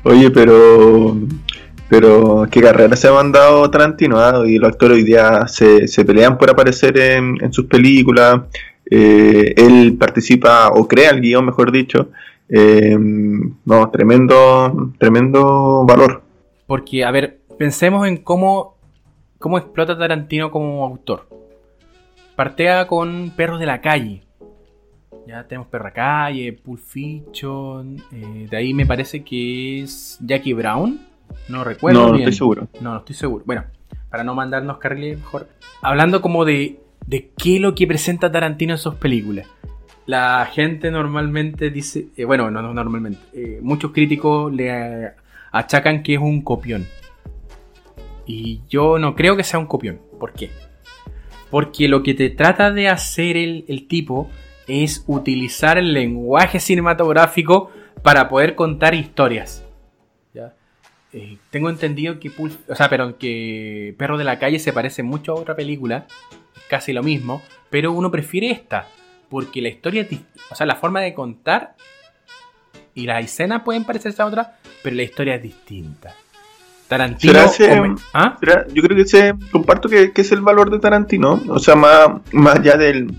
Oye, 0.03 0.31
pero. 0.31 1.17
Pero 1.89 2.47
qué 2.51 2.61
carrera 2.61 2.97
se 2.97 3.09
ha 3.09 3.13
mandado 3.13 3.71
Tarantino, 3.71 4.19
¿ah? 4.19 4.43
y 4.47 4.59
los 4.59 4.71
actores 4.71 4.99
hoy 4.99 5.05
día 5.05 5.47
se, 5.47 6.05
pelean 6.05 6.39
por 6.39 6.51
aparecer 6.51 6.99
en, 6.99 7.53
sus 7.53 7.67
películas. 7.67 8.43
Eh, 8.91 9.55
él 9.57 9.97
participa 9.99 10.69
o 10.69 10.89
crea 10.89 11.11
el 11.11 11.21
guion, 11.21 11.47
mejor 11.47 11.71
dicho. 11.71 12.09
Eh, 12.49 12.97
no, 12.99 13.91
tremendo, 13.91 14.93
tremendo 14.99 15.85
valor. 15.87 16.23
Porque, 16.67 17.05
a 17.05 17.11
ver, 17.11 17.41
pensemos 17.59 18.07
en 18.07 18.19
cómo, 18.19 18.77
cómo 19.39 19.59
explota 19.59 19.99
Tarantino 19.99 20.51
como 20.51 20.85
autor. 20.85 21.29
Partea 22.37 22.87
con 22.87 23.31
Perros 23.37 23.61
de 23.61 23.67
la 23.67 23.81
Calle. 23.81 24.23
Ya 25.27 25.47
tenemos 25.47 25.69
Perra 25.69 25.93
Calle, 25.93 26.53
Pulp 26.53 26.81
Fiction. 26.81 27.97
Eh, 28.13 28.47
de 28.51 28.57
ahí 28.57 28.75
me 28.75 28.85
parece 28.85 29.25
que 29.25 29.83
es 29.83 30.19
Jackie 30.21 30.53
Brown. 30.53 31.01
No 31.49 31.65
recuerdo. 31.65 32.01
No, 32.01 32.09
no 32.11 32.17
estoy 32.17 32.33
seguro. 32.33 32.69
No, 32.81 32.93
no 32.93 32.99
estoy 32.99 33.15
seguro. 33.15 33.45
Bueno, 33.47 33.65
para 34.11 34.25
no 34.25 34.35
mandarnos 34.35 34.79
carriles 34.79 35.19
mejor. 35.19 35.49
Hablando 35.83 36.21
como 36.23 36.45
de, 36.45 36.81
de 37.07 37.31
qué 37.37 37.57
es 37.57 37.61
lo 37.61 37.75
que 37.75 37.87
presenta 37.87 38.31
Tarantino 38.31 38.75
en 38.75 38.79
sus 38.79 38.95
películas. 38.95 39.47
La 40.07 40.49
gente 40.53 40.91
normalmente 40.91 41.71
dice. 41.71 42.09
Eh, 42.17 42.25
bueno, 42.25 42.51
no, 42.51 42.63
no 42.63 42.75
normalmente. 42.75 43.21
Eh, 43.33 43.59
muchos 43.63 43.93
críticos 43.93 44.53
le 44.53 45.13
achacan 45.51 46.03
que 46.03 46.15
es 46.15 46.21
un 46.21 46.43
copión. 46.43 46.87
Y 48.27 48.61
yo 48.69 48.99
no 48.99 49.15
creo 49.15 49.37
que 49.37 49.45
sea 49.45 49.59
un 49.59 49.67
copión. 49.67 50.01
¿Por 50.19 50.33
qué? 50.33 50.51
Porque 51.51 51.89
lo 51.89 52.03
que 52.03 52.15
te 52.15 52.31
trata 52.31 52.71
de 52.71 52.89
hacer 52.89 53.37
el, 53.37 53.87
tipo 53.89 54.29
es 54.67 55.05
utilizar 55.07 55.79
el 55.79 55.93
lenguaje 55.93 56.59
cinematográfico 56.59 57.71
para 58.03 58.29
poder 58.29 58.55
contar 58.55 58.95
historias. 58.95 59.64
Eh, 61.17 61.39
tengo 61.51 61.71
entendido 61.71 62.19
que, 62.19 62.33
o 62.69 62.75
sea, 62.75 62.91
pero 62.91 63.17
que 63.19 63.95
Perro 63.97 64.19
de 64.19 64.25
la 64.25 64.41
Calle 64.41 64.59
se 64.59 64.73
parece 64.73 65.05
mucho 65.05 65.31
a 65.31 65.37
otra 65.37 65.55
película, 65.55 66.09
casi 66.69 66.93
lo 66.93 67.05
mismo, 67.05 67.41
pero 67.71 67.93
uno 67.93 68.11
prefiere 68.11 68.51
esta, 68.51 68.89
porque 69.29 69.63
la 69.63 69.69
historia, 69.69 70.09
o 70.51 70.55
sea, 70.57 70.67
la 70.67 70.75
forma 70.75 71.01
de 71.03 71.15
contar 71.15 71.77
y 72.95 73.07
las 73.07 73.25
escenas 73.25 73.63
pueden 73.63 73.85
parecerse 73.85 74.23
a 74.23 74.27
otra, 74.27 74.59
pero 74.83 74.97
la 74.97 75.05
historia 75.05 75.37
es 75.37 75.43
distinta. 75.45 76.17
Tarantino. 76.89 77.39
¿Ah? 78.13 78.37
yo 78.73 78.83
creo 78.83 78.97
que 78.97 79.03
ese, 79.03 79.35
comparto 79.53 79.89
que, 79.89 80.11
es 80.13 80.33
el 80.33 80.41
valor 80.41 80.69
de 80.69 80.81
Tarantino. 80.81 81.41
O 81.49 81.61
sea, 81.61 81.77
más, 81.77 82.09
más 82.33 82.57
allá 82.57 82.77
del. 82.77 83.15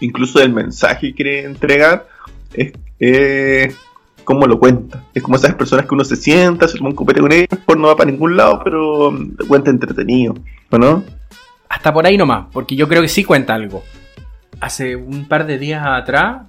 Incluso 0.00 0.38
del 0.38 0.52
mensaje 0.52 1.08
que 1.08 1.14
quiere 1.14 1.44
entregar, 1.44 2.06
es, 2.52 2.72
es 2.98 3.76
cómo 4.24 4.46
lo 4.46 4.58
cuenta. 4.58 5.04
Es 5.14 5.22
como 5.22 5.36
esas 5.36 5.54
personas 5.54 5.86
que 5.86 5.94
uno 5.94 6.04
se 6.04 6.16
sienta, 6.16 6.66
se 6.66 6.78
toma 6.78 6.90
un 6.90 6.96
copete 6.96 7.20
con 7.20 7.32
ellos, 7.32 7.48
no 7.76 7.88
va 7.88 7.96
para 7.96 8.10
ningún 8.10 8.36
lado, 8.36 8.60
pero 8.64 9.12
cuenta 9.46 9.70
entretenido, 9.70 10.34
¿o 10.70 10.78
no? 10.78 11.04
Hasta 11.68 11.92
por 11.92 12.06
ahí 12.06 12.16
nomás, 12.16 12.46
porque 12.52 12.76
yo 12.76 12.88
creo 12.88 13.02
que 13.02 13.08
sí 13.08 13.24
cuenta 13.24 13.54
algo. 13.54 13.82
Hace 14.60 14.96
un 14.96 15.26
par 15.28 15.46
de 15.46 15.58
días 15.58 15.84
atrás, 15.86 16.42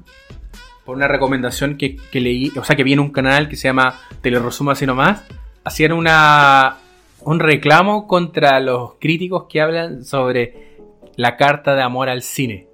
por 0.85 0.95
una 0.95 1.07
recomendación 1.07 1.77
que, 1.77 1.97
que 2.11 2.21
leí, 2.21 2.51
o 2.57 2.63
sea, 2.63 2.75
que 2.75 2.83
vi 2.83 2.93
en 2.93 2.99
un 2.99 3.11
canal 3.11 3.49
que 3.49 3.55
se 3.55 3.67
llama 3.67 3.99
Te 4.21 4.31
lo 4.31 4.41
resumo 4.41 4.71
así 4.71 4.85
nomás 4.85 5.23
hacían 5.65 5.91
una, 5.91 6.77
un 7.21 7.39
reclamo 7.39 8.07
contra 8.07 8.61
los 8.61 8.93
críticos 8.99 9.47
que 9.49 9.59
hablan 9.59 10.05
sobre 10.05 10.77
la 11.17 11.35
carta 11.35 11.75
de 11.75 11.81
amor 11.81 12.07
al 12.07 12.21
cine, 12.21 12.67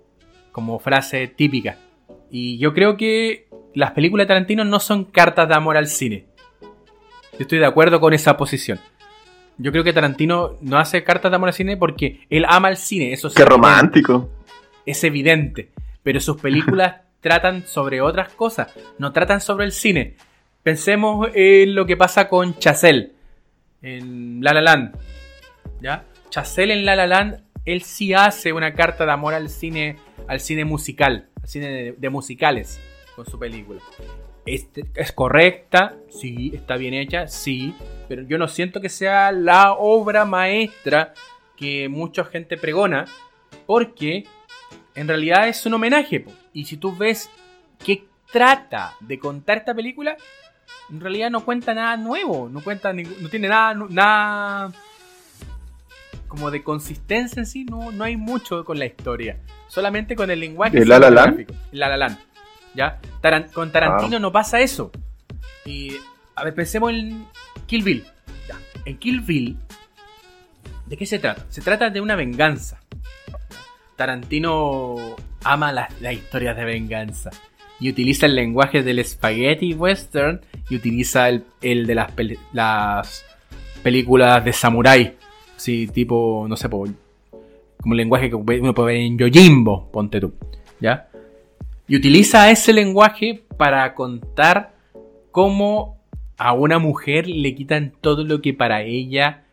como 0.52 0.78
frase 0.78 1.28
típica. 1.28 1.78
Y 2.32 2.58
yo 2.58 2.74
creo 2.74 2.98
que 2.98 3.48
las 3.76 3.92
películas 3.92 4.24
de 4.26 4.30
Tarantino 4.30 4.64
no 4.64 4.80
son 4.80 5.06
cartas 5.06 5.48
de 5.48 5.54
amor 5.54 5.78
al 5.78 5.88
cine. 5.88 6.26
Yo 7.34 7.40
estoy 7.40 7.60
de 7.60 7.66
acuerdo 7.66 8.00
con 8.00 8.14
esa 8.14 8.38
posición. 8.38 8.80
Yo 9.58 9.72
creo 9.72 9.84
que 9.84 9.94
Tarantino 9.94 10.58
no 10.62 10.80
hace 10.80 11.04
cartas 11.04 11.32
de 11.32 11.36
amor 11.36 11.50
al 11.50 11.54
cine 11.54 11.78
porque 11.78 12.22
él 12.30 12.46
ama 12.48 12.70
el 12.70 12.78
cine. 12.78 13.14
Eso 13.14 13.28
es 13.28 13.34
Qué 13.34 13.46
romántico. 13.46 14.30
Es 14.86 15.04
evidente. 15.04 15.72
Pero 16.04 16.20
sus 16.20 16.40
películas 16.42 17.02
tratan 17.22 17.68
sobre 17.68 18.02
otras 18.02 18.34
cosas. 18.34 18.74
No 18.98 19.12
tratan 19.12 19.42
sobre 19.42 19.66
el 19.66 19.72
cine. 19.72 20.16
Pensemos 20.64 21.30
en 21.34 21.76
lo 21.76 21.86
que 21.86 21.98
pasa 21.98 22.30
con 22.30 22.58
Chazelle 22.58 23.12
en 23.82 24.40
La 24.42 24.54
La 24.54 24.62
Land. 24.62 24.96
¿Ya? 25.82 26.06
Chazelle 26.30 26.74
en 26.74 26.86
La 26.86 26.96
La 26.96 27.08
Land, 27.08 27.44
él 27.66 27.82
sí 27.82 28.14
hace 28.14 28.54
una 28.54 28.74
carta 28.74 29.06
de 29.06 29.12
amor 29.12 29.34
al 29.34 29.50
cine, 29.50 29.98
al 30.28 30.40
cine 30.40 30.66
musical, 30.66 31.14
al 31.14 31.31
cine 31.44 31.94
de, 31.98 32.10
musicales 32.10 32.80
con 33.16 33.26
su 33.26 33.38
película. 33.38 33.82
Este, 34.46 34.84
¿Es 34.96 35.12
correcta? 35.12 35.96
Sí. 36.10 36.52
¿Está 36.54 36.78
bien 36.78 36.94
hecha? 36.94 37.28
Sí. 37.28 37.76
Pero 38.08 38.24
yo 38.24 38.38
no 38.38 38.48
siento 38.48 38.82
que 38.82 38.90
sea 38.90 39.32
la 39.32 39.74
obra 39.74 40.26
maestra 40.26 41.14
que 41.56 41.90
mucha 41.90 42.24
gente 42.24 42.58
pregona, 42.58 43.06
porque 43.66 44.26
en 44.96 45.08
realidad 45.08 45.48
es 45.48 45.66
un 45.66 45.76
homenaje. 45.76 46.26
Y 46.54 46.66
si 46.66 46.78
tú 46.78 46.96
ves 46.96 47.30
qué 47.84 48.06
trata 48.32 48.96
de 49.00 49.20
contar 49.20 49.60
esta 49.60 49.74
película, 49.74 50.18
en 50.90 51.00
realidad 51.00 51.30
no 51.30 51.46
cuenta 51.46 51.74
nada 51.74 51.98
nuevo, 51.98 52.50
no 52.50 52.62
cuenta 52.64 52.94
no 52.94 53.30
tiene 53.30 53.48
nada, 53.48 53.74
nada 53.90 54.72
como 56.28 56.50
de 56.50 56.64
consistencia 56.64 57.40
en 57.40 57.46
sí, 57.46 57.66
no, 57.66 57.92
no 57.92 58.04
hay 58.04 58.16
mucho 58.16 58.64
con 58.64 58.80
la 58.80 58.86
historia, 58.86 59.38
solamente 59.72 60.18
con 60.18 60.30
el 60.30 60.42
lenguaje 60.42 60.80
¿El 60.80 60.90
La 60.90 61.00
La 61.00 61.10
Land? 61.10 61.50
La 61.72 61.88
La 61.88 61.96
Land, 61.96 62.18
¿ya? 62.76 63.00
con 63.54 63.72
Tarantino 63.72 64.18
ah. 64.18 64.20
no 64.20 64.32
pasa 64.32 64.60
eso. 64.60 64.92
Y 65.66 65.94
a 66.36 66.44
ver, 66.44 66.54
pensemos 66.54 66.92
en 66.92 67.26
Kill 67.68 67.84
Bill. 67.84 68.04
En 68.84 68.98
Kill 68.98 69.22
Bill, 69.22 69.58
¿de 70.88 70.98
qué 70.98 71.06
se 71.06 71.20
trata? 71.20 71.46
Se 71.50 71.62
trata 71.62 71.90
de 71.90 72.02
una 72.02 72.16
venganza. 72.18 72.82
Tarantino 73.96 75.16
ama 75.44 75.72
las, 75.72 75.90
historias 76.12 76.58
de 76.58 76.66
venganza. 76.66 77.30
Y 77.80 77.90
utiliza 77.90 78.26
el 78.26 78.36
lenguaje 78.36 78.84
del 78.84 79.04
spaghetti 79.06 79.74
western 79.74 80.42
y 80.70 80.76
utiliza 80.76 81.30
el, 81.30 81.46
de 81.62 81.96
las, 81.96 82.12
las 82.52 83.26
películas 83.82 84.44
de 84.44 84.52
samurai. 84.52 85.16
Sí, 85.56 85.88
tipo, 85.88 86.46
no 86.50 86.58
sé, 86.58 86.68
como 87.82 87.94
el 87.94 87.98
lenguaje 87.98 88.30
que 88.30 88.36
uno 88.36 88.74
puede 88.74 88.94
ver 88.94 88.98
en 88.98 89.18
Yojimbo, 89.18 89.92
ponte 89.92 90.20
tú. 90.20 90.34
¿Ya? 90.80 91.10
Y 91.88 91.96
utiliza 91.96 92.50
ese 92.50 92.74
lenguaje 92.74 93.44
para 93.58 93.94
contar 93.96 94.74
cómo 95.32 95.98
a 96.38 96.54
una 96.54 96.80
mujer 96.80 97.28
le 97.28 97.54
quitan 97.54 97.94
todo 98.02 98.24
lo 98.24 98.42
que 98.42 98.54
para 98.54 98.84
ella 98.84 99.44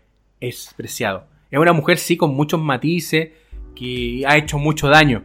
es 0.40 0.72
preciado. 0.76 1.24
Es 1.50 1.58
una 1.58 1.72
mujer, 1.72 1.98
sí, 1.98 2.16
con 2.16 2.34
muchos 2.34 2.60
matices, 2.60 3.30
que 3.74 4.22
ha 4.26 4.36
hecho 4.36 4.58
mucho 4.58 4.88
daño. 4.88 5.24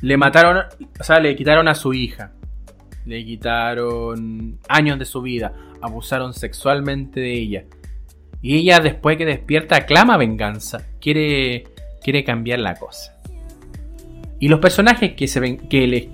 Le 0.00 0.16
mataron, 0.16 0.64
o 0.98 1.04
sea, 1.04 1.20
le 1.20 1.36
quitaron 1.36 1.68
a 1.68 1.74
su 1.74 1.92
hija. 1.94 2.32
Le 3.06 3.24
quitaron 3.24 4.58
años 4.68 4.98
de 4.98 5.04
su 5.04 5.22
vida. 5.22 5.54
Abusaron 5.80 6.32
sexualmente 6.32 7.20
de 7.20 7.32
ella. 7.32 7.64
Y 8.40 8.56
ella, 8.56 8.80
después 8.80 9.16
que 9.16 9.24
despierta, 9.24 9.86
clama 9.86 10.16
venganza. 10.16 10.86
Quiere, 11.00 11.64
quiere 12.02 12.24
cambiar 12.24 12.58
la 12.58 12.74
cosa. 12.74 13.16
Y 14.38 14.48
los 14.48 14.60
personajes 14.60 15.14
que, 15.14 15.28
se 15.28 15.40
ven, 15.40 15.56
que, 15.68 15.86
le, 15.86 16.08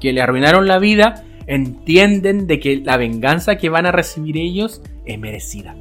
que 0.00 0.12
le 0.12 0.22
arruinaron 0.22 0.66
la 0.66 0.78
vida 0.78 1.24
entienden 1.46 2.46
de 2.46 2.60
que 2.60 2.76
la 2.76 2.96
venganza 2.96 3.56
que 3.56 3.68
van 3.68 3.86
a 3.86 3.92
recibir 3.92 4.36
ellos 4.36 4.82
es 5.04 5.18
merecida. 5.18 5.76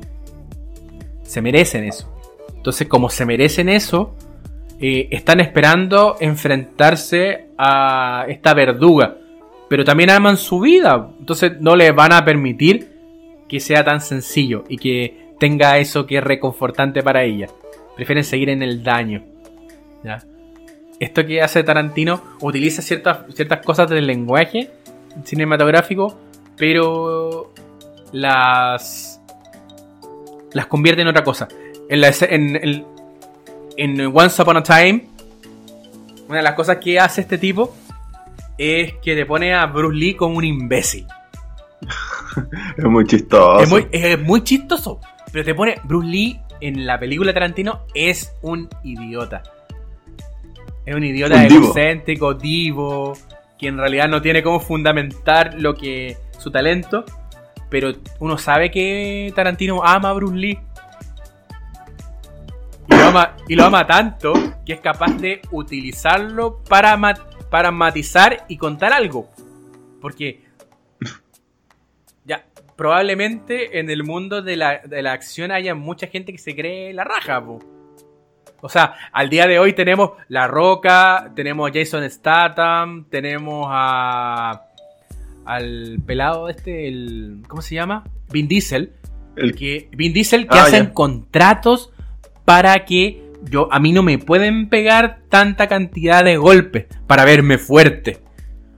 Se 1.23 1.41
merecen 1.41 1.83
eso. 1.83 2.11
Entonces, 2.55 2.87
como 2.87 3.09
se 3.09 3.25
merecen 3.25 3.69
eso, 3.69 4.15
eh, 4.79 5.07
están 5.11 5.39
esperando 5.39 6.17
enfrentarse 6.19 7.49
a 7.57 8.25
esta 8.27 8.53
verduga. 8.53 9.17
Pero 9.69 9.83
también 9.83 10.09
aman 10.09 10.37
su 10.37 10.59
vida. 10.59 11.11
Entonces 11.19 11.59
no 11.59 11.75
les 11.75 11.93
van 11.95 12.13
a 12.13 12.25
permitir 12.25 12.95
que 13.47 13.59
sea 13.59 13.83
tan 13.83 14.01
sencillo 14.01 14.63
y 14.67 14.77
que 14.77 15.33
tenga 15.39 15.77
eso 15.77 16.05
que 16.05 16.17
es 16.17 16.23
reconfortante 16.23 17.03
para 17.03 17.23
ella. 17.23 17.47
Prefieren 17.95 18.23
seguir 18.23 18.49
en 18.49 18.61
el 18.61 18.83
daño. 18.83 19.34
Esto 20.99 21.25
que 21.25 21.41
hace 21.41 21.63
Tarantino 21.63 22.21
utiliza 22.41 22.81
ciertas, 22.81 23.19
ciertas 23.33 23.65
cosas 23.65 23.89
del 23.89 24.07
lenguaje 24.07 24.71
cinematográfico, 25.23 26.17
pero 26.57 27.53
las 28.11 29.21
las 30.53 30.67
convierte 30.67 31.01
en 31.01 31.09
otra 31.09 31.23
cosa. 31.23 31.47
En, 31.89 32.01
la, 32.01 32.13
en, 32.21 32.85
en, 33.77 34.01
Once 34.01 34.41
Upon 34.41 34.57
a 34.57 34.63
Time, 34.63 35.05
una 36.29 36.37
de 36.37 36.43
las 36.43 36.53
cosas 36.53 36.77
que 36.77 36.97
hace 36.97 37.21
este 37.21 37.37
tipo 37.37 37.75
es 38.57 38.93
que 39.03 39.15
te 39.15 39.25
pone 39.25 39.53
a 39.53 39.65
Bruce 39.65 39.97
Lee 39.97 40.15
como 40.15 40.37
un 40.37 40.45
imbécil. 40.45 41.05
es 42.77 42.85
muy 42.85 43.05
chistoso. 43.05 43.59
Es 43.59 43.69
muy, 43.69 43.87
es 43.91 44.19
muy 44.21 44.43
chistoso. 44.43 45.01
Pero 45.31 45.43
te 45.43 45.53
pone 45.53 45.75
Bruce 45.83 46.07
Lee 46.07 46.39
en 46.61 46.85
la 46.85 46.97
película 46.97 47.33
Tarantino 47.33 47.81
es 47.93 48.33
un 48.41 48.69
idiota. 48.83 49.43
Es 50.86 50.95
un 50.95 51.03
idiota 51.03 51.43
egocéntrico, 51.45 52.33
divo, 52.36 53.13
que 53.57 53.67
en 53.67 53.77
realidad 53.77 54.07
no 54.07 54.21
tiene 54.21 54.43
cómo 54.43 54.59
fundamentar 54.59 55.55
lo 55.59 55.73
que 55.73 56.17
su 56.38 56.51
talento, 56.51 57.03
pero 57.69 57.91
uno 58.19 58.38
sabe 58.38 58.69
que 58.69 59.31
Tarantino 59.36 59.83
ama 59.83 60.09
a 60.09 60.13
Bruce 60.13 60.36
Lee. 60.36 60.59
Y 63.47 63.55
lo 63.55 63.65
ama, 63.65 63.88
tanto 63.88 64.33
que 64.65 64.73
es 64.73 64.79
capaz 64.79 65.13
de 65.17 65.41
utilizarlo 65.51 66.63
para, 66.69 66.97
para 67.49 67.71
matizar 67.71 68.45
y 68.47 68.57
contar 68.57 68.93
algo. 68.93 69.29
Porque 70.01 70.43
ya, 72.25 72.45
probablemente 72.75 73.79
en 73.79 73.89
el 73.89 74.03
mundo 74.03 74.41
de 74.41 74.55
la, 74.55 74.81
de 74.86 75.01
la 75.01 75.13
acción 75.13 75.51
haya 75.51 75.73
mucha 75.73 76.07
gente 76.07 76.31
que 76.31 76.38
se 76.38 76.55
cree 76.55 76.93
la 76.93 77.03
raja, 77.03 77.43
po. 77.43 77.74
O 78.66 78.70
sea, 78.70 78.95
al 79.11 79.30
día 79.30 79.45
de 79.45 79.59
hoy 79.59 79.74
tenemos 79.74 80.13
La 80.28 80.47
Roca, 80.47 81.32
tenemos 81.36 81.70
a 81.70 81.72
Jason 81.72 82.09
Statham, 82.09 83.05
tenemos 83.11 83.68
a. 83.70 84.63
al 85.45 85.99
pelado 86.03 86.49
este, 86.49 86.88
el. 86.88 87.43
¿Cómo 87.47 87.61
se 87.61 87.76
llama? 87.76 88.05
Vin 88.32 88.47
Diesel. 88.47 88.93
El 89.36 89.53
que. 89.55 89.88
Vin 89.91 90.13
Diesel 90.13 90.47
que 90.47 90.57
ah, 90.57 90.63
hacen 90.63 90.88
contratos 90.88 91.91
para 92.43 92.86
que 92.86 93.22
yo. 93.43 93.68
A 93.72 93.80
mí 93.80 93.91
no 93.91 94.01
me 94.01 94.18
pueden 94.18 94.68
pegar 94.68 95.20
tanta 95.30 95.68
cantidad 95.68 96.24
de 96.24 96.38
golpes 96.38 96.88
para 97.05 97.24
verme 97.24 97.59
fuerte. 97.59 98.18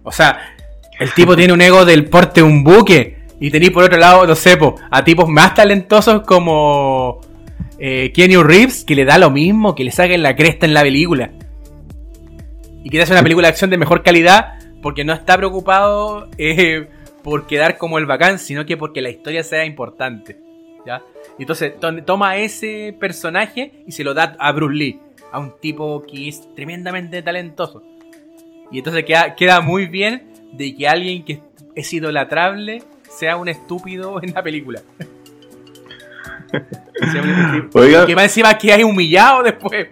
O 0.04 0.12
sea, 0.12 0.54
el 1.00 1.14
tipo 1.14 1.38
tiene 1.38 1.54
un 1.54 1.62
ego 1.62 1.86
del 1.86 2.10
porte 2.10 2.44
un 2.44 2.66
buque. 2.66 3.20
Y 3.40 3.52
tenéis 3.52 3.72
por 3.72 3.86
otro 3.86 3.98
lado, 3.98 4.28
no 4.28 4.36
sé, 4.36 4.60
a 4.92 5.04
tipos 5.06 5.30
más 5.30 5.54
talentosos 5.54 6.24
como 6.24 7.22
eh, 7.80 8.12
Kenny 8.14 8.36
Reeves, 8.38 8.84
que 8.84 8.96
le 8.96 9.06
da 9.06 9.18
lo 9.18 9.30
mismo, 9.30 9.76
que 9.76 9.84
le 9.84 9.92
saquen 9.92 10.24
la 10.24 10.36
cresta 10.36 10.66
en 10.66 10.74
la 10.74 10.82
película. 10.82 11.32
Y 12.84 12.90
que 12.90 13.02
hace 13.02 13.14
una 13.14 13.24
película 13.24 13.48
de 13.48 13.52
acción 13.52 13.70
de 13.70 13.78
mejor 13.78 14.04
calidad 14.04 14.54
porque 14.82 15.04
no 15.04 15.14
está 15.14 15.38
preocupado 15.38 16.30
eh, 16.38 16.88
por 17.24 17.48
quedar 17.48 17.78
como 17.78 17.98
el 17.98 18.06
bacán, 18.06 18.40
sino 18.40 18.66
que 18.66 18.78
porque 18.78 19.02
la 19.02 19.10
historia 19.10 19.44
sea 19.44 19.66
importante. 19.66 20.40
¿ya? 20.86 21.04
Entonces 21.38 21.74
toma 22.06 22.38
ese 22.38 22.96
personaje 23.00 23.84
y 23.86 23.92
se 23.92 24.04
lo 24.04 24.14
da 24.14 24.36
a 24.40 24.52
Bruce 24.52 24.76
Lee, 24.76 25.00
a 25.32 25.40
un 25.40 25.60
tipo 25.60 26.04
que 26.04 26.30
es 26.30 26.54
tremendamente 26.56 27.22
talentoso. 27.22 27.84
Y 28.72 28.80
entonces 28.80 29.04
queda, 29.06 29.36
queda 29.36 29.62
muy 29.62 29.88
bien 29.88 30.32
de 30.54 30.76
que 30.76 30.88
alguien 30.88 31.24
que 31.24 31.42
es 31.76 31.94
idolatrable 31.94 32.84
sea 33.10 33.38
un 33.38 33.50
estúpido 33.50 34.22
en 34.22 34.34
la 34.34 34.44
película. 34.44 34.82
Que 38.06 38.16
va 38.16 38.24
encima 38.24 38.58
que 38.58 38.72
hay 38.72 38.84
humillado 38.84 39.44
después. 39.44 39.88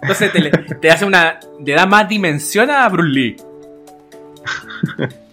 Entonces 0.00 0.32
te, 0.80 0.90
hace 0.90 1.04
una. 1.04 1.40
Le 1.64 1.72
da 1.72 1.86
más 1.86 2.08
dimensión 2.08 2.70
a 2.70 2.88
Bruce 2.88 3.08
Lee. 3.08 3.36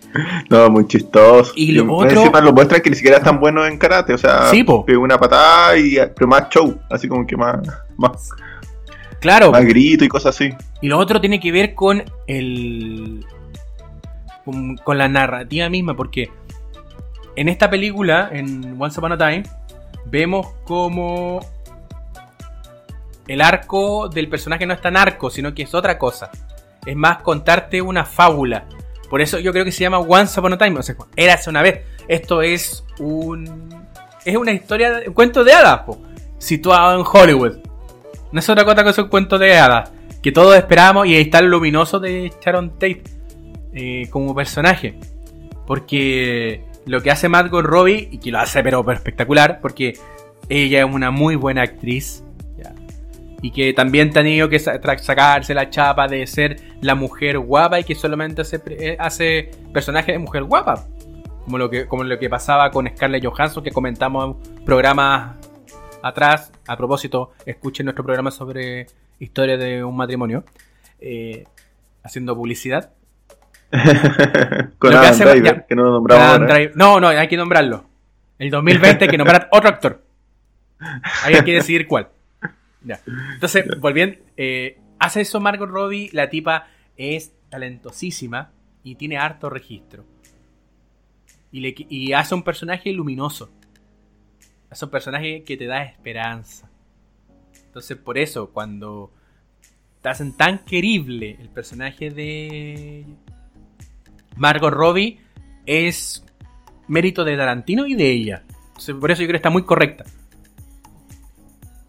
No, 0.49 0.69
muy 0.69 0.85
chistoso. 0.87 1.53
Y 1.55 1.71
lo 1.71 1.89
otro. 1.95 2.19
Encima 2.19 2.41
lo 2.41 2.51
muestra 2.51 2.81
que 2.81 2.89
ni 2.89 2.97
siquiera 2.97 3.19
es 3.19 3.23
tan 3.23 3.39
bueno 3.39 3.65
en 3.65 3.77
karate. 3.77 4.13
O 4.13 4.17
sea, 4.17 4.47
sí, 4.47 4.65
una 4.97 5.17
patada 5.17 5.77
y 5.77 5.95
pero 6.13 6.27
más 6.27 6.49
show. 6.49 6.77
Así 6.89 7.07
como 7.07 7.25
que 7.25 7.37
más. 7.37 7.59
más 7.95 8.29
claro. 9.21 9.53
Más 9.53 9.63
grito 9.63 10.03
y 10.03 10.09
cosas 10.09 10.35
así. 10.35 10.53
Y 10.81 10.89
lo 10.89 10.97
otro 10.97 11.21
tiene 11.21 11.39
que 11.39 11.53
ver 11.53 11.73
con 11.73 12.03
el. 12.27 13.25
con, 14.43 14.75
con 14.75 14.97
la 14.97 15.07
narrativa 15.07 15.69
misma. 15.69 15.95
Porque 15.95 16.29
en 17.37 17.47
esta 17.47 17.69
película, 17.69 18.29
en 18.33 18.75
Once 18.77 18.99
Upon 18.99 19.13
a 19.13 19.17
Time 19.17 19.43
vemos 20.11 20.47
como 20.65 21.39
el 23.27 23.41
arco 23.41 24.09
del 24.09 24.27
personaje 24.27 24.65
no 24.65 24.73
es 24.73 24.81
tan 24.81 24.97
arco, 24.97 25.29
sino 25.29 25.53
que 25.53 25.63
es 25.63 25.73
otra 25.73 25.97
cosa. 25.97 26.29
Es 26.85 26.95
más 26.95 27.21
contarte 27.21 27.81
una 27.81 28.03
fábula. 28.03 28.65
Por 29.09 29.21
eso 29.21 29.39
yo 29.39 29.51
creo 29.53 29.63
que 29.63 29.71
se 29.71 29.81
llama 29.81 29.99
Once 29.99 30.39
Upon 30.39 30.53
a 30.53 30.57
Time. 30.57 30.79
O 30.79 30.83
sea, 30.83 30.95
érase 31.15 31.49
una 31.49 31.61
vez. 31.61 31.85
Esto 32.07 32.41
es 32.41 32.83
un. 32.99 33.69
Es 34.25 34.35
una 34.35 34.51
historia, 34.51 35.01
un 35.07 35.13
cuento 35.13 35.43
de 35.43 35.53
hadas, 35.53 35.81
situado 36.37 36.99
en 36.99 37.05
Hollywood. 37.05 37.57
No 38.31 38.39
es 38.39 38.49
otra 38.49 38.65
cosa 38.65 38.83
que 38.83 39.01
un 39.01 39.09
cuento 39.09 39.37
de 39.37 39.57
hadas. 39.57 39.91
Que 40.21 40.31
todos 40.31 40.55
esperamos 40.55 41.07
y 41.07 41.15
ahí 41.15 41.21
está 41.21 41.39
el 41.39 41.47
luminoso 41.47 41.99
de 41.99 42.31
Sharon 42.43 42.71
Tate 42.71 43.03
eh, 43.73 44.07
como 44.09 44.35
personaje. 44.35 44.99
Porque 45.65 46.65
lo 46.85 47.01
que 47.01 47.11
hace 47.11 47.29
Margot 47.29 47.63
Robbie, 47.63 48.09
y 48.11 48.17
que 48.17 48.31
lo 48.31 48.39
hace 48.39 48.63
pero 48.63 48.89
espectacular, 48.91 49.59
porque 49.61 49.93
ella 50.49 50.79
es 50.79 50.85
una 50.85 51.11
muy 51.11 51.35
buena 51.35 51.63
actriz. 51.63 52.23
Y 53.43 53.49
que 53.51 53.73
también 53.73 54.09
ha 54.09 54.13
tenido 54.13 54.49
que 54.49 54.59
sacarse 54.59 55.55
la 55.55 55.71
chapa 55.71 56.07
de 56.07 56.27
ser 56.27 56.57
la 56.81 56.93
mujer 56.93 57.39
guapa 57.39 57.79
y 57.79 57.83
que 57.83 57.95
solamente 57.95 58.41
hace, 58.41 58.61
eh, 58.67 58.95
hace 58.99 59.49
personajes 59.73 60.13
de 60.13 60.19
mujer 60.19 60.43
guapa. 60.43 60.85
Como 61.45 61.57
lo, 61.57 61.67
que, 61.67 61.87
como 61.87 62.03
lo 62.03 62.19
que 62.19 62.29
pasaba 62.29 62.69
con 62.69 62.87
Scarlett 62.87 63.25
Johansson, 63.25 63.63
que 63.63 63.71
comentamos 63.71 64.35
en 64.35 64.63
programas 64.63 65.37
atrás, 66.03 66.51
a 66.67 66.77
propósito, 66.77 67.31
escuchen 67.47 67.85
nuestro 67.85 68.03
programa 68.03 68.29
sobre 68.29 68.85
historia 69.17 69.57
de 69.57 69.83
un 69.83 69.95
matrimonio, 69.95 70.43
eh, 70.99 71.45
haciendo 72.03 72.35
publicidad. 72.35 72.91
Con 74.77 74.93
Adam 74.93 75.11
hace- 75.11 75.23
Driver, 75.25 75.43
ya. 75.57 75.65
que 75.65 75.75
no 75.75 75.83
lo 75.83 75.91
nombramos. 75.91 76.47
Driver- 76.47 76.73
No, 76.75 76.99
no, 76.99 77.07
hay 77.07 77.27
que 77.27 77.37
nombrarlo. 77.37 77.85
El 78.39 78.49
2020 78.49 79.05
hay 79.05 79.09
que 79.09 79.17
nombrar 79.17 79.47
otro 79.51 79.69
actor. 79.69 80.03
Ahí 81.23 81.35
hay 81.35 81.43
que 81.43 81.53
decidir 81.53 81.87
cuál. 81.87 82.09
Ya. 82.83 82.99
Entonces, 83.33 83.65
volviendo, 83.79 84.17
eh, 84.37 84.79
hace 84.99 85.21
eso 85.21 85.39
Margot 85.39 85.69
Robbie, 85.69 86.09
la 86.13 86.29
tipa 86.29 86.67
es 86.97 87.31
talentosísima 87.49 88.49
y 88.83 88.95
tiene 88.95 89.17
harto 89.17 89.49
registro. 89.49 90.03
Y, 91.51 91.59
le, 91.59 91.75
y 91.77 92.13
hace 92.13 92.33
un 92.33 92.43
personaje 92.43 92.91
luminoso. 92.91 93.51
Hace 94.71 94.85
un 94.85 94.91
personaje 94.91 95.43
que 95.43 95.57
te 95.57 95.65
da 95.67 95.83
esperanza. 95.83 96.69
Entonces, 97.65 97.97
por 97.97 98.17
eso, 98.17 98.49
cuando 98.49 99.11
te 100.01 100.09
hacen 100.09 100.35
tan 100.35 100.59
querible 100.65 101.37
el 101.39 101.49
personaje 101.49 102.09
de 102.09 103.05
Margot 104.37 104.73
Robbie, 104.73 105.19
es 105.65 106.25
mérito 106.87 107.23
de 107.23 107.37
Tarantino 107.37 107.85
y 107.85 107.95
de 107.95 108.11
ella. 108.11 108.43
Por 108.99 109.11
eso 109.11 109.21
yo 109.21 109.27
creo 109.27 109.33
que 109.33 109.37
está 109.37 109.49
muy 109.49 109.63
correcta. 109.63 110.05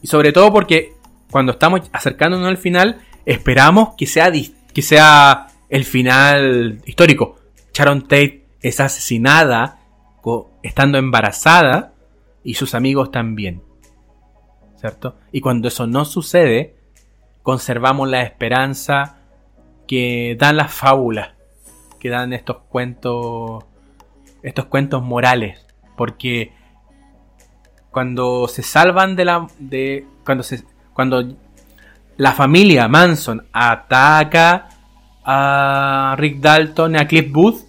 Y 0.02 0.06
sobre 0.06 0.32
todo 0.32 0.52
porque 0.52 0.94
cuando 1.30 1.52
estamos 1.52 1.88
acercándonos 1.92 2.48
al 2.48 2.58
final, 2.58 3.00
esperamos 3.24 3.94
que 3.96 4.06
sea, 4.06 4.30
que 4.30 4.82
sea 4.82 5.46
el 5.68 5.84
final 5.84 6.82
histórico. 6.84 7.36
Sharon 7.72 8.02
Tate 8.02 8.44
es 8.60 8.80
asesinada 8.80 9.78
estando 10.62 10.98
embarazada 10.98 11.92
y 12.44 12.54
sus 12.54 12.74
amigos 12.74 13.10
también. 13.10 13.62
¿Cierto? 14.76 15.16
Y 15.30 15.40
cuando 15.40 15.68
eso 15.68 15.86
no 15.86 16.04
sucede, 16.04 16.76
conservamos 17.42 18.08
la 18.08 18.22
esperanza 18.22 19.18
que 19.86 20.36
dan 20.38 20.56
las 20.56 20.72
fábulas, 20.72 21.34
que 22.02 22.08
dan 22.08 22.32
estos 22.32 22.56
cuentos, 22.68 23.64
estos 24.42 24.64
cuentos 24.64 25.04
morales. 25.04 25.64
Porque 25.96 26.52
cuando 27.92 28.48
se 28.48 28.64
salvan 28.64 29.14
de 29.14 29.24
la 29.24 29.46
de 29.60 30.04
cuando 30.24 30.42
se 30.42 30.64
cuando 30.94 31.36
la 32.16 32.32
familia 32.32 32.88
Manson 32.88 33.46
ataca 33.52 34.68
a 35.24 36.16
Rick 36.18 36.40
Dalton 36.40 36.96
y 36.96 36.98
a 36.98 37.06
Cliff 37.06 37.30
Booth 37.30 37.60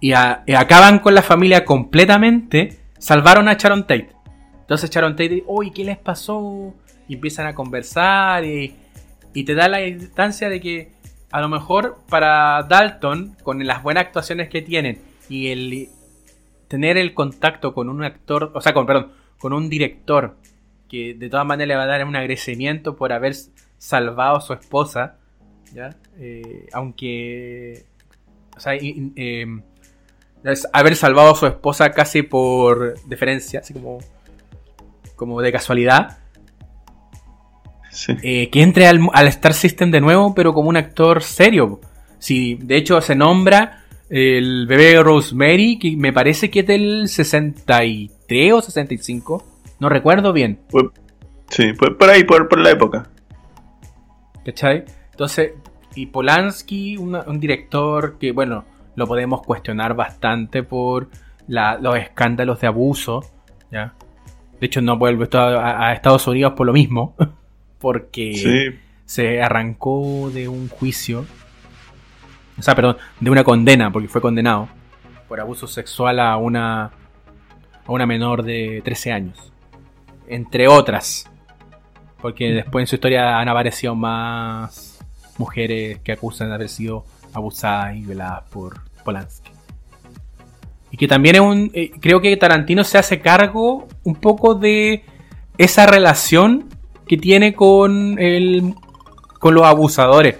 y, 0.00 0.08
y 0.12 0.54
acaban 0.54 1.00
con 1.00 1.14
la 1.14 1.22
familia 1.22 1.66
completamente 1.66 2.80
salvaron 2.98 3.48
a 3.48 3.54
Sharon 3.54 3.82
Tate 3.82 4.12
entonces 4.60 4.88
Sharon 4.88 5.12
Tate 5.12 5.28
dice 5.28 5.44
uy 5.46 5.72
qué 5.72 5.84
les 5.84 5.98
pasó 5.98 6.72
y 7.06 7.14
empiezan 7.14 7.46
a 7.46 7.54
conversar 7.54 8.44
y, 8.44 8.74
y 9.34 9.44
te 9.44 9.54
da 9.54 9.68
la 9.68 9.86
instancia 9.86 10.48
de 10.48 10.60
que 10.60 11.01
a 11.32 11.40
lo 11.40 11.48
mejor 11.48 11.98
para 12.08 12.62
Dalton 12.62 13.36
con 13.42 13.66
las 13.66 13.82
buenas 13.82 14.04
actuaciones 14.04 14.50
que 14.50 14.60
tienen 14.62 15.00
y 15.28 15.48
el 15.48 15.88
tener 16.68 16.98
el 16.98 17.14
contacto 17.14 17.74
con 17.74 17.88
un 17.88 18.04
actor, 18.04 18.52
o 18.54 18.60
sea, 18.60 18.74
con, 18.74 18.86
perdón, 18.86 19.12
con 19.38 19.52
un 19.52 19.68
director 19.68 20.36
que 20.88 21.14
de 21.14 21.30
todas 21.30 21.46
maneras 21.46 21.68
le 21.68 21.76
va 21.76 21.82
a 21.84 21.86
dar 21.86 22.04
un 22.06 22.16
agradecimiento 22.16 22.96
por 22.96 23.12
haber 23.12 23.34
salvado 23.78 24.36
a 24.36 24.40
su 24.42 24.52
esposa, 24.52 25.16
¿ya? 25.72 25.96
Eh, 26.18 26.66
aunque, 26.72 27.86
o 28.54 28.60
sea, 28.60 28.74
es 28.74 30.68
haber 30.72 30.96
salvado 30.96 31.32
a 31.32 31.34
su 31.34 31.46
esposa 31.46 31.92
casi 31.92 32.22
por 32.22 33.00
deferencia, 33.06 33.60
así 33.60 33.72
como, 33.72 33.98
como 35.16 35.40
de 35.40 35.50
casualidad, 35.50 36.18
Sí. 37.92 38.14
eh, 38.22 38.48
que 38.50 38.62
entre 38.62 38.86
al, 38.86 39.00
al 39.12 39.28
Star 39.28 39.52
System 39.52 39.90
de 39.90 40.00
nuevo, 40.00 40.34
pero 40.34 40.54
como 40.54 40.68
un 40.70 40.76
actor 40.78 41.22
serio. 41.22 41.80
Sí, 42.18 42.58
de 42.60 42.76
hecho 42.76 43.00
se 43.02 43.14
nombra 43.14 43.84
el 44.08 44.66
bebé 44.66 45.02
Rosemary, 45.02 45.78
que 45.78 45.96
me 45.96 46.12
parece 46.12 46.50
que 46.50 46.60
es 46.60 46.66
del 46.66 47.08
63 47.08 48.52
o 48.52 48.60
65. 48.62 49.44
No 49.80 49.88
recuerdo 49.88 50.32
bien, 50.32 50.60
Fue- 50.70 50.90
sí, 51.50 51.74
fue 51.74 51.96
por 51.96 52.08
ahí, 52.08 52.24
por, 52.24 52.48
por 52.48 52.58
la 52.60 52.70
época. 52.70 53.08
¿cachai? 54.44 54.84
Entonces, 55.10 55.52
y 55.94 56.06
Polanski, 56.06 56.96
una- 56.96 57.22
un 57.26 57.38
director 57.40 58.18
que, 58.18 58.32
bueno, 58.32 58.64
lo 58.96 59.06
podemos 59.06 59.42
cuestionar 59.42 59.94
bastante 59.94 60.62
por 60.62 61.08
la- 61.48 61.78
los 61.78 61.96
escándalos 61.96 62.60
de 62.60 62.66
abuso, 62.66 63.24
¿ya? 63.70 63.94
De 64.60 64.66
hecho, 64.66 64.80
no 64.80 64.96
vuelve 64.96 65.28
a, 65.32 65.88
a 65.88 65.92
Estados 65.92 66.26
Unidos 66.26 66.52
por 66.56 66.66
lo 66.66 66.72
mismo, 66.72 67.14
porque... 67.82 68.34
Sí. 68.34 68.78
se 69.04 69.42
arrancó 69.42 70.30
de 70.32 70.48
un 70.48 70.68
juicio. 70.68 71.26
O 72.58 72.62
sea, 72.62 72.74
perdón, 72.74 72.96
de 73.20 73.30
una 73.30 73.44
condena, 73.44 73.92
porque 73.92 74.08
fue 74.08 74.22
condenado 74.22 74.68
por 75.28 75.40
abuso 75.40 75.66
sexual 75.66 76.20
a 76.20 76.36
una 76.36 76.92
a 77.86 77.90
una 77.90 78.04
menor 78.04 78.42
de 78.42 78.82
13 78.84 79.12
años. 79.12 79.52
Entre 80.28 80.68
otras. 80.68 81.28
Porque 82.20 82.52
después 82.52 82.82
en 82.82 82.86
su 82.86 82.96
historia 82.96 83.38
han 83.38 83.48
aparecido 83.48 83.94
más 83.94 85.02
mujeres 85.38 86.00
que 86.00 86.12
acusan 86.12 86.48
de 86.48 86.54
haber 86.54 86.68
sido 86.68 87.06
abusadas 87.32 87.96
y 87.96 88.04
violadas 88.04 88.44
por 88.50 88.82
Polanski. 89.04 89.50
Y 90.90 90.98
que 90.98 91.08
también 91.08 91.36
es 91.36 91.40
un. 91.40 91.70
eh, 91.72 91.92
creo 91.98 92.20
que 92.20 92.36
Tarantino 92.36 92.84
se 92.84 92.98
hace 92.98 93.20
cargo 93.20 93.88
un 94.04 94.16
poco 94.16 94.54
de 94.54 95.02
esa 95.56 95.86
relación 95.86 96.68
que 97.12 97.18
tiene 97.18 97.52
con 97.52 98.18
el 98.18 98.72
con 99.38 99.52
los 99.52 99.64
abusadores. 99.66 100.36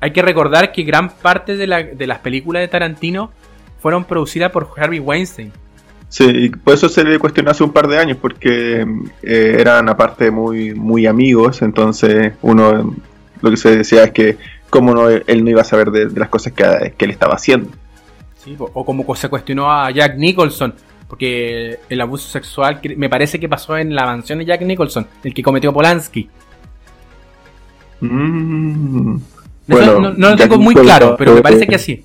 Hay 0.00 0.10
que 0.12 0.22
recordar 0.22 0.72
que 0.72 0.82
gran 0.82 1.08
parte 1.08 1.56
de, 1.56 1.68
la- 1.68 1.84
de 1.84 2.04
las 2.08 2.18
películas 2.18 2.62
de 2.62 2.66
Tarantino 2.66 3.30
fueron 3.80 4.02
producidas 4.02 4.50
por 4.50 4.70
Harvey 4.76 4.98
Weinstein. 4.98 5.52
Sí, 6.08 6.24
y 6.26 6.48
por 6.48 6.74
eso 6.74 6.88
se 6.88 7.04
le 7.04 7.16
cuestionó 7.20 7.52
hace 7.52 7.62
un 7.62 7.70
par 7.72 7.86
de 7.86 7.98
años, 7.98 8.18
porque 8.20 8.84
eh, 9.22 9.56
eran 9.60 9.88
aparte 9.88 10.32
muy, 10.32 10.74
muy 10.74 11.06
amigos, 11.06 11.62
entonces 11.62 12.32
uno 12.42 12.92
lo 13.40 13.50
que 13.50 13.56
se 13.56 13.76
decía 13.76 14.02
es 14.02 14.10
que 14.10 14.36
cómo 14.68 14.92
no, 14.92 15.08
él 15.08 15.44
no 15.44 15.50
iba 15.50 15.60
a 15.60 15.64
saber 15.64 15.92
de, 15.92 16.06
de 16.06 16.18
las 16.18 16.28
cosas 16.28 16.54
que, 16.54 16.92
que 16.98 17.04
él 17.04 17.12
estaba 17.12 17.34
haciendo. 17.34 17.68
¿sí? 18.42 18.56
O 18.58 18.68
o 18.74 18.84
como 18.84 19.14
se 19.14 19.28
cuestionó 19.28 19.70
a 19.70 19.92
Jack 19.92 20.16
Nicholson. 20.16 20.74
Porque 21.10 21.80
el 21.90 22.00
abuso 22.00 22.28
sexual 22.30 22.80
me 22.96 23.10
parece 23.10 23.38
que 23.40 23.48
pasó 23.48 23.76
en 23.76 23.94
la 23.94 24.06
mansión 24.06 24.38
de 24.38 24.44
Jack 24.46 24.62
Nicholson, 24.62 25.06
el 25.24 25.34
que 25.34 25.42
cometió 25.42 25.72
Polanski. 25.72 26.30
Mm. 28.00 29.16
Bueno, 29.66 30.00
no, 30.00 30.12
no 30.12 30.30
lo 30.30 30.36
Jack 30.36 30.48
tengo 30.48 30.56
muy 30.62 30.74
Nicholson, 30.74 30.84
claro, 30.98 31.16
pero 31.18 31.34
me 31.34 31.42
parece 31.42 31.66
que 31.66 31.74
así. 31.74 32.04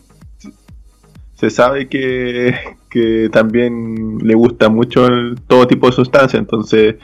Se 1.36 1.50
sabe 1.50 1.88
que, 1.88 2.56
que 2.90 3.30
también 3.32 4.18
le 4.24 4.36
gusta 4.36 4.70
mucho 4.70 5.08
el- 5.08 5.36
todo 5.48 5.68
tipo 5.68 5.88
de 5.88 5.94
sustancias, 5.94 6.40
entonces 6.40 6.96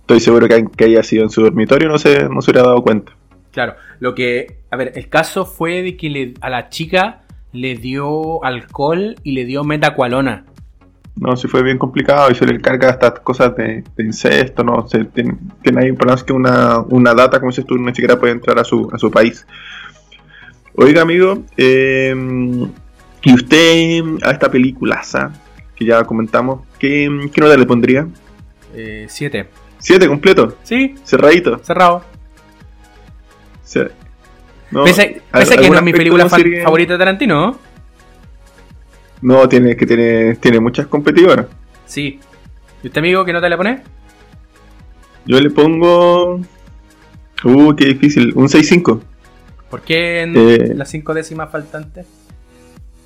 estoy 0.00 0.20
seguro 0.20 0.48
que, 0.48 0.66
que 0.76 0.84
haya 0.84 1.02
sido 1.02 1.24
en 1.24 1.30
su 1.30 1.42
dormitorio 1.42 1.88
no 1.88 1.98
se, 1.98 2.28
no 2.28 2.40
se 2.42 2.50
hubiera 2.50 2.66
dado 2.68 2.82
cuenta. 2.82 3.12
Claro, 3.52 3.74
lo 3.98 4.14
que. 4.14 4.58
A 4.70 4.76
ver, 4.76 4.92
el 4.94 5.08
caso 5.08 5.44
fue 5.44 5.82
de 5.82 5.96
que 5.96 6.08
le- 6.08 6.34
a 6.40 6.50
la 6.50 6.68
chica 6.68 7.22
le 7.52 7.74
dio 7.74 8.44
alcohol 8.44 9.16
y 9.24 9.32
le 9.32 9.44
dio 9.44 9.64
metacualona. 9.64 10.44
No, 11.20 11.36
si 11.36 11.48
fue 11.48 11.62
bien 11.62 11.76
complicado 11.76 12.30
y 12.30 12.34
se 12.34 12.46
le 12.46 12.58
carga 12.62 12.88
hasta 12.88 13.12
cosas 13.12 13.54
de, 13.54 13.84
de 13.94 14.04
incesto, 14.04 14.64
no 14.64 14.88
sé, 14.88 15.04
tiene, 15.04 15.36
tiene 15.62 15.82
ahí 15.82 15.92
por 15.92 16.24
que 16.24 16.32
una, 16.32 16.78
una 16.80 17.12
data, 17.12 17.38
como 17.38 17.50
dices 17.50 17.66
tú, 17.66 17.76
ni 17.76 17.88
siquiera 17.94 18.18
puede 18.18 18.32
entrar 18.32 18.58
a 18.58 18.64
su, 18.64 18.88
a 18.90 18.96
su 18.98 19.10
país. 19.10 19.46
Oiga, 20.76 21.02
amigo, 21.02 21.42
eh, 21.58 22.14
y 23.22 23.34
usted 23.34 24.02
a 24.22 24.30
esta 24.30 24.50
peliculaza 24.50 25.30
que 25.76 25.84
ya 25.84 26.04
comentamos, 26.04 26.62
¿qué, 26.78 27.28
qué 27.34 27.40
nota 27.42 27.54
le 27.58 27.66
pondría? 27.66 28.08
Eh, 28.74 29.04
siete. 29.10 29.48
¿Siete 29.78 30.08
completo? 30.08 30.56
Sí, 30.62 30.94
¿Cerradito? 31.04 31.58
cerrado. 31.62 32.02
Ce- 33.62 33.90
no, 34.70 34.84
Pese, 34.84 35.20
¿al- 35.32 35.40
pese 35.42 35.56
que 35.58 35.68
no 35.68 35.76
es 35.76 35.82
mi 35.82 35.92
película 35.92 36.28
fan- 36.30 36.40
sería- 36.40 36.64
favorita 36.64 36.94
de 36.94 36.98
Tarantino, 36.98 37.34
¿no? 37.46 37.69
No, 39.22 39.48
tiene, 39.48 39.76
que 39.76 39.86
tiene, 39.86 40.34
tiene 40.36 40.60
muchas 40.60 40.86
competidoras. 40.86 41.46
Sí. 41.86 42.18
¿Y 42.82 42.86
usted, 42.86 42.98
amigo, 43.00 43.24
qué 43.24 43.32
nota 43.32 43.48
le 43.48 43.56
pone? 43.56 43.82
Yo 45.26 45.40
le 45.40 45.50
pongo... 45.50 46.40
Uh, 47.44 47.74
qué 47.74 47.86
difícil, 47.86 48.32
un 48.34 48.48
6-5. 48.48 49.00
¿Por 49.70 49.80
qué 49.82 50.22
en 50.22 50.34
Eh. 50.36 50.74
las 50.74 50.90
cinco 50.90 51.14
décimas 51.14 51.50
faltantes? 51.50 52.06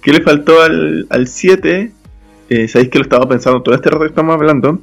¿Qué 0.02 0.12
le 0.12 0.20
faltó 0.22 0.60
al, 0.62 1.06
al 1.10 1.26
7? 1.28 1.92
Eh, 2.50 2.68
Sabéis 2.68 2.90
que 2.90 2.98
lo 2.98 3.04
estaba 3.04 3.28
pensando 3.28 3.62
todo 3.62 3.74
este 3.74 3.88
rato 3.90 4.02
que 4.02 4.08
estamos 4.08 4.34
hablando. 4.34 4.80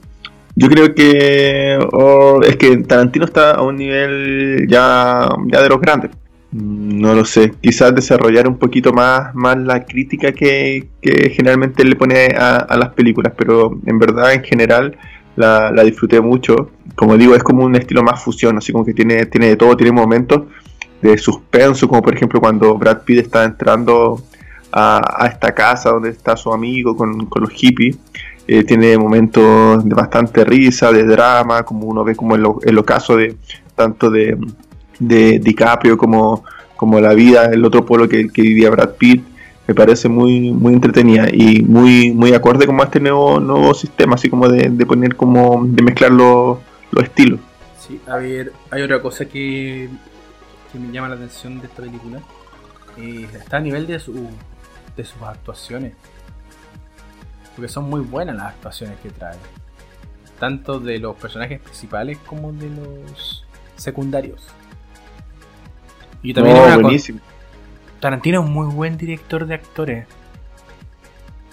Yo 0.56 0.68
creo 0.68 0.94
que 0.94 1.80
oh, 1.94 2.42
es 2.44 2.58
que 2.58 2.76
Tarantino 2.78 3.26
está 3.26 3.52
a 3.52 3.62
un 3.62 3.78
nivel 3.78 4.68
ya, 4.68 5.30
ya 5.48 5.62
de 5.62 5.70
los 5.70 5.80
grandes. 5.80 6.12
No 6.52 7.14
lo 7.16 7.24
sé, 7.24 7.54
quizás 7.62 7.96
desarrollar 7.96 8.46
un 8.46 8.58
poquito 8.58 8.92
más, 8.92 9.34
más 9.34 9.58
la 9.58 9.86
crítica 9.86 10.34
que, 10.34 10.90
generalmente 11.02 11.86
le 11.86 11.96
pone 11.96 12.26
a, 12.38 12.76
las 12.78 12.90
películas, 12.90 13.34
pero 13.38 13.80
en 13.86 13.98
verdad 13.98 14.34
en 14.34 14.44
general 14.44 14.98
la, 15.38 15.72
disfruté 15.84 16.20
mucho. 16.20 16.72
Como 16.96 17.18
digo, 17.18 17.36
es 17.36 17.44
como 17.44 17.64
un 17.64 17.76
estilo 17.78 18.04
más 18.04 18.22
fusión, 18.22 18.58
así 18.58 18.74
como 18.74 18.84
que 18.84 18.94
tiene, 18.94 19.26
tiene 19.28 19.48
de 19.48 19.56
todo, 19.56 19.78
tiene 19.78 19.94
momentos 19.94 20.44
de 21.02 21.18
suspenso, 21.18 21.88
como 21.88 22.02
por 22.02 22.16
ejemplo 22.16 22.42
cuando 22.42 22.78
Brad 22.78 23.04
Pitt 23.04 23.20
está 23.20 23.46
entrando 23.46 24.22
a, 24.74 25.30
esta 25.32 25.54
casa 25.54 25.92
donde 25.92 26.10
está 26.10 26.36
su 26.36 26.52
amigo 26.52 26.98
con, 26.98 27.30
los 27.34 27.50
hippies. 27.50 27.98
Eh, 28.46 28.66
tiene 28.66 28.98
momentos 28.98 29.86
de 29.86 29.96
bastante 29.96 30.44
risa, 30.44 30.92
de 30.92 31.06
drama, 31.06 31.64
como 31.64 31.86
uno 31.86 32.04
ve 32.04 32.14
como 32.14 32.36
en 32.36 32.76
los 32.76 32.86
casos 32.86 33.18
de 33.18 33.38
tanto 33.76 34.10
de, 34.10 34.38
de 35.02 35.40
DiCaprio 35.40 35.98
como, 35.98 36.44
como 36.76 37.00
la 37.00 37.14
vida, 37.14 37.46
el 37.46 37.66
otro 37.66 37.86
pueblo 37.86 38.08
que, 38.08 38.30
que 38.30 38.42
vivía 38.42 38.70
Brad 38.70 38.92
Pitt 38.92 39.24
me 39.68 39.76
parece 39.76 40.10
muy 40.10 40.52
muy 40.52 40.74
entretenida 40.74 41.28
y 41.32 41.62
muy 41.62 42.12
muy 42.12 42.34
acorde 42.34 42.66
como 42.66 42.82
a 42.82 42.86
este 42.86 43.00
nuevo 43.00 43.40
nuevo 43.40 43.74
sistema 43.74 44.16
así 44.16 44.30
como 44.30 44.50
de, 44.50 44.86
poner 44.86 45.16
como 45.16 45.64
de 45.66 45.84
mezclar 45.84 46.12
los, 46.12 46.58
estilos 47.02 47.40
sí 47.80 48.02
a 48.08 48.18
ver 48.18 48.52
hay 48.70 48.82
otra 48.82 49.02
cosa 49.02 49.26
que, 49.26 49.90
que 50.72 50.80
me 50.80 50.92
llama 50.92 51.10
la 51.10 51.16
atención 51.16 51.60
de 51.60 51.68
esta 51.68 51.84
película 51.84 52.20
eh, 52.98 53.28
está 53.34 53.58
a 53.58 53.62
nivel 53.62 53.88
de 53.88 54.00
su 54.00 54.28
de 54.98 55.06
sus 55.06 55.22
actuaciones 55.22 55.94
porque 57.56 57.70
son 57.70 57.90
muy 57.90 58.02
buenas 58.02 58.36
las 58.36 58.48
actuaciones 58.48 59.00
que 59.02 59.10
trae 59.10 59.38
tanto 60.40 60.80
de 60.80 60.98
los 60.98 61.16
personajes 61.16 61.62
principales 61.62 62.18
como 62.26 62.52
de 62.52 62.70
los 62.70 63.46
secundarios 63.78 64.42
y 66.24 66.34
también 66.34 66.82
buenísimo 66.82 67.20
Tarantino 68.02 68.42
es 68.42 68.46
un 68.48 68.54
muy 68.54 68.74
buen 68.74 68.98
director 68.98 69.46
de 69.46 69.54
actores. 69.54 70.06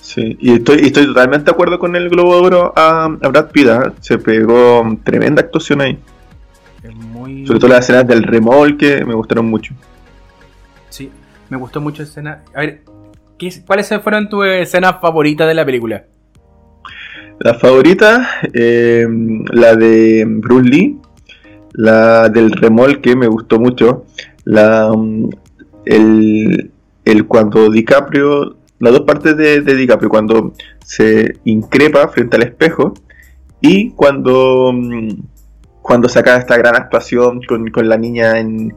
Sí, 0.01 0.39
y 0.41 0.55
estoy, 0.55 0.79
estoy 0.79 1.07
totalmente 1.07 1.45
de 1.45 1.51
acuerdo 1.51 1.79
con 1.79 1.95
el 1.95 2.09
Globo 2.09 2.37
de 2.37 2.47
Oro 2.47 2.73
a, 2.75 3.09
Brad 3.09 3.51
Pitt. 3.51 3.67
¿eh? 3.67 3.79
Se 4.01 4.17
pegó 4.17 4.99
tremenda 5.05 5.43
actuación 5.43 5.83
ahí. 5.83 5.99
Sobre 7.47 7.61
todo 7.61 7.69
las 7.69 7.81
escenas 7.81 8.07
del 8.07 8.23
remolque 8.23 9.05
me 9.05 9.13
gustaron 9.13 9.51
mucho. 9.51 9.75
Sí, 10.89 11.11
me 11.51 11.59
gustó 11.59 11.83
mucho 11.83 12.03
la 12.03 12.09
escena. 12.09 12.43
A 12.55 12.61
ver, 12.61 12.83
¿cuáles 13.67 13.93
fueron 14.03 14.31
tus 14.31 14.47
escenas 14.47 14.97
favoritas 15.01 15.47
de 15.47 15.55
la 15.55 15.67
película? 15.67 16.05
La 17.41 17.55
favorita, 17.55 18.27
eh, 18.55 19.07
la 19.53 19.77
de 19.77 20.25
Bruce 20.27 20.69
Lee, 20.69 20.99
la 21.73 22.31
del 22.31 22.51
remolque 22.51 23.15
me 23.15 23.29
gustó 23.29 23.61
mucho, 23.61 24.07
la, 24.49 24.91
el, 25.85 26.71
el 27.05 27.27
cuando 27.27 27.69
DiCaprio, 27.69 28.57
las 28.79 28.93
dos 28.95 29.03
partes 29.03 29.37
de, 29.37 29.61
DiCaprio, 29.61 30.09
cuando 30.09 30.55
se 30.83 31.37
increpa 31.45 32.09
frente 32.09 32.37
al 32.37 32.45
espejo 32.45 32.95
y 33.61 33.91
cuando, 33.91 34.73
mm, 34.73 35.09
cuando 35.83 36.09
saca 36.09 36.39
esta 36.39 36.57
gran 36.57 36.77
actuación 36.77 37.43
con, 37.43 37.71
con 37.71 37.91
la 37.91 37.99
niña 37.99 38.39
en, 38.39 38.75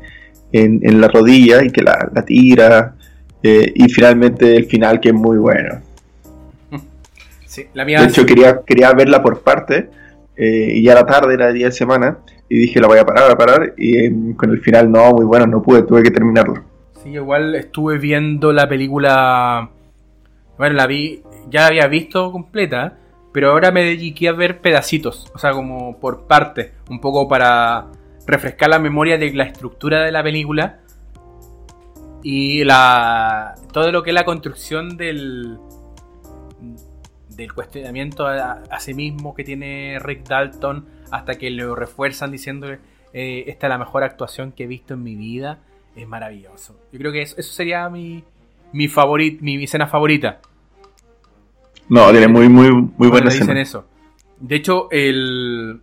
en, 0.52 1.00
la 1.00 1.08
rodilla 1.08 1.64
y 1.64 1.70
que 1.70 1.84
la, 1.84 2.10
tira. 2.26 2.96
Eh, 3.42 3.72
y 3.74 3.88
finalmente 3.88 4.54
el 4.54 4.66
final 4.66 5.00
que 5.00 5.10
es 5.10 5.16
muy 5.16 5.38
bueno. 5.38 5.82
de 7.56 8.04
hecho, 8.04 8.26
quería, 8.26 8.62
quería 8.66 8.92
verla 8.92 9.24
por 9.24 9.42
parte 9.42 9.90
eh, 10.36 10.74
y 10.76 10.84
ya 10.84 10.96
la 10.96 11.06
tarde, 11.06 11.34
era 11.34 11.54
día 11.54 11.68
de 11.68 11.72
semana, 11.72 12.18
y 12.54 12.60
dije 12.60 12.82
la 12.82 12.88
voy 12.88 13.00
a 13.00 13.06
parar, 13.06 13.32
a 13.32 13.38
parar, 13.38 13.74
y 13.78 13.98
eh, 13.98 14.14
con 14.36 14.50
el 14.50 14.60
final 14.60 14.92
no, 14.92 15.14
muy 15.14 15.24
bueno, 15.24 15.48
no 15.48 15.62
pude, 15.62 15.84
tuve 15.84 16.04
que 16.04 16.12
terminarlo. 16.12 16.62
Sí, 17.02 17.12
igual 17.12 17.56
estuve 17.56 17.98
viendo 17.98 18.52
la 18.52 18.68
película. 18.68 19.70
Bueno, 20.58 20.76
la 20.76 20.86
vi. 20.86 21.24
Ya 21.50 21.62
la 21.62 21.68
había 21.68 21.88
visto 21.88 22.30
completa. 22.34 22.98
Pero 23.32 23.52
ahora 23.52 23.72
me 23.72 23.86
dediqué 23.86 24.28
a 24.28 24.34
ver 24.34 24.60
pedacitos. 24.60 25.32
O 25.34 25.40
sea, 25.40 25.54
como 25.54 25.98
por 25.98 26.28
parte. 26.28 26.74
Un 26.90 27.00
poco 27.00 27.30
para 27.30 27.88
refrescar 28.28 28.70
la 28.70 28.80
memoria 28.80 29.18
de 29.18 29.32
la 29.34 29.46
estructura 29.46 30.04
de 30.04 30.12
la 30.12 30.22
película. 30.22 30.82
Y 32.22 32.66
la. 32.66 33.56
Todo 33.72 33.94
lo 33.94 34.04
que 34.04 34.10
es 34.10 34.14
la 34.14 34.26
construcción 34.26 34.98
del. 34.98 35.58
Del 37.30 37.54
cuestionamiento 37.54 38.28
a, 38.28 38.62
sí 38.80 38.94
mismo 38.94 39.34
que 39.34 39.46
tiene 39.46 40.00
Rick 40.00 40.28
Dalton. 40.28 41.01
Hasta 41.12 41.36
que 41.36 41.50
lo 41.50 41.76
refuerzan 41.76 42.32
diciendo. 42.32 42.68
Eh, 43.14 43.44
esta 43.48 43.68
es 43.68 43.70
la 43.70 43.78
mejor 43.78 44.04
actuación 44.04 44.54
que 44.54 44.64
he 44.64 44.68
visto 44.68 44.94
en 44.94 45.04
mi 45.04 45.16
vida 45.16 45.60
es 45.96 46.08
maravilloso. 46.08 46.80
Yo 46.92 47.00
creo 47.00 47.12
que 47.12 47.22
eso, 47.22 47.42
sería 47.42 47.90
mi, 47.90 48.24
mi, 48.72 48.90
mi, 49.42 49.64
escena 49.64 49.88
favorita. 49.88 50.40
No, 51.90 52.10
tiene 52.12 52.28
muy, 52.28 52.48
muy, 52.48 52.72
muy 52.72 53.10
buena 53.10 53.28
escena. 53.28 53.46
dicen 53.46 53.58
eso. 53.58 53.86
De 54.40 54.56
hecho, 54.56 54.88
el... 54.92 55.82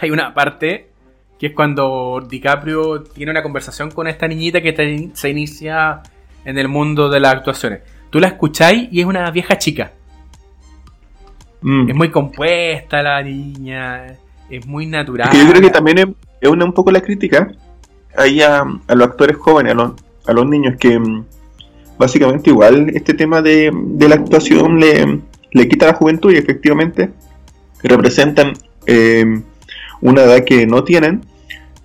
hay 0.00 0.10
una 0.10 0.32
parte 0.34 0.88
que 1.38 1.48
es 1.48 1.54
cuando 1.54 2.26
DiCaprio 2.28 3.02
tiene 3.02 3.30
una 3.30 3.42
conversación 3.42 3.90
con 3.90 4.06
esta 4.06 4.28
niñita 4.28 4.60
que 4.60 5.10
se 5.14 5.30
inicia 5.30 6.02
en 6.44 6.58
el 6.58 6.68
mundo 6.68 7.08
de 7.08 7.20
las 7.20 7.34
actuaciones. 7.34 7.80
Tú 8.10 8.20
la 8.20 8.28
escucháis 8.28 8.88
y 8.90 9.00
es 9.00 9.06
una 9.06 9.30
vieja 9.30 9.56
chica. 9.56 9.92
Mm. 11.62 11.90
Es 11.90 11.94
muy 11.94 12.10
compuesta 12.10 13.02
la 13.02 13.22
niña, 13.22 14.16
es 14.50 14.66
muy 14.66 14.86
natural. 14.86 15.30
yo 15.32 15.50
creo 15.50 15.62
que 15.62 15.70
también 15.70 16.16
es, 16.40 16.48
una, 16.48 16.64
un 16.64 16.72
poco 16.72 16.90
la 16.90 17.00
crítica 17.00 17.52
ahí 18.16 18.40
a, 18.42 18.64
los 18.88 19.08
actores 19.08 19.36
jóvenes, 19.36 19.74
a 20.26 20.32
los, 20.32 20.46
niños, 20.46 20.74
que 20.78 20.98
mm, 20.98 21.24
básicamente 21.98 22.50
igual 22.50 22.90
este 22.94 23.14
tema 23.14 23.42
de, 23.42 23.72
la 23.98 24.14
actuación 24.14 24.80
le, 24.80 25.20
le, 25.52 25.68
quita 25.68 25.86
la 25.86 25.94
juventud 25.94 26.32
y 26.32 26.36
efectivamente 26.36 27.10
representan 27.82 28.52
eh, 28.86 29.42
una 30.00 30.22
edad 30.22 30.44
que 30.44 30.66
no 30.66 30.84
tienen. 30.84 31.22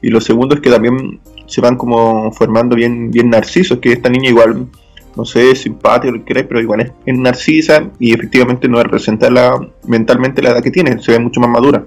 Y 0.01 0.09
lo 0.09 0.21
segundo 0.21 0.55
es 0.55 0.61
que 0.61 0.69
también 0.69 1.19
se 1.47 1.61
van 1.61 1.77
como 1.77 2.31
formando 2.31 2.75
bien, 2.75 3.11
bien 3.11 3.29
narcisos, 3.29 3.79
que 3.79 3.91
esta 3.91 4.09
niña 4.09 4.29
igual, 4.29 4.67
no 5.15 5.25
sé, 5.25 5.51
es 5.51 5.61
simpática, 5.61 6.11
lo 6.11 6.23
que 6.23 6.43
pero 6.43 6.61
igual 6.61 6.93
es, 7.05 7.17
narcisa 7.17 7.91
y 7.99 8.13
efectivamente 8.13 8.67
no 8.67 8.81
representa 8.81 9.29
la, 9.29 9.53
mentalmente 9.87 10.41
la 10.41 10.51
edad 10.51 10.63
que 10.63 10.71
tiene, 10.71 11.01
se 11.01 11.11
ve 11.11 11.19
mucho 11.19 11.39
más 11.39 11.49
madura. 11.49 11.85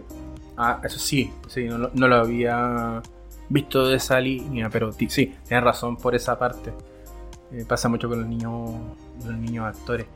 Ah, 0.60 0.80
eso 0.82 0.98
sí, 0.98 1.30
sí, 1.46 1.66
no, 1.66 1.88
no 1.94 2.08
lo 2.08 2.16
había 2.16 3.00
visto 3.48 3.86
de 3.86 3.96
esa 3.96 4.20
línea, 4.20 4.68
pero 4.68 4.92
sí, 4.92 5.06
tienes 5.06 5.62
razón 5.62 5.96
por 5.96 6.16
esa 6.16 6.36
parte. 6.36 6.72
Eh, 7.52 7.64
pasa 7.66 7.88
mucho 7.88 8.08
con 8.08 8.18
los 8.18 8.28
niños, 8.28 8.70
los 9.24 9.36
niños 9.36 9.66
actores 9.66 10.06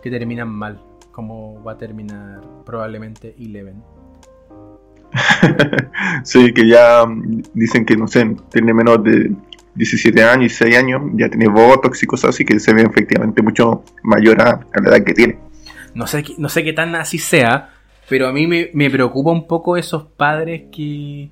que 0.00 0.08
terminan 0.08 0.48
mal, 0.48 0.80
como 1.10 1.62
va 1.64 1.72
a 1.72 1.78
terminar 1.78 2.40
probablemente 2.64 3.34
Eleven. 3.38 3.82
sí, 6.22 6.52
que 6.52 6.68
ya 6.68 7.04
mm, 7.04 7.42
dicen 7.54 7.84
que 7.84 7.96
no 7.96 8.06
sé, 8.06 8.36
tiene 8.50 8.72
menos 8.72 9.02
de 9.02 9.32
17 9.74 10.22
años 10.22 10.52
y 10.52 10.54
6 10.54 10.76
años, 10.76 11.02
ya 11.14 11.28
tiene 11.28 11.48
botox 11.48 12.02
y 12.02 12.06
cosas 12.06 12.30
así 12.30 12.44
que 12.44 12.58
se 12.60 12.72
ve 12.72 12.82
efectivamente 12.82 13.42
mucho 13.42 13.84
mayor 14.02 14.40
a, 14.40 14.60
la 14.80 14.90
edad 14.90 15.04
que 15.04 15.14
tiene. 15.14 15.38
No 15.94 16.06
sé, 16.06 16.24
no 16.38 16.48
sé 16.48 16.62
qué 16.62 16.72
tan 16.72 16.94
así 16.94 17.18
sea, 17.18 17.70
pero 18.08 18.28
a 18.28 18.32
mí 18.32 18.46
me, 18.46 18.70
me 18.72 18.90
preocupa 18.90 19.30
un 19.30 19.46
poco 19.46 19.76
esos 19.76 20.04
padres 20.04 20.64
que 20.72 21.30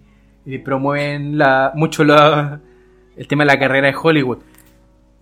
promueven 0.65 1.39
la, 1.39 1.73
mucho 1.75 2.03
el 2.03 3.29
tema 3.29 3.45
de 3.45 3.47
la 3.47 3.59
carrera 3.59 3.89
de 3.89 3.97
Hollywood. 4.01 4.39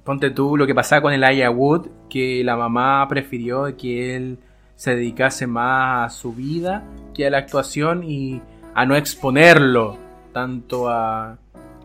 Ponte 0.05 0.31
tú 0.31 0.57
lo 0.57 0.67
que 0.67 0.75
pasaba 0.75 1.03
con 1.03 1.13
el 1.13 1.25
Aya 1.25 1.51
Wood, 1.51 1.89
que 2.11 2.45
la 2.45 2.57
mamá 2.57 3.07
prefirió 3.09 3.75
que 3.77 4.17
él 4.17 4.39
se 4.77 4.97
dedicase 4.97 5.47
más 5.47 6.07
a 6.07 6.15
su 6.15 6.35
vida 6.35 6.85
que 7.15 7.27
a 7.27 7.31
la 7.31 7.39
actuación 7.39 8.03
y 8.03 8.43
a 8.75 8.85
no 8.85 8.97
exponerlo 8.97 9.97
tanto 10.33 10.89
a, 10.89 11.39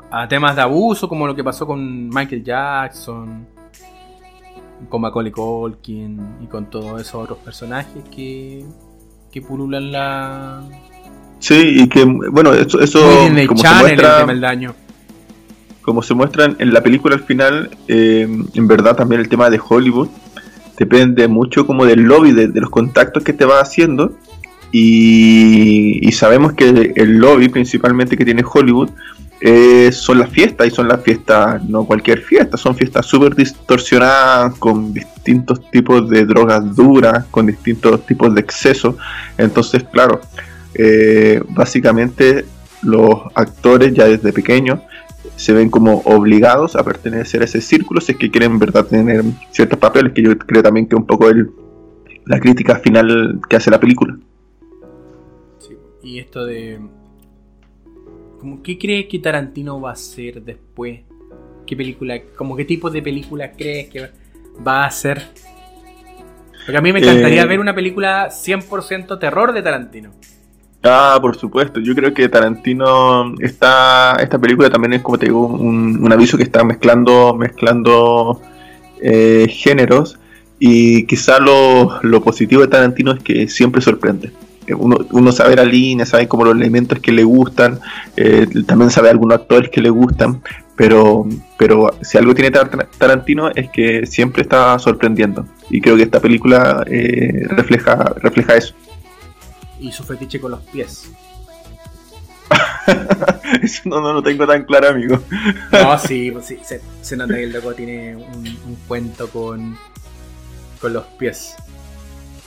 a 0.09 0.27
temas 0.27 0.55
de 0.55 0.63
abuso 0.63 1.07
como 1.07 1.27
lo 1.27 1.35
que 1.35 1.43
pasó 1.43 1.67
con 1.67 2.09
Michael 2.09 2.43
Jackson, 2.43 3.47
con 4.89 5.01
Macaulay 5.01 5.31
Culkin 5.31 6.37
y 6.41 6.47
con 6.47 6.65
todos 6.69 6.99
esos 6.99 7.23
otros 7.23 7.37
personajes 7.37 8.03
que, 8.09 8.65
que 9.31 9.41
pululan 9.41 9.91
la, 9.91 10.63
Sí, 11.39 11.75
y 11.77 11.87
que, 11.87 12.03
bueno, 12.03 12.53
eso, 12.53 12.81
eso 12.81 12.99
como, 13.47 13.61
se 13.61 13.69
muestra, 13.69 14.27
como 15.81 16.03
se 16.03 16.13
muestra 16.13 16.53
en 16.59 16.73
la 16.73 16.83
película 16.83 17.15
al 17.15 17.23
final, 17.23 17.69
eh, 17.87 18.27
en 18.53 18.67
verdad 18.67 18.95
también 18.95 19.21
el 19.21 19.29
tema 19.29 19.49
de 19.49 19.59
Hollywood 19.65 20.09
depende 20.77 21.27
mucho 21.27 21.65
como 21.65 21.85
del 21.85 22.01
lobby, 22.01 22.33
de, 22.33 22.47
los 22.59 22.69
contactos 22.69 23.23
que 23.23 23.33
te 23.33 23.45
va 23.45 23.61
haciendo. 23.61 24.13
Y, 24.71 26.11
sabemos 26.11 26.53
que 26.53 26.93
el 26.95 27.17
lobby 27.17 27.49
principalmente 27.49 28.17
que 28.17 28.25
tiene 28.25 28.43
Hollywood 28.43 28.89
eh, 29.41 29.91
son 29.91 30.19
las 30.19 30.29
fiestas 30.29 30.67
y 30.67 30.71
son 30.71 30.87
las 30.87 31.01
fiestas, 31.01 31.63
no 31.63 31.85
cualquier 31.85 32.21
fiesta, 32.21 32.57
son 32.57 32.75
fiestas 32.75 33.05
súper 33.05 33.35
distorsionadas 33.35 34.55
con 34.55 34.93
distintos 34.93 35.69
tipos 35.71 36.09
de 36.09 36.25
drogas 36.25 36.75
duras, 36.75 37.25
con 37.31 37.45
distintos 37.47 38.05
tipos 38.05 38.33
de 38.35 38.41
exceso. 38.41 38.97
Entonces, 39.37 39.83
claro, 39.91 40.19
eh, 40.73 41.41
básicamente 41.49 42.45
los 42.81 43.19
actores 43.35 43.93
ya 43.93 44.05
desde 44.05 44.33
pequeños 44.33 44.79
se 45.35 45.53
ven 45.53 45.69
como 45.69 45.99
obligados 46.05 46.75
a 46.75 46.83
pertenecer 46.83 47.41
a 47.41 47.45
ese 47.45 47.61
círculo 47.61 48.01
si 48.01 48.13
es 48.13 48.17
que 48.17 48.29
quieren 48.29 48.59
verdad 48.59 48.85
tener 48.85 49.23
ciertos 49.51 49.79
papeles 49.79 50.13
que 50.13 50.21
yo 50.21 50.37
creo 50.37 50.63
también 50.63 50.87
que 50.87 50.95
un 50.95 51.05
poco 51.05 51.29
el, 51.29 51.49
la 52.25 52.39
crítica 52.39 52.75
final 52.75 53.39
que 53.49 53.55
hace 53.55 53.71
la 53.71 53.79
película. 53.79 54.17
Y 56.01 56.19
esto 56.19 56.45
de. 56.45 56.79
Como, 58.39 58.63
¿Qué 58.63 58.77
crees 58.77 59.07
que 59.07 59.19
Tarantino 59.19 59.79
va 59.81 59.89
a 59.91 59.93
hacer 59.93 60.41
después? 60.41 61.01
¿Qué 61.65 61.75
película, 61.75 62.19
como 62.35 62.55
qué 62.55 62.65
tipo 62.65 62.89
de 62.89 63.01
película 63.01 63.51
crees 63.51 63.89
que 63.89 64.09
va 64.65 64.83
a 64.83 64.87
hacer? 64.87 65.21
Porque 66.65 66.77
a 66.77 66.81
mí 66.81 66.91
me 66.93 66.99
encantaría 66.99 67.43
Eh. 67.43 67.45
ver 67.45 67.59
una 67.59 67.75
película 67.75 68.29
100% 68.31 69.17
terror 69.19 69.53
de 69.53 69.61
Tarantino. 69.61 70.11
Ah, 70.83 71.17
por 71.21 71.35
supuesto. 71.35 71.79
Yo 71.81 71.93
creo 71.93 72.13
que 72.13 72.29
Tarantino 72.29 73.33
está. 73.39 74.15
Esta 74.21 74.39
película 74.39 74.69
también 74.69 74.93
es, 74.93 75.01
como 75.01 75.17
te 75.17 75.25
digo, 75.25 75.45
un, 75.47 75.99
un 76.01 76.11
aviso 76.13 76.37
que 76.37 76.43
está 76.43 76.63
mezclando, 76.63 77.35
mezclando 77.35 78.41
eh, 79.01 79.47
géneros. 79.49 80.17
Y 80.57 81.05
quizá 81.05 81.39
lo, 81.39 82.01
lo 82.01 82.21
positivo 82.21 82.61
de 82.61 82.67
Tarantino 82.67 83.11
es 83.13 83.23
que 83.23 83.47
siempre 83.47 83.81
sorprende. 83.81 84.31
Eh, 84.69 84.73
Uno, 84.75 84.97
uno 85.11 85.31
sabe 85.31 85.55
la 85.55 85.63
línea, 85.65 86.05
sabe 86.05 86.27
como 86.27 86.45
los 86.45 86.55
elementos 86.55 86.99
que 86.99 87.11
le 87.11 87.23
gustan, 87.23 87.79
eh, 88.15 88.45
también 88.65 88.89
sabe 88.91 89.09
algunos 89.09 89.39
actores 89.39 89.69
que 89.69 89.81
le 89.81 89.89
gustan, 89.89 90.41
pero, 90.75 91.25
pero 91.57 91.93
si 92.01 92.17
algo 92.17 92.33
tiene 92.33 92.51
Tar- 92.51 92.87
Tarantino 92.97 93.49
es 93.49 93.69
que 93.71 94.05
siempre 94.05 94.43
está 94.43 94.77
sorprendiendo. 94.79 95.45
Y 95.69 95.81
creo 95.81 95.95
que 95.97 96.03
esta 96.03 96.19
película 96.19 96.83
eh, 96.87 97.45
refleja, 97.49 97.95
refleja 98.21 98.55
eso. 98.55 98.73
Y 99.79 99.91
su 99.91 100.03
fetiche 100.03 100.39
con 100.39 100.51
los 100.51 100.61
pies. 100.61 101.09
Eso 103.61 103.81
no, 103.85 104.01
no 104.01 104.13
lo 104.13 104.23
tengo 104.23 104.47
tan 104.47 104.63
claro, 104.63 104.89
amigo. 104.89 105.19
No, 105.71 105.97
sí, 106.07 106.31
pues 106.31 106.45
sí 106.45 106.57
se, 106.63 106.81
se 107.01 107.15
nota 107.17 107.35
que 107.35 107.43
el 107.43 107.51
loco 107.53 107.73
tiene 107.73 108.15
un, 108.15 108.45
un 108.45 108.75
cuento 108.87 109.27
con, 109.29 109.77
con 110.81 110.93
los 110.93 111.05
pies. 111.17 111.55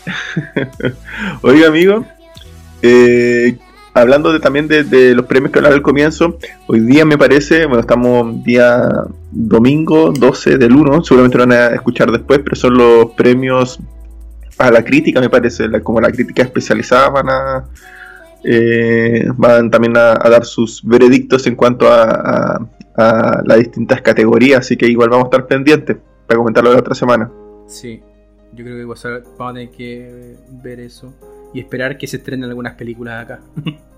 Oiga, 1.43 1.69
amigo, 1.69 2.05
eh, 2.83 3.57
hablando 3.95 4.33
de, 4.33 4.41
también 4.41 4.69
de, 4.69 5.15
los 5.15 5.27
premios 5.27 5.53
que 5.53 5.59
hablaba 5.59 5.75
al 5.75 5.83
comienzo, 5.83 6.39
hoy 6.67 6.81
día 6.81 7.05
me 7.05 7.19
parece, 7.19 7.67
bueno, 7.67 7.81
estamos 7.81 8.43
día 8.43 8.89
domingo 9.31 10.13
12 10.13 10.59
del 10.59 10.75
1, 10.75 11.05
seguramente 11.05 11.39
lo 11.39 11.47
van 11.47 11.53
a 11.53 11.67
escuchar 11.69 12.11
después, 12.11 12.41
pero 12.41 12.57
son 12.57 12.75
los 12.75 13.13
premios 13.13 13.79
a 14.59 14.71
la 14.71 14.85
crítica, 14.85 15.21
me 15.21 15.31
parece, 15.31 15.69
como 15.83 16.01
la 16.01 16.11
crítica 16.11 16.43
especializada 16.43 17.09
van 17.11 17.29
a... 17.29 17.65
eh, 18.45 19.27
van 19.37 19.71
también 19.71 19.97
a, 19.97 20.15
dar 20.15 20.45
sus 20.45 20.83
veredictos 20.85 21.47
en 21.47 21.57
cuanto 21.57 21.89
a 21.91 22.61
las 23.45 23.59
distintas 23.59 24.03
categorías, 24.03 24.61
así 24.61 24.77
que 24.77 24.87
igual 24.87 25.09
vamos 25.09 25.25
a 25.25 25.29
estar 25.29 25.47
pendientes 25.47 25.97
para 26.27 26.39
comentarlo 26.39 26.73
la 26.73 26.79
otra 26.79 26.95
semana. 26.95 27.31
Sí, 27.67 28.03
yo 28.53 28.65
creo 28.65 28.77
que 28.77 28.85
vamos 28.85 29.05
a 29.05 29.53
tener 29.53 29.71
que 29.71 30.37
ver 30.63 30.81
eso 30.81 31.15
y 31.55 31.61
esperar 31.61 31.97
que 31.99 32.07
se 32.07 32.19
estrenen 32.19 32.49
algunas 32.49 32.75
películas 32.75 33.25
acá. 33.25 33.41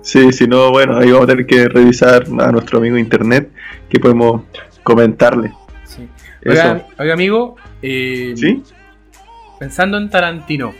Sí, 0.00 0.32
si 0.32 0.46
no, 0.46 0.70
bueno, 0.70 0.96
ahí 0.96 1.10
vamos 1.10 1.24
a 1.24 1.26
tener 1.26 1.44
que 1.44 1.68
revisar 1.68 2.24
a 2.40 2.50
nuestro 2.52 2.78
amigo 2.78 2.96
internet 2.96 3.50
que 3.86 4.00
podemos 4.00 4.44
comentarle. 4.82 5.52
Sí. 5.84 6.08
Oiga, 6.46 6.86
oiga, 6.98 7.12
amigo, 7.12 7.56
eh, 7.82 8.32
¿Sí? 8.34 8.62
pensando 9.58 9.98
en 9.98 10.08
Tarantino, 10.08 10.72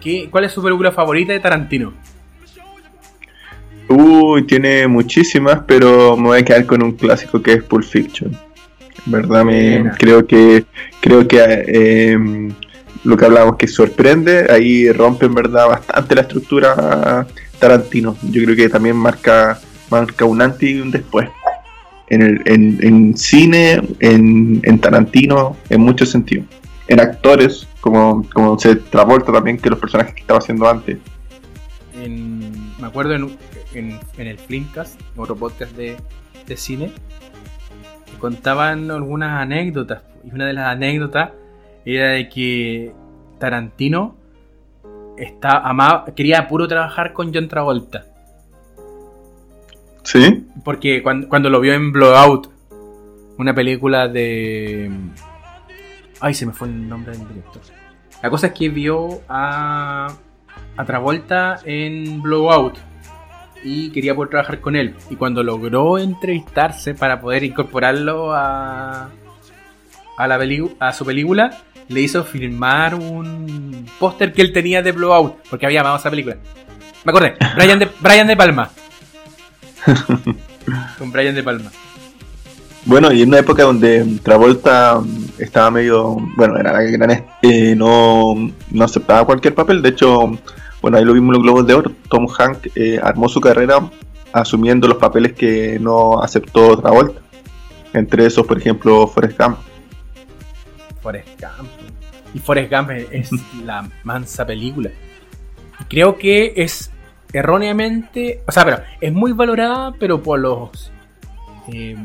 ¿qué, 0.00 0.28
¿cuál 0.30 0.44
es 0.44 0.52
su 0.52 0.62
película 0.62 0.92
favorita 0.92 1.34
de 1.34 1.40
Tarantino? 1.40 1.92
Uy, 3.88 4.42
tiene 4.44 4.86
muchísimas, 4.88 5.60
pero 5.66 6.16
me 6.16 6.28
voy 6.28 6.38
a 6.40 6.44
quedar 6.44 6.66
con 6.66 6.82
un 6.82 6.92
clásico 6.92 7.42
que 7.42 7.52
es 7.52 7.62
Pulp 7.62 7.84
Fiction. 7.84 8.32
En 9.06 9.12
verdad 9.12 9.44
me 9.44 9.90
creo 9.98 10.26
que 10.26 10.64
creo 11.06 11.28
que 11.28 11.38
eh, 11.68 12.18
lo 13.04 13.16
que 13.16 13.24
hablábamos 13.24 13.56
que 13.56 13.68
sorprende, 13.68 14.46
ahí 14.50 14.90
rompe 14.90 15.26
en 15.26 15.34
verdad 15.34 15.68
bastante 15.68 16.16
la 16.16 16.22
estructura 16.22 17.24
Tarantino. 17.60 18.16
Yo 18.22 18.42
creo 18.42 18.56
que 18.56 18.68
también 18.68 18.96
marca 18.96 19.60
marca 19.88 20.24
un 20.24 20.42
antes 20.42 20.68
y 20.68 20.80
un 20.80 20.90
después. 20.90 21.28
En, 22.08 22.22
el, 22.22 22.42
en, 22.46 22.78
en 22.82 23.16
cine, 23.16 23.80
en, 24.00 24.60
en 24.64 24.78
Tarantino, 24.80 25.56
en 25.70 25.80
muchos 25.80 26.10
sentidos. 26.10 26.46
En 26.88 26.98
actores, 26.98 27.68
como, 27.80 28.28
como 28.32 28.58
se 28.58 28.74
Travolta 28.74 29.32
también, 29.32 29.58
que 29.58 29.70
los 29.70 29.78
personajes 29.78 30.12
que 30.12 30.22
estaba 30.22 30.40
haciendo 30.40 30.68
antes. 30.68 30.98
Me 31.94 32.86
acuerdo 32.86 33.14
en, 33.14 33.36
en, 33.74 34.26
el 34.26 34.38
Flimcast, 34.38 35.00
otro 35.16 35.36
podcast 35.36 35.76
de, 35.76 35.96
de 36.46 36.56
cine, 36.56 36.90
contaban 38.18 38.90
algunas 38.90 39.40
anécdotas. 39.40 40.02
Y 40.26 40.34
una 40.34 40.46
de 40.46 40.52
las 40.52 40.66
anécdotas 40.66 41.30
era 41.84 42.10
de 42.10 42.28
que 42.28 42.92
Tarantino 43.38 44.16
está, 45.16 45.58
amaba, 45.58 46.04
quería 46.14 46.48
puro 46.48 46.66
trabajar 46.66 47.12
con 47.12 47.32
John 47.32 47.48
Travolta. 47.48 48.04
¿Sí? 50.02 50.46
Porque 50.64 51.02
cuando, 51.02 51.28
cuando 51.28 51.48
lo 51.48 51.60
vio 51.60 51.74
en 51.74 51.92
Blowout, 51.92 52.48
una 53.38 53.54
película 53.54 54.08
de. 54.08 54.90
Ay, 56.20 56.34
se 56.34 56.46
me 56.46 56.52
fue 56.52 56.68
el 56.68 56.88
nombre 56.88 57.16
del 57.16 57.28
director. 57.28 57.62
La 58.22 58.30
cosa 58.30 58.48
es 58.48 58.52
que 58.52 58.68
vio 58.68 59.20
a, 59.28 60.08
a 60.76 60.84
Travolta 60.84 61.60
en 61.64 62.22
Blowout 62.22 62.78
y 63.62 63.90
quería 63.90 64.14
poder 64.14 64.30
trabajar 64.30 64.60
con 64.60 64.76
él. 64.76 64.94
Y 65.10 65.16
cuando 65.16 65.42
logró 65.42 65.98
entrevistarse 65.98 66.94
para 66.94 67.20
poder 67.20 67.44
incorporarlo 67.44 68.32
a, 68.32 69.10
a, 70.16 70.26
la 70.26 70.38
a 70.80 70.92
su 70.92 71.04
película, 71.04 71.62
le 71.88 72.00
hizo 72.00 72.24
filmar 72.24 72.94
un 72.94 73.86
póster 73.98 74.32
que 74.32 74.42
él 74.42 74.52
tenía 74.52 74.82
de 74.82 74.92
Blowout, 74.92 75.34
porque 75.50 75.66
había 75.66 75.80
amado 75.80 75.96
esa 75.96 76.10
película. 76.10 76.36
Me 77.04 77.10
acordé, 77.10 77.34
Brian 77.56 77.78
de, 77.78 77.88
Brian 78.00 78.26
de 78.26 78.36
Palma. 78.36 78.70
Con 80.98 81.12
Brian 81.12 81.34
de 81.34 81.42
Palma. 81.42 81.70
Bueno, 82.84 83.12
y 83.12 83.22
en 83.22 83.28
una 83.30 83.38
época 83.38 83.64
donde 83.64 84.04
Travolta 84.22 85.00
estaba 85.38 85.70
medio, 85.72 86.16
bueno, 86.36 86.56
era 86.56 86.80
gran, 86.82 87.10
est- 87.10 87.24
eh, 87.42 87.74
no, 87.76 88.34
no 88.70 88.84
aceptaba 88.84 89.24
cualquier 89.24 89.54
papel, 89.54 89.82
de 89.82 89.88
hecho, 89.88 90.38
bueno, 90.80 90.96
ahí 90.96 91.04
lo 91.04 91.12
vimos 91.12 91.28
en 91.30 91.32
los 91.34 91.42
Globos 91.42 91.66
de 91.66 91.74
Oro, 91.74 91.92
Tom 92.08 92.28
Hanks 92.38 92.70
eh, 92.76 93.00
armó 93.02 93.28
su 93.28 93.40
carrera 93.40 93.80
asumiendo 94.32 94.86
los 94.86 94.98
papeles 94.98 95.32
que 95.32 95.78
no 95.80 96.22
aceptó 96.22 96.76
Travolta, 96.78 97.20
entre 97.92 98.26
esos, 98.26 98.46
por 98.46 98.58
ejemplo, 98.58 99.08
Forrest 99.08 99.36
Gump. 99.40 99.56
Forrest 101.06 101.40
Gump. 101.40 101.70
Y 102.34 102.38
Forrest 102.40 102.72
Gump 102.72 102.90
es, 102.90 103.30
la 103.64 103.88
mansa 104.02 104.44
película. 104.44 104.90
Creo 105.88 106.16
que 106.18 106.52
es 106.56 106.90
erróneamente. 107.32 108.42
O 108.46 108.50
sea, 108.50 108.64
pero 108.64 108.80
es 109.00 109.12
muy 109.12 109.30
valorada, 109.32 109.92
pero 110.00 110.20
por 110.20 110.40
los. 110.40 110.90
eh, 111.72 111.96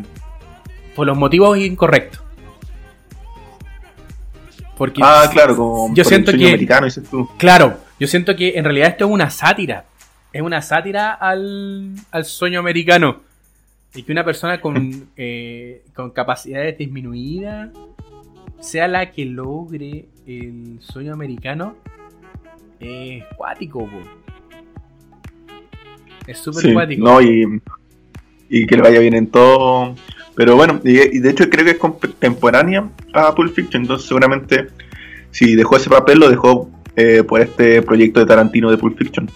por 0.96 1.08
los 1.08 1.18
motivos 1.18 1.58
incorrectos. 1.58 2.22
Porque. 4.78 5.02
Ah, 5.04 5.28
claro, 5.32 5.56
como 5.56 5.88
Yo 5.96 6.04
por 6.04 6.10
siento 6.10 6.30
el 6.32 6.38
sueño 6.38 6.48
que- 6.48 6.54
americano, 6.54 6.86
dices 6.86 7.10
tú. 7.10 7.28
Claro, 7.38 7.78
yo 8.00 8.08
siento 8.08 8.36
que 8.36 8.58
en 8.58 8.64
realidad 8.64 8.90
esto 8.90 9.06
es 9.06 9.12
una 9.12 9.30
sátira. 9.32 9.86
Es 10.34 10.42
una 10.44 10.62
sátira 10.62 11.12
al, 11.14 11.96
al 12.12 12.26
sueño 12.26 12.60
americano. 12.60 13.22
Y 13.94 14.04
que 14.04 14.12
una 14.12 14.24
persona 14.24 14.62
con, 14.62 15.10
eh, 15.18 15.84
con 15.96 16.12
capacidades 16.12 16.78
disminuidas 16.78 17.70
sea 18.62 18.88
la 18.88 19.12
que 19.12 19.26
logre 19.26 20.06
el 20.26 20.78
sueño 20.82 21.14
americano 21.14 21.76
es 22.80 23.24
cuático. 23.36 23.80
po. 23.80 24.00
Es 26.28 26.38
súper 26.38 26.62
Sí, 26.62 26.74
cuático. 26.74 27.04
no, 27.04 27.22
y, 27.22 27.62
y 28.50 28.66
que 28.66 28.76
le 28.76 28.82
vaya 28.84 29.00
bien 29.00 29.16
en 29.16 29.28
todo. 29.28 29.96
Pero 30.36 30.56
bueno, 30.56 30.80
y, 30.84 31.18
y 31.18 31.20
de 31.20 31.30
hecho 31.30 31.50
creo 31.50 31.66
que 31.66 31.72
es 31.72 31.78
contemporánea 31.78 32.90
a 33.14 33.36
Pulp 33.36 33.54
Fiction, 33.54 33.84
entonces 33.84 34.08
seguramente 34.08 34.68
si 35.32 35.56
dejó 35.56 35.76
ese 35.78 35.90
papel 35.90 36.20
lo 36.20 36.30
dejó 36.30 36.70
eh, 36.96 37.24
por 37.24 37.42
este 37.42 37.82
proyecto 37.82 38.20
de 38.20 38.26
Tarantino 38.26 38.72
de 38.72 38.78
Pulp 38.78 38.98
Fiction. 38.98 39.30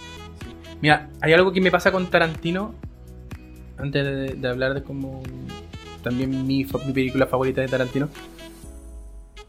Mira, 0.80 1.08
hay 1.20 1.32
algo 1.32 1.52
que 1.52 1.60
me 1.60 1.70
pasa 1.70 1.90
con 1.92 2.06
Tarantino. 2.06 2.74
Antes 3.78 4.04
de, 4.04 4.34
de 4.36 4.48
hablar 4.48 4.74
de 4.74 4.82
como. 4.82 5.22
También 6.02 6.46
mi, 6.46 6.64
mi 6.64 6.92
película 6.92 7.26
favorita 7.26 7.60
de 7.60 7.68
Tarantino. 7.68 8.08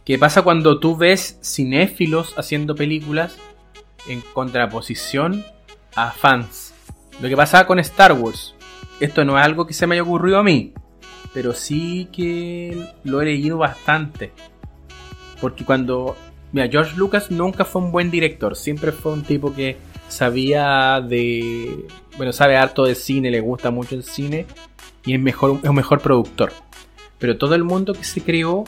Que 0.07 0.17
pasa 0.17 0.41
cuando 0.41 0.79
tú 0.79 0.95
ves 0.95 1.37
cinéfilos 1.43 2.33
haciendo 2.39 2.75
películas 2.75 3.37
en 4.07 4.21
contraposición 4.21 5.43
a 5.95 6.11
fans. 6.11 6.73
Lo 7.19 7.27
que 7.27 7.35
pasa 7.35 7.67
con 7.67 7.77
Star 7.79 8.13
Wars. 8.13 8.55
Esto 9.01 9.25
no 9.25 9.37
es 9.37 9.43
algo 9.43 9.67
que 9.67 9.73
se 9.73 9.85
me 9.85 9.95
haya 9.95 10.03
ocurrido 10.03 10.39
a 10.39 10.43
mí. 10.43 10.73
Pero 11.33 11.53
sí 11.53 12.07
que 12.13 12.87
lo 13.03 13.19
he 13.19 13.25
leído 13.25 13.57
bastante. 13.57 14.31
Porque 15.41 15.65
cuando. 15.65 16.15
Mira, 16.53 16.69
George 16.69 16.95
Lucas 16.95 17.29
nunca 17.29 17.65
fue 17.65 17.81
un 17.81 17.91
buen 17.91 18.09
director. 18.09 18.55
Siempre 18.55 18.93
fue 18.93 19.11
un 19.11 19.23
tipo 19.23 19.53
que 19.53 19.75
sabía 20.07 21.01
de. 21.01 21.85
Bueno, 22.15 22.31
sabe 22.31 22.55
harto 22.55 22.85
de 22.85 22.95
cine, 22.95 23.29
le 23.29 23.41
gusta 23.41 23.71
mucho 23.71 23.95
el 23.95 24.05
cine. 24.05 24.45
Y 25.05 25.15
es, 25.15 25.19
mejor, 25.19 25.59
es 25.61 25.69
un 25.69 25.75
mejor 25.75 25.99
productor. 25.99 26.53
Pero 27.19 27.37
todo 27.37 27.55
el 27.55 27.65
mundo 27.65 27.91
que 27.91 28.05
se 28.05 28.21
creó 28.21 28.63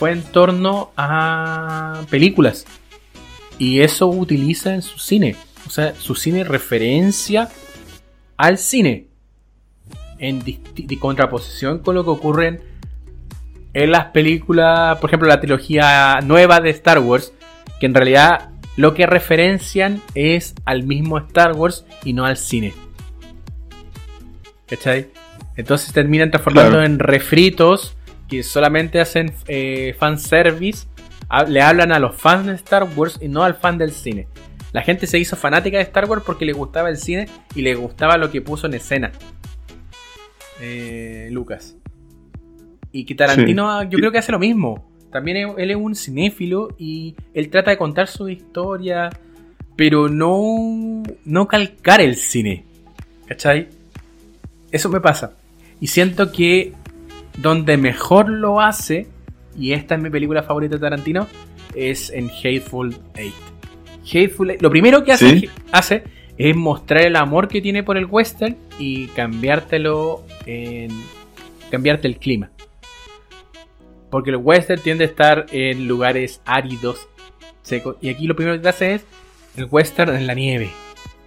fue 0.00 0.12
en 0.12 0.22
torno 0.22 0.92
a 0.96 2.04
películas. 2.08 2.64
Y 3.58 3.80
eso 3.82 4.06
utiliza 4.06 4.72
en 4.72 4.80
su 4.80 4.98
cine. 4.98 5.36
O 5.66 5.70
sea, 5.70 5.94
su 5.94 6.14
cine 6.14 6.42
referencia 6.42 7.50
al 8.38 8.56
cine. 8.56 9.08
En 10.18 10.42
contraposición 10.98 11.80
con 11.80 11.96
lo 11.96 12.04
que 12.04 12.10
ocurre 12.10 12.62
en 13.74 13.90
las 13.92 14.06
películas, 14.06 14.96
por 15.00 15.10
ejemplo, 15.10 15.28
la 15.28 15.38
trilogía 15.38 16.18
nueva 16.24 16.60
de 16.60 16.70
Star 16.70 17.00
Wars, 17.00 17.34
que 17.78 17.84
en 17.84 17.94
realidad 17.94 18.52
lo 18.76 18.94
que 18.94 19.04
referencian 19.04 20.00
es 20.14 20.54
al 20.64 20.84
mismo 20.84 21.18
Star 21.18 21.52
Wars 21.52 21.84
y 22.04 22.14
no 22.14 22.24
al 22.24 22.38
cine. 22.38 22.72
¿Cachai? 24.66 25.10
Entonces 25.56 25.92
terminan 25.92 26.30
transformando 26.30 26.82
en 26.82 26.98
refritos 26.98 27.96
que 28.30 28.42
solamente 28.44 29.00
hacen 29.00 29.32
eh, 29.48 29.94
fanservice. 29.98 30.86
Le 31.48 31.60
hablan 31.60 31.92
a 31.92 31.98
los 31.98 32.16
fans 32.16 32.46
de 32.46 32.54
Star 32.54 32.88
Wars 32.96 33.18
y 33.20 33.28
no 33.28 33.42
al 33.42 33.54
fan 33.54 33.76
del 33.76 33.92
cine. 33.92 34.28
La 34.72 34.82
gente 34.82 35.06
se 35.06 35.18
hizo 35.18 35.36
fanática 35.36 35.76
de 35.76 35.82
Star 35.82 36.08
Wars 36.08 36.22
porque 36.24 36.44
le 36.44 36.52
gustaba 36.52 36.88
el 36.88 36.96
cine 36.96 37.28
y 37.54 37.62
le 37.62 37.74
gustaba 37.74 38.16
lo 38.16 38.30
que 38.30 38.40
puso 38.40 38.66
en 38.66 38.74
escena. 38.74 39.10
Eh, 40.60 41.28
Lucas. 41.32 41.76
Y 42.92 43.04
que 43.04 43.14
Tarantino 43.14 43.82
yo 43.84 43.98
creo 43.98 44.12
que 44.12 44.18
hace 44.18 44.32
lo 44.32 44.38
mismo. 44.38 44.88
También 45.10 45.54
él 45.58 45.70
es 45.70 45.76
un 45.76 45.96
cinéfilo 45.96 46.68
y 46.78 47.16
él 47.34 47.50
trata 47.50 47.72
de 47.72 47.76
contar 47.76 48.06
su 48.06 48.28
historia, 48.28 49.10
pero 49.76 50.08
no, 50.08 51.02
no 51.24 51.48
calcar 51.48 52.00
el 52.00 52.14
cine. 52.14 52.64
¿Cachai? 53.26 53.68
Eso 54.70 54.88
me 54.88 55.00
pasa. 55.00 55.32
Y 55.80 55.88
siento 55.88 56.30
que 56.30 56.74
donde 57.40 57.76
mejor 57.76 58.28
lo 58.28 58.60
hace, 58.60 59.06
y 59.56 59.72
esta 59.72 59.94
es 59.94 60.02
mi 60.02 60.10
película 60.10 60.42
favorita 60.42 60.76
de 60.76 60.80
Tarantino, 60.80 61.26
es 61.74 62.10
en 62.10 62.30
Hateful 62.30 62.96
Eight. 63.14 63.34
Hateful 64.04 64.50
Eight. 64.50 64.62
Lo 64.62 64.70
primero 64.70 65.04
que 65.04 65.12
hace, 65.12 65.48
hace 65.72 66.04
es 66.36 66.56
mostrar 66.56 67.02
el 67.02 67.16
amor 67.16 67.48
que 67.48 67.60
tiene 67.60 67.82
por 67.82 67.96
el 67.96 68.06
western 68.06 68.56
y 68.78 69.06
cambiártelo 69.08 70.24
en. 70.46 70.90
cambiarte 71.70 72.08
el 72.08 72.18
clima. 72.18 72.50
Porque 74.10 74.30
el 74.30 74.36
western 74.36 74.82
tiende 74.82 75.04
a 75.04 75.06
estar 75.06 75.46
en 75.52 75.86
lugares 75.86 76.42
áridos, 76.44 77.08
secos. 77.62 77.96
Y 78.00 78.08
aquí 78.08 78.26
lo 78.26 78.34
primero 78.34 78.60
que 78.60 78.68
hace 78.68 78.94
es 78.94 79.04
el 79.56 79.66
western 79.70 80.14
en 80.16 80.26
la 80.26 80.34
nieve. 80.34 80.70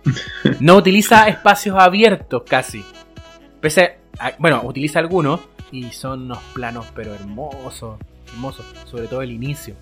No 0.59 0.75
utiliza 0.75 1.27
espacios 1.27 1.77
abiertos 1.79 2.43
casi. 2.43 2.83
Pese 3.61 4.03
bueno, 4.37 4.61
utiliza 4.63 4.99
algunos 4.99 5.39
y 5.73 5.91
son 5.91 6.23
unos 6.23 6.39
planos 6.53 6.85
pero 6.95 7.13
hermosos. 7.13 7.99
Hermosos. 8.27 8.65
Sobre 8.85 9.07
todo 9.07 9.21
el 9.21 9.31
inicio. 9.31 9.75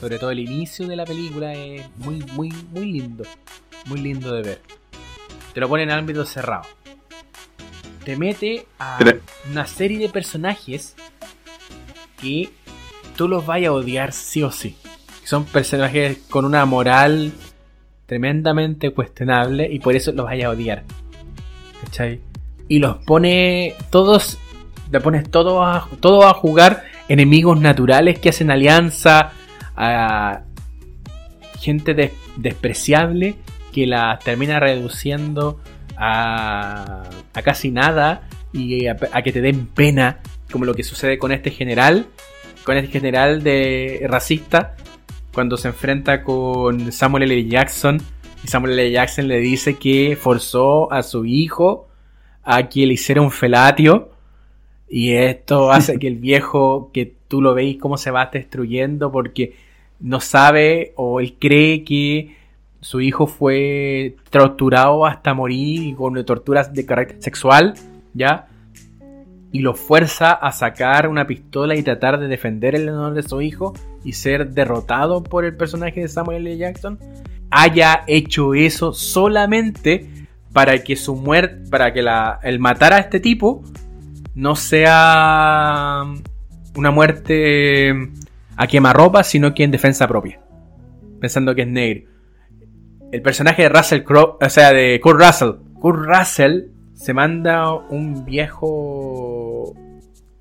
Sobre 0.00 0.18
todo 0.18 0.30
el 0.30 0.40
inicio 0.40 0.86
de 0.86 0.96
la 0.96 1.06
película 1.06 1.54
es 1.54 1.82
muy, 1.96 2.22
muy, 2.34 2.52
muy 2.72 2.92
lindo. 2.92 3.24
Muy 3.86 4.00
lindo 4.00 4.34
de 4.34 4.42
ver. 4.42 4.60
Te 5.54 5.60
lo 5.60 5.68
pone 5.68 5.84
en 5.84 5.90
ámbito 5.90 6.26
cerrado 6.26 6.64
te 8.04 8.16
mete 8.16 8.66
a 8.78 8.98
una 9.50 9.66
serie 9.66 9.98
de 9.98 10.08
personajes 10.08 10.94
que 12.20 12.50
tú 13.16 13.28
los 13.28 13.46
vayas 13.46 13.70
a 13.70 13.72
odiar 13.72 14.12
sí 14.12 14.42
o 14.42 14.50
sí. 14.50 14.76
Son 15.24 15.44
personajes 15.44 16.18
con 16.28 16.44
una 16.44 16.66
moral 16.66 17.32
tremendamente 18.06 18.90
cuestionable 18.90 19.66
y 19.72 19.78
por 19.78 19.96
eso 19.96 20.12
los 20.12 20.26
vayas 20.26 20.46
a 20.46 20.50
odiar. 20.50 20.84
¿Cachai? 21.82 22.20
Y 22.68 22.78
los 22.78 22.98
pone 22.98 23.74
todos, 23.90 24.38
le 24.90 25.00
pones 25.00 25.30
todos 25.30 25.62
a, 25.64 25.86
todo 26.00 26.26
a 26.26 26.34
jugar 26.34 26.84
enemigos 27.08 27.60
naturales 27.60 28.18
que 28.18 28.30
hacen 28.30 28.50
alianza 28.50 29.32
a 29.76 30.42
gente 31.60 32.12
despreciable 32.36 33.36
que 33.72 33.86
la 33.86 34.18
termina 34.22 34.60
reduciendo 34.60 35.60
a, 35.96 37.08
casi 37.42 37.70
nada 37.70 38.28
y 38.52 38.86
a, 38.86 38.96
que 38.96 39.32
te 39.32 39.40
den 39.40 39.66
pena, 39.66 40.20
como 40.52 40.64
lo 40.64 40.74
que 40.74 40.84
sucede 40.84 41.18
con 41.18 41.32
este 41.32 41.50
general, 41.50 42.06
con 42.64 42.76
este 42.76 42.90
general 42.90 43.42
de 43.42 44.06
racista, 44.08 44.76
cuando 45.32 45.56
se 45.56 45.68
enfrenta 45.68 46.22
con 46.22 46.92
Samuel 46.92 47.24
L. 47.24 47.48
Jackson 47.48 48.00
y 48.44 48.46
Samuel 48.46 48.78
L. 48.78 48.92
Jackson 48.92 49.26
le 49.26 49.40
dice 49.40 49.76
que 49.76 50.16
forzó 50.20 50.92
a 50.92 51.02
su 51.02 51.24
hijo 51.24 51.88
a 52.44 52.68
que 52.68 52.86
le 52.86 52.94
hiciera 52.94 53.20
un 53.20 53.30
felatio 53.30 54.10
y 54.88 55.12
esto 55.12 55.72
hace 55.72 55.98
que 55.98 56.06
el 56.06 56.16
viejo, 56.16 56.90
que 56.92 57.12
tú 57.28 57.40
lo 57.40 57.54
veis 57.54 57.78
cómo 57.80 57.96
se 57.96 58.10
va 58.10 58.30
destruyendo 58.32 59.10
porque 59.10 59.56
no 60.00 60.20
sabe 60.20 60.92
o 60.96 61.20
él 61.20 61.36
cree 61.38 61.82
que 61.84 62.36
su 62.80 63.00
hijo 63.00 63.26
fue 63.26 64.16
torturado 64.30 65.06
hasta 65.06 65.32
morir 65.32 65.96
con 65.96 66.22
torturas 66.24 66.72
de 66.74 66.84
carácter 66.84 67.22
sexual, 67.22 67.74
¿ya? 68.12 68.46
Y 69.50 69.60
lo 69.60 69.74
fuerza 69.74 70.32
a 70.32 70.52
sacar 70.52 71.08
una 71.08 71.26
pistola 71.26 71.76
y 71.76 71.82
tratar 71.82 72.20
de 72.20 72.28
defender 72.28 72.74
el 72.74 72.88
honor 72.88 73.14
de 73.14 73.22
su 73.22 73.40
hijo 73.40 73.72
y 74.04 74.12
ser 74.12 74.50
derrotado 74.50 75.22
por 75.22 75.44
el 75.46 75.56
personaje 75.56 76.02
de 76.02 76.08
Samuel 76.08 76.46
L. 76.46 76.58
Jackson, 76.58 76.98
haya 77.50 78.04
hecho 78.06 78.52
eso 78.52 78.92
solamente 78.92 80.23
para 80.54 80.82
que 80.82 80.96
su 80.96 81.14
muerte, 81.14 81.68
para 81.70 81.92
que 81.92 82.00
la, 82.00 82.40
el 82.42 82.58
matar 82.58 82.94
a 82.94 82.98
este 82.98 83.20
tipo 83.20 83.62
no 84.34 84.56
sea 84.56 86.04
una 86.74 86.90
muerte 86.90 87.92
a 88.56 88.66
quemarropa, 88.66 89.22
sino 89.22 89.52
que 89.52 89.64
en 89.64 89.70
defensa 89.70 90.08
propia, 90.08 90.40
pensando 91.20 91.54
que 91.54 91.62
es 91.62 91.68
negro 91.68 92.14
el 93.14 93.22
personaje 93.22 93.62
de 93.62 93.68
Russell 93.68 94.02
Crowe, 94.02 94.38
o 94.44 94.50
sea, 94.50 94.72
de 94.72 95.00
Kurt 95.00 95.20
Russell. 95.20 95.50
Kurt 95.74 96.04
Russell 96.04 96.62
se 96.94 97.14
manda 97.14 97.72
un 97.72 98.24
viejo. 98.24 99.72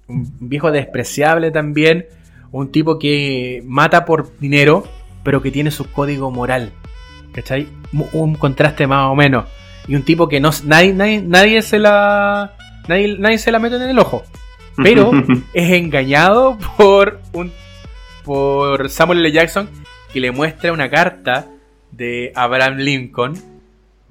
Un 0.08 0.38
viejo 0.40 0.72
despreciable 0.72 1.52
también. 1.52 2.08
Un 2.52 2.72
tipo 2.72 2.98
que 2.98 3.62
mata 3.64 4.06
por 4.06 4.36
dinero, 4.40 4.86
pero 5.24 5.40
que 5.44 5.52
tiene 5.52 5.70
su 5.70 5.92
código 5.92 6.32
moral. 6.32 6.72
¿Cachai? 7.32 7.68
Un 8.14 8.34
contraste 8.34 8.88
más 8.88 9.12
o 9.12 9.14
menos. 9.14 9.46
Y 9.88 9.96
un 9.96 10.04
tipo 10.04 10.28
que 10.28 10.40
no. 10.40 10.52
Nadie, 10.66 10.94
nadie, 10.94 11.62
se 11.62 11.80
la. 11.80 12.56
Nadie, 12.88 13.18
nadie 13.18 13.38
se 13.38 13.52
la 13.52 13.60
mete 13.60 13.76
en 13.76 13.84
el 13.84 14.00
ojo. 14.00 14.24
Pero 14.78 15.12
es 15.54 15.72
engañado 15.72 16.58
por 16.78 17.20
un. 17.34 17.52
por 18.24 18.90
Samuel 18.90 19.20
L. 19.20 19.32
Jackson. 19.32 19.70
Que 20.12 20.20
le 20.20 20.32
muestra 20.32 20.72
una 20.72 20.90
carta 20.90 21.48
de 21.92 22.32
Abraham 22.36 22.78
Lincoln, 22.78 23.34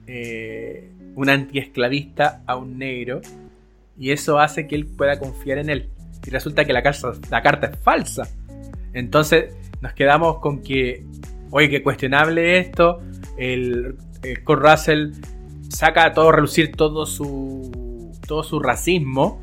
eh, 0.06 0.90
un 1.14 1.28
antiesclavista 1.28 2.42
a 2.44 2.56
un 2.56 2.76
negro, 2.76 3.20
y 3.96 4.10
eso 4.10 4.40
hace 4.40 4.66
que 4.66 4.74
él 4.74 4.86
pueda 4.86 5.18
confiar 5.18 5.58
en 5.58 5.70
él. 5.70 5.88
Y 6.26 6.30
resulta 6.30 6.64
que 6.64 6.72
la, 6.72 6.82
la 7.30 7.42
carta 7.42 7.66
es 7.68 7.78
falsa. 7.78 8.28
Entonces 8.92 9.54
nos 9.80 9.92
quedamos 9.94 10.38
con 10.38 10.62
que, 10.62 11.04
oye, 11.50 11.68
que 11.68 11.82
cuestionable 11.82 12.58
esto, 12.58 13.00
el, 13.36 13.96
el 14.22 14.36
Russell 14.44 15.12
saca 15.72 16.06
a 16.06 16.12
todo 16.12 16.32
relucir 16.32 16.72
todo 16.72 17.06
su, 17.06 18.12
todo 18.26 18.42
su 18.42 18.60
racismo, 18.60 19.40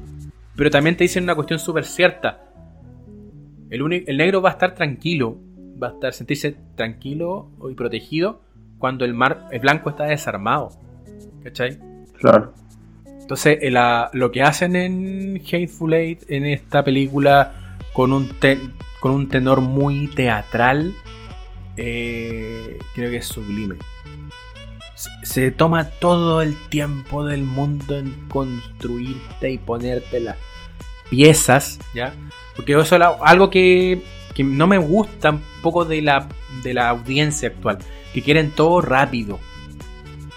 pero 0.56 0.70
también 0.70 0.96
te 0.96 1.04
dicen 1.04 1.24
una 1.24 1.36
cuestión 1.36 1.60
súper 1.60 1.86
cierta. 1.86 2.46
El, 3.70 4.04
el 4.08 4.18
negro 4.18 4.42
va 4.42 4.50
a 4.50 4.54
estar 4.54 4.76
tranquilo 4.76 5.38
va 5.82 5.88
a 5.88 5.92
estar 5.92 6.14
sentirse 6.14 6.56
tranquilo 6.76 7.50
y 7.70 7.74
protegido 7.74 8.42
cuando 8.78 9.06
el 9.06 9.14
mar 9.14 9.48
el 9.52 9.60
blanco 9.60 9.90
está 9.90 10.06
desarmado. 10.06 10.72
¿Cachai? 11.44 11.80
Claro. 12.18 12.54
Entonces, 13.06 13.60
lo 14.14 14.32
que 14.32 14.42
hacen 14.42 14.76
en 14.76 15.42
Hateful 15.46 15.94
Eight, 15.94 16.24
en 16.30 16.46
esta 16.46 16.84
película, 16.84 17.78
con 17.94 18.12
un, 18.12 18.30
con 19.00 19.12
un 19.12 19.30
tenor 19.30 19.62
muy 19.62 20.08
teatral, 20.08 20.94
eh, 21.78 22.80
creo 22.96 23.12
que 23.12 23.18
es 23.18 23.26
sublime. 23.26 23.76
Se, 25.24 25.52
toma 25.52 25.86
todo 25.86 26.42
el 26.42 26.56
tiempo 26.70 27.26
del 27.26 27.44
mundo 27.44 27.98
en 27.98 28.28
construirte 28.28 29.52
y 29.52 29.58
ponerte 29.58 30.20
las 30.20 30.38
piezas, 31.10 31.80
¿ya? 31.94 32.14
Porque 32.56 32.74
eso 32.74 32.96
es 32.96 33.02
algo 33.22 33.50
que 33.50 34.04
que 34.40 34.44
no 34.46 34.68
me 34.68 34.78
gusta 34.78 35.32
un 35.32 35.42
poco 35.62 35.84
de 35.84 36.02
la, 36.02 36.30
de 36.64 36.74
la 36.74 36.88
audiencia 36.88 37.50
actual, 37.50 37.80
que 38.14 38.22
quieren 38.22 38.52
todo 38.52 38.80
rápido. 38.80 39.38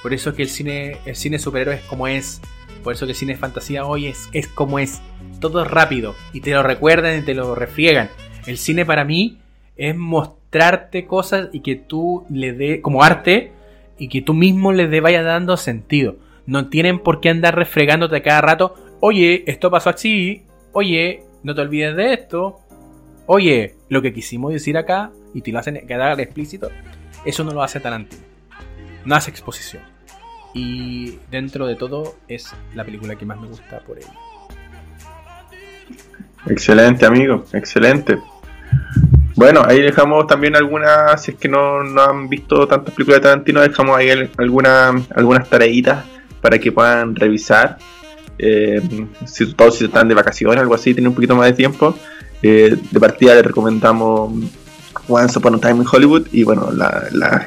Por 0.03 0.13
eso 0.13 0.31
es 0.31 0.35
que 0.35 0.43
el 0.43 0.49
cine, 0.49 0.97
el 1.05 1.15
cine 1.15 1.39
superhéroe 1.39 1.77
es 1.77 1.83
como 1.83 2.09
es. 2.09 2.41
Por 2.83 2.95
eso 2.95 3.07
que 3.07 3.13
el 3.13 3.17
cine 3.17 3.37
fantasía 3.37 3.85
hoy 3.85 4.07
es, 4.07 4.29
es 4.33 4.49
como 4.49 4.81
es. 4.81 5.01
Todo 5.39 5.63
es 5.63 5.71
rápido. 5.71 6.17
Y 6.33 6.41
te 6.41 6.51
lo 6.51 6.65
recuerdan 6.65 7.21
y 7.21 7.23
te 7.23 7.35
lo 7.35 7.55
refriegan. 7.55 8.11
El 8.47 8.59
cine 8.59 8.85
para 8.85 9.05
mí 9.05 9.39
es 9.77 9.97
mostrarte 9.97 11.07
cosas 11.07 11.51
y 11.53 11.61
que 11.61 11.77
tú 11.77 12.27
le 12.29 12.53
dé 12.53 12.81
como 12.81 13.05
arte 13.05 13.53
y 13.99 14.09
que 14.09 14.23
tú 14.23 14.35
mismo 14.35 14.73
le 14.73 15.01
vayas 15.01 15.25
dando 15.25 15.57
sentido. 15.57 16.17
No 16.47 16.69
tienen 16.69 16.99
por 16.99 17.21
qué 17.21 17.31
andar 17.31 17.57
refregándote 17.57 18.23
cada 18.23 18.41
rato. 18.41 18.75
Oye, 19.01 19.45
esto 19.47 19.71
pasó 19.71 19.91
así. 19.91 20.43
Oye, 20.73 21.25
no 21.43 21.55
te 21.55 21.61
olvides 21.61 21.97
de 21.97 22.15
esto 22.15 22.63
oye, 23.27 23.77
lo 23.89 24.03
que 24.03 24.13
quisimos 24.13 24.53
decir 24.53 24.77
acá 24.77 25.11
y 25.35 25.43
te 25.43 25.53
lo 25.53 25.59
hacen 25.59 25.87
quedar 25.87 26.21
explícito, 26.21 26.71
eso 27.25 27.45
no 27.45 27.53
lo 27.53 27.63
hace 27.63 27.81
Tarantino. 27.81 28.23
No 29.05 29.15
hace 29.15 29.31
exposición. 29.31 29.83
Y 30.55 31.19
dentro 31.31 31.67
de 31.67 31.77
todo 31.77 32.17
es 32.29 32.55
la 32.75 32.85
película 32.85 33.17
que 33.17 33.25
más 33.25 33.41
me 33.41 33.49
gusta 33.49 33.81
por 33.81 33.99
él. 33.99 34.05
Excelente, 36.47 37.07
amigo, 37.07 37.45
excelente. 37.53 38.19
Bueno, 39.43 39.63
ahí 39.67 39.83
dejamos 39.83 40.29
también 40.29 40.55
algunas, 40.55 41.21
si 41.21 41.33
es 41.33 41.37
que 41.37 41.49
no, 41.49 41.81
han 41.81 42.29
visto 42.29 42.69
tantas 42.69 42.95
películas 42.95 43.19
de 43.19 43.25
Tarantino, 43.25 43.61
dejamos 43.61 43.99
ahí 43.99 44.09
algunas 44.39 45.03
algunas 45.17 45.51
tareitas 45.51 46.05
para 46.41 46.61
que 46.61 46.71
puedan 46.71 47.17
revisar. 47.17 47.77
Eh, 48.39 48.81
si 49.27 49.53
todos 49.53 49.79
si 49.79 49.87
están 49.87 50.07
de 50.07 50.15
vacaciones, 50.15 50.61
algo 50.61 50.77
así, 50.77 50.95
tienen 50.95 51.09
un 51.09 51.17
poquito 51.17 51.35
más 51.35 51.49
de 51.49 51.55
tiempo. 51.55 51.93
Eh, 52.41 52.79
de 52.89 53.01
partida 53.01 53.35
les 53.35 53.45
recomendamos 53.45 54.33
Once 55.09 55.37
Upon 55.37 55.57
a 55.57 55.59
Time 55.59 55.83
in 55.83 55.87
Hollywood 55.91 56.29
y 56.31 56.45
bueno, 56.45 56.71
la, 56.71 57.09
la, 57.11 57.45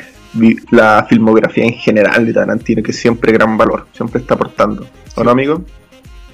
la 0.72 1.06
filmografía 1.08 1.64
en 1.64 1.76
general 1.76 2.26
de 2.26 2.34
Tarantino, 2.34 2.84
que 2.84 2.92
siempre 2.92 3.32
gran 3.32 3.58
valor, 3.58 3.88
siempre 3.94 4.20
está 4.20 4.34
aportando. 4.34 4.86
¿O 5.16 5.24
no, 5.24 5.32
amigo? 5.32 5.64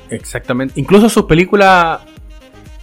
Exactamente. 0.09 0.79
Incluso 0.79 1.07
sus 1.07 1.25
películas, 1.25 1.99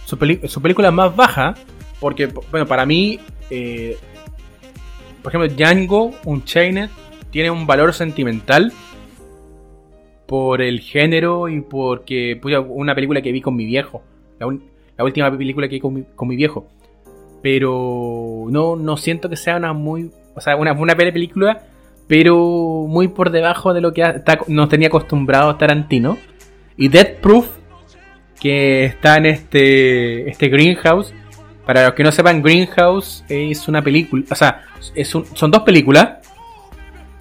su, 0.05 0.17
su 0.47 0.61
película 0.61 0.91
más 0.91 1.13
baja, 1.13 1.55
porque, 1.99 2.27
bueno, 2.51 2.65
para 2.65 2.85
mí, 2.85 3.19
eh, 3.49 3.97
por 5.21 5.35
ejemplo, 5.35 5.55
Django, 5.55 6.13
Unchained, 6.25 6.89
tiene 7.31 7.51
un 7.51 7.67
valor 7.67 7.93
sentimental 7.93 8.71
por 10.25 10.61
el 10.61 10.79
género 10.79 11.49
y 11.49 11.61
porque 11.61 12.39
una 12.69 12.93
película 12.93 13.21
que 13.21 13.31
vi 13.31 13.41
con 13.41 13.55
mi 13.55 13.65
viejo. 13.65 14.03
La, 14.37 15.03
última 15.03 15.35
película 15.35 15.67
que 15.67 15.75
vi 15.75 15.79
con 15.79 16.27
mi, 16.27 16.35
viejo. 16.35 16.67
Pero 17.41 18.45
no, 18.49 18.75
no 18.75 18.97
siento 18.97 19.29
que 19.29 19.35
sea 19.35 19.57
una 19.57 19.73
muy. 19.73 20.11
O 20.35 20.41
sea, 20.41 20.55
una, 20.55 20.73
una 20.73 20.95
película, 20.95 21.63
pero 22.07 22.85
muy 22.87 23.07
por 23.07 23.31
debajo 23.31 23.73
de 23.73 23.81
lo 23.81 23.91
que 23.91 24.03
nos 24.47 24.69
tenía 24.69 24.87
acostumbrado 24.87 25.55
Tarantino. 25.55 26.17
Y 26.77 26.87
Dead 26.89 27.15
Proof, 27.21 27.47
que 28.39 28.85
está 28.85 29.17
en 29.17 29.25
este, 29.25 30.29
este 30.29 30.47
Greenhouse. 30.47 31.13
Para 31.69 31.85
los 31.85 31.93
que 31.93 32.01
no 32.01 32.11
sepan, 32.11 32.41
Greenhouse 32.41 33.23
es 33.29 33.67
una 33.67 33.83
película. 33.83 34.23
O 34.31 34.33
sea, 34.33 34.63
es 34.95 35.07
son 35.07 35.51
dos 35.51 35.61
películas. 35.61 36.17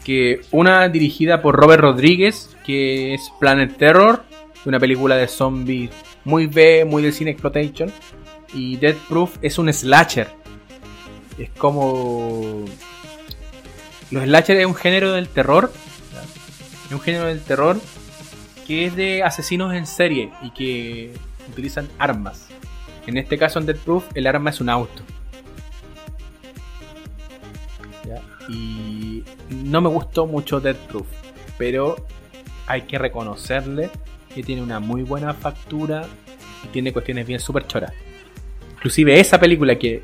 Que 0.03 0.41
una 0.53 0.89
dirigida 0.89 1.43
por 1.43 1.55
Robert 1.55 1.83
Rodríguez, 1.83 2.57
que 2.65 3.12
es 3.12 3.31
Planet 3.39 3.77
Terror, 3.77 4.25
una 4.65 4.81
película 4.81 5.16
de 5.16 5.29
zombies 5.29 5.91
muy 6.25 6.47
B, 6.47 6.87
muy 6.87 7.03
del 7.03 7.12
cine 7.12 7.33
exploitation. 7.33 7.93
Y 8.55 8.79
Dead 8.79 8.95
Proof 9.07 9.37
es 9.43 9.59
un 9.59 9.70
slasher. 9.70 10.29
Es 11.37 11.51
como. 11.51 12.65
Los 14.11 14.25
slasher 14.25 14.57
es 14.61 14.66
un 14.66 14.75
género 14.75 15.12
del 15.12 15.29
terror. 15.29 15.70
Es 16.87 16.93
un 16.93 17.03
género 17.03 17.27
del 17.27 17.43
terror 17.43 17.79
que 18.66 18.87
es 18.87 18.97
de 18.97 19.23
asesinos 19.23 19.75
en 19.75 19.87
serie 19.87 20.31
y 20.41 20.53
que 20.53 21.12
utilizan 21.51 21.87
armas. 21.99 22.48
En 23.09 23.16
este 23.16 23.39
caso 23.39 23.59
en 23.59 23.64
Dead 23.64 23.76
Proof 23.76 24.05
el 24.14 24.26
arma 24.26 24.51
es 24.51 24.60
un 24.60 24.68
auto. 24.68 25.02
Y 28.51 29.24
no 29.51 29.80
me 29.80 29.89
gustó 29.89 30.26
mucho 30.26 30.60
Dead 30.60 30.76
Proof, 30.76 31.06
pero 31.56 31.97
hay 32.66 32.82
que 32.82 32.98
reconocerle 32.98 33.89
que 34.35 34.43
tiene 34.43 34.60
una 34.60 34.78
muy 34.78 35.05
buena 35.05 35.32
factura 35.32 36.06
y 36.62 36.68
tiene 36.68 36.93
cuestiones 36.93 37.26
bien 37.26 37.40
súper 37.40 37.66
choras. 37.66 37.93
Inclusive 38.74 39.18
esa 39.18 39.40
película 39.40 39.78
que 39.78 40.02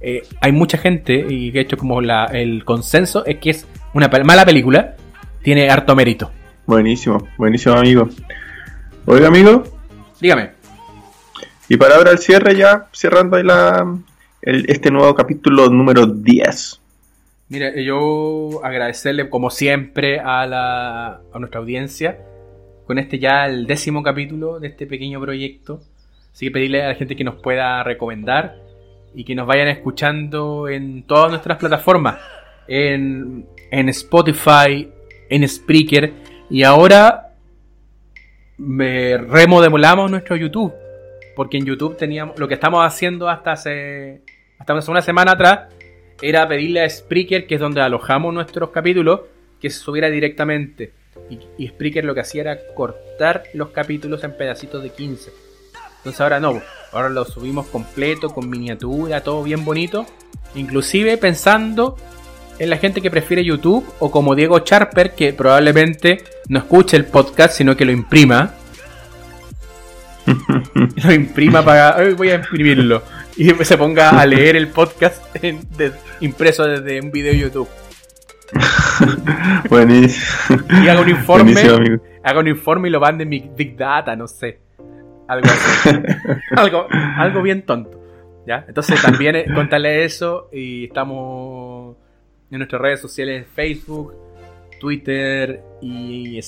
eh, 0.00 0.22
hay 0.40 0.52
mucha 0.52 0.78
gente 0.78 1.26
y 1.28 1.50
que 1.50 1.58
ha 1.58 1.62
hecho 1.62 1.76
como 1.76 2.00
el 2.00 2.64
consenso 2.64 3.26
es 3.26 3.38
que 3.38 3.50
es 3.50 3.66
una 3.94 4.08
mala 4.08 4.44
película, 4.44 4.94
tiene 5.42 5.68
harto 5.70 5.96
mérito. 5.96 6.30
Buenísimo, 6.66 7.26
buenísimo 7.36 7.74
amigo. 7.74 8.08
Oiga 9.06 9.26
amigo. 9.26 9.64
Dígame. 10.20 10.57
Y 11.68 11.76
para 11.76 11.96
ahora 11.96 12.12
el 12.12 12.18
cierre 12.18 12.56
ya, 12.56 12.86
cerrando 12.92 13.36
ahí 13.36 13.42
la, 13.42 13.98
este 14.40 14.90
nuevo 14.90 15.14
capítulo 15.14 15.68
número 15.68 16.06
10. 16.06 16.80
Mire, 17.50 17.84
yo 17.84 18.60
agradecerle 18.64 19.28
como 19.28 19.50
siempre 19.50 20.18
a, 20.18 20.46
la, 20.46 21.20
a 21.32 21.38
nuestra 21.38 21.60
audiencia 21.60 22.18
con 22.86 22.98
este 22.98 23.18
ya 23.18 23.44
el 23.46 23.66
décimo 23.66 24.02
capítulo 24.02 24.60
de 24.60 24.68
este 24.68 24.86
pequeño 24.86 25.20
proyecto. 25.20 25.82
Así 26.32 26.46
que 26.46 26.52
pedirle 26.52 26.82
a 26.82 26.88
la 26.88 26.94
gente 26.94 27.16
que 27.16 27.24
nos 27.24 27.36
pueda 27.36 27.82
recomendar 27.82 28.56
y 29.14 29.24
que 29.24 29.34
nos 29.34 29.46
vayan 29.46 29.68
escuchando 29.68 30.68
en 30.68 31.02
todas 31.02 31.30
nuestras 31.30 31.58
plataformas. 31.58 32.16
En, 32.66 33.46
en 33.70 33.88
Spotify, 33.90 34.88
en 35.28 35.46
Spreaker 35.46 36.12
y 36.48 36.62
ahora 36.62 37.34
me 38.56 39.18
remodelamos 39.18 40.10
nuestro 40.10 40.34
YouTube. 40.36 40.72
Porque 41.38 41.56
en 41.56 41.66
YouTube 41.66 41.96
teníamos. 41.96 42.36
Lo 42.36 42.48
que 42.48 42.54
estamos 42.54 42.84
haciendo 42.84 43.28
hasta 43.28 43.52
hace. 43.52 44.22
Hasta 44.58 44.76
hace 44.76 44.90
una 44.90 45.02
semana 45.02 45.30
atrás. 45.30 45.72
Era 46.20 46.48
pedirle 46.48 46.82
a 46.82 46.90
Spreaker, 46.90 47.46
que 47.46 47.54
es 47.54 47.60
donde 47.60 47.80
alojamos 47.80 48.34
nuestros 48.34 48.70
capítulos, 48.70 49.20
que 49.60 49.70
se 49.70 49.78
subiera 49.78 50.10
directamente. 50.10 50.90
Y, 51.30 51.38
y 51.56 51.68
Spreaker 51.68 52.04
lo 52.04 52.12
que 52.12 52.22
hacía 52.22 52.40
era 52.40 52.58
cortar 52.74 53.44
los 53.54 53.68
capítulos 53.68 54.24
en 54.24 54.36
pedacitos 54.36 54.82
de 54.82 54.90
15. 54.90 55.30
Entonces 55.98 56.20
ahora 56.20 56.40
no. 56.40 56.60
Ahora 56.90 57.08
lo 57.08 57.24
subimos 57.24 57.68
completo, 57.68 58.30
con 58.30 58.50
miniatura, 58.50 59.20
todo 59.20 59.44
bien 59.44 59.64
bonito. 59.64 60.06
Inclusive 60.56 61.18
pensando 61.18 61.94
en 62.58 62.68
la 62.68 62.78
gente 62.78 63.00
que 63.00 63.12
prefiere 63.12 63.44
YouTube 63.44 63.86
o 64.00 64.10
como 64.10 64.34
Diego 64.34 64.58
Charper, 64.58 65.14
que 65.14 65.32
probablemente 65.32 66.24
no 66.48 66.58
escuche 66.58 66.96
el 66.96 67.04
podcast, 67.04 67.54
sino 67.54 67.76
que 67.76 67.84
lo 67.84 67.92
imprima. 67.92 68.57
Lo 71.04 71.12
imprima 71.12 71.64
para... 71.64 71.96
voy 72.14 72.30
a 72.30 72.36
imprimirlo. 72.36 73.02
Y 73.36 73.50
se 73.50 73.78
ponga 73.78 74.10
a 74.10 74.26
leer 74.26 74.56
el 74.56 74.68
podcast 74.68 75.22
impreso 76.20 76.64
desde 76.64 77.00
un 77.00 77.10
video 77.10 77.32
de 77.32 77.38
YouTube. 77.38 77.68
Buenísimo. 79.68 80.60
Y 80.82 80.88
haga 80.88 81.00
un 81.00 81.08
informe. 81.08 81.54
Haga 82.22 82.40
un 82.40 82.48
informe 82.48 82.88
y 82.88 82.90
lo 82.90 83.00
mande 83.00 83.24
en 83.24 83.28
mi 83.28 83.50
Big 83.56 83.76
Data, 83.76 84.16
no 84.16 84.26
sé. 84.26 84.60
Algo 85.28 85.46
así. 85.46 85.90
algo, 86.56 86.86
algo 86.90 87.42
bien 87.42 87.62
tonto. 87.62 88.00
¿Ya? 88.46 88.64
Entonces 88.66 89.00
también 89.02 89.36
eh, 89.36 89.44
contarle 89.54 90.04
eso 90.04 90.48
y 90.52 90.84
estamos 90.84 91.96
en 92.50 92.58
nuestras 92.58 92.80
redes 92.80 93.00
sociales 93.00 93.46
Facebook, 93.54 94.14
Twitter 94.80 95.62
y, 95.82 96.40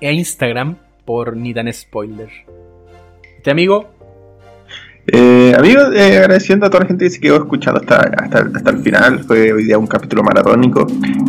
e 0.00 0.12
Instagram 0.12 0.76
por 1.04 1.36
Ni 1.36 1.52
tan 1.52 1.70
Spoiler. 1.72 2.47
¿Este 3.48 3.52
amigo? 3.52 3.88
Eh, 5.06 5.54
amigo, 5.56 5.80
eh, 5.94 6.18
agradeciendo 6.18 6.66
a 6.66 6.68
toda 6.68 6.82
la 6.82 6.88
gente 6.88 7.06
que 7.06 7.10
se 7.12 7.18
quedó 7.18 7.36
escuchando 7.36 7.80
hasta, 7.80 7.96
hasta, 7.96 8.70
el 8.70 8.82
final. 8.82 9.24
Fue 9.24 9.54
hoy 9.54 9.64
día 9.64 9.78
un 9.78 9.86
capítulo 9.86 10.22
maratónico. 10.22 10.86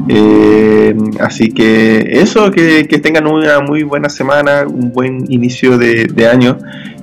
Eh, 0.09 0.93
así 1.21 1.53
que 1.53 2.19
eso, 2.19 2.51
que, 2.51 2.83
tengan 3.01 3.25
una 3.25 3.61
muy 3.61 3.83
buena 3.83 4.09
semana, 4.09 4.65
un 4.67 4.91
buen 4.91 5.31
inicio 5.31 5.77
de, 5.77 6.27
año. 6.29 6.59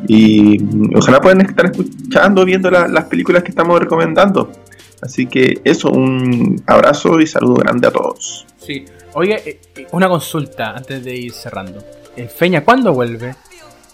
Y 0.06 0.62
ojalá 0.94 1.22
puedan 1.22 1.40
estar 1.40 1.64
escuchando, 1.64 2.44
viendo 2.44 2.70
las 2.70 3.05
películas 3.05 3.43
que 3.43 3.52
estamos 3.52 3.80
recomendando. 3.80 4.52
Así 5.01 5.24
que 5.24 5.62
eso, 5.64 5.90
un 5.90 6.62
abrazo 6.66 7.20
y 7.20 7.26
saludo 7.26 7.55
grande 7.55 7.88
a 7.88 7.90
todos. 7.90 8.47
Sí, 8.59 8.84
oye, 9.14 9.60
una 9.93 10.10
consulta 10.10 10.76
antes 10.76 11.02
de 11.02 11.16
ir 11.16 11.32
cerrando. 11.32 11.82
¿El 12.18 12.28
Feña 12.28 12.62
cuándo 12.62 12.93
vuelve? 12.93 13.34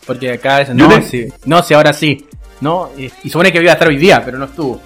Porque 0.07 0.33
acá 0.33 0.61
es, 0.61 0.75
no, 0.75 1.03
sí, 1.03 1.29
no, 1.45 1.63
sí, 1.63 1.75
ahora 1.75 1.93
sí. 1.93 2.27
No, 2.61 2.91
y, 2.97 3.29
supone 3.29 3.53
que 3.53 3.61
iba 3.61 3.71
a 3.71 3.75
estar 3.75 3.89
hoy 3.89 3.97
día, 3.97 4.23
pero 4.25 4.39
no 4.39 4.45
estuvo. 4.45 4.81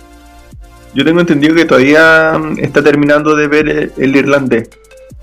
Yo 0.94 1.04
tengo 1.04 1.20
entendido 1.20 1.54
que 1.54 1.66
todavía 1.66 2.38
mm, 2.38 2.58
está 2.58 2.82
terminando 2.82 3.36
de 3.36 3.48
ver 3.48 3.92
el, 3.96 4.16
irlandés. 4.16 4.70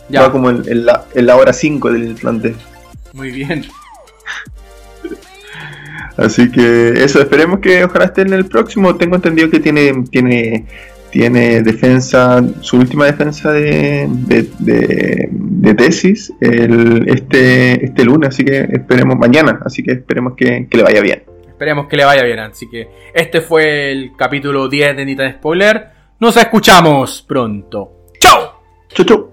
Ya. 0.10 0.22
Va 0.22 0.32
como 0.32 0.50
en, 0.50 0.86
la, 0.86 1.06
en 1.14 1.26
la 1.26 1.36
hora 1.36 1.54
5 1.54 1.92
del 1.92 2.12
irlandés. 2.12 2.56
Muy 3.14 3.32
bien. 3.32 3.66
Así 6.18 6.52
que 6.52 7.04
eso, 7.04 7.20
esperemos 7.20 7.60
que 7.60 7.84
ojalá 7.84 8.06
esté 8.06 8.22
en 8.22 8.34
el 8.34 8.46
próximo. 8.46 8.96
Tengo 8.96 9.16
entendido 9.16 9.50
que 9.50 9.60
tiene, 9.60 10.04
tiene, 10.12 10.66
tiene 11.14 11.62
defensa, 11.62 12.44
su 12.62 12.78
última 12.78 13.06
defensa 13.06 13.52
de, 13.52 14.08
de, 14.10 15.76
tesis 15.76 16.34
el, 16.42 17.08
este, 17.08 17.86
este 17.86 18.04
lunes, 18.04 18.30
así 18.30 18.44
que 18.44 18.62
esperemos 18.62 19.16
mañana, 19.16 19.60
así 19.64 19.84
que 19.84 19.92
esperemos 19.92 20.34
que, 20.36 20.68
que, 20.68 20.78
le 20.78 20.84
vaya 20.84 21.02
bien. 21.02 21.24
Esperemos 21.48 21.88
que 21.88 21.98
le 21.98 22.06
vaya 22.06 22.24
bien, 22.24 22.40
así 22.40 22.68
que 22.68 22.90
este 23.14 23.42
fue 23.42 23.92
el 23.92 24.14
capítulo 24.18 24.68
10 24.68 24.98
de 24.98 25.06
Nita 25.06 25.32
Spoiler. 25.32 25.88
Nos 26.20 26.36
escuchamos 26.36 27.22
pronto. 27.22 28.08
¡Chao! 28.20 28.64
¡Chau, 28.90 29.06
chau! 29.06 29.33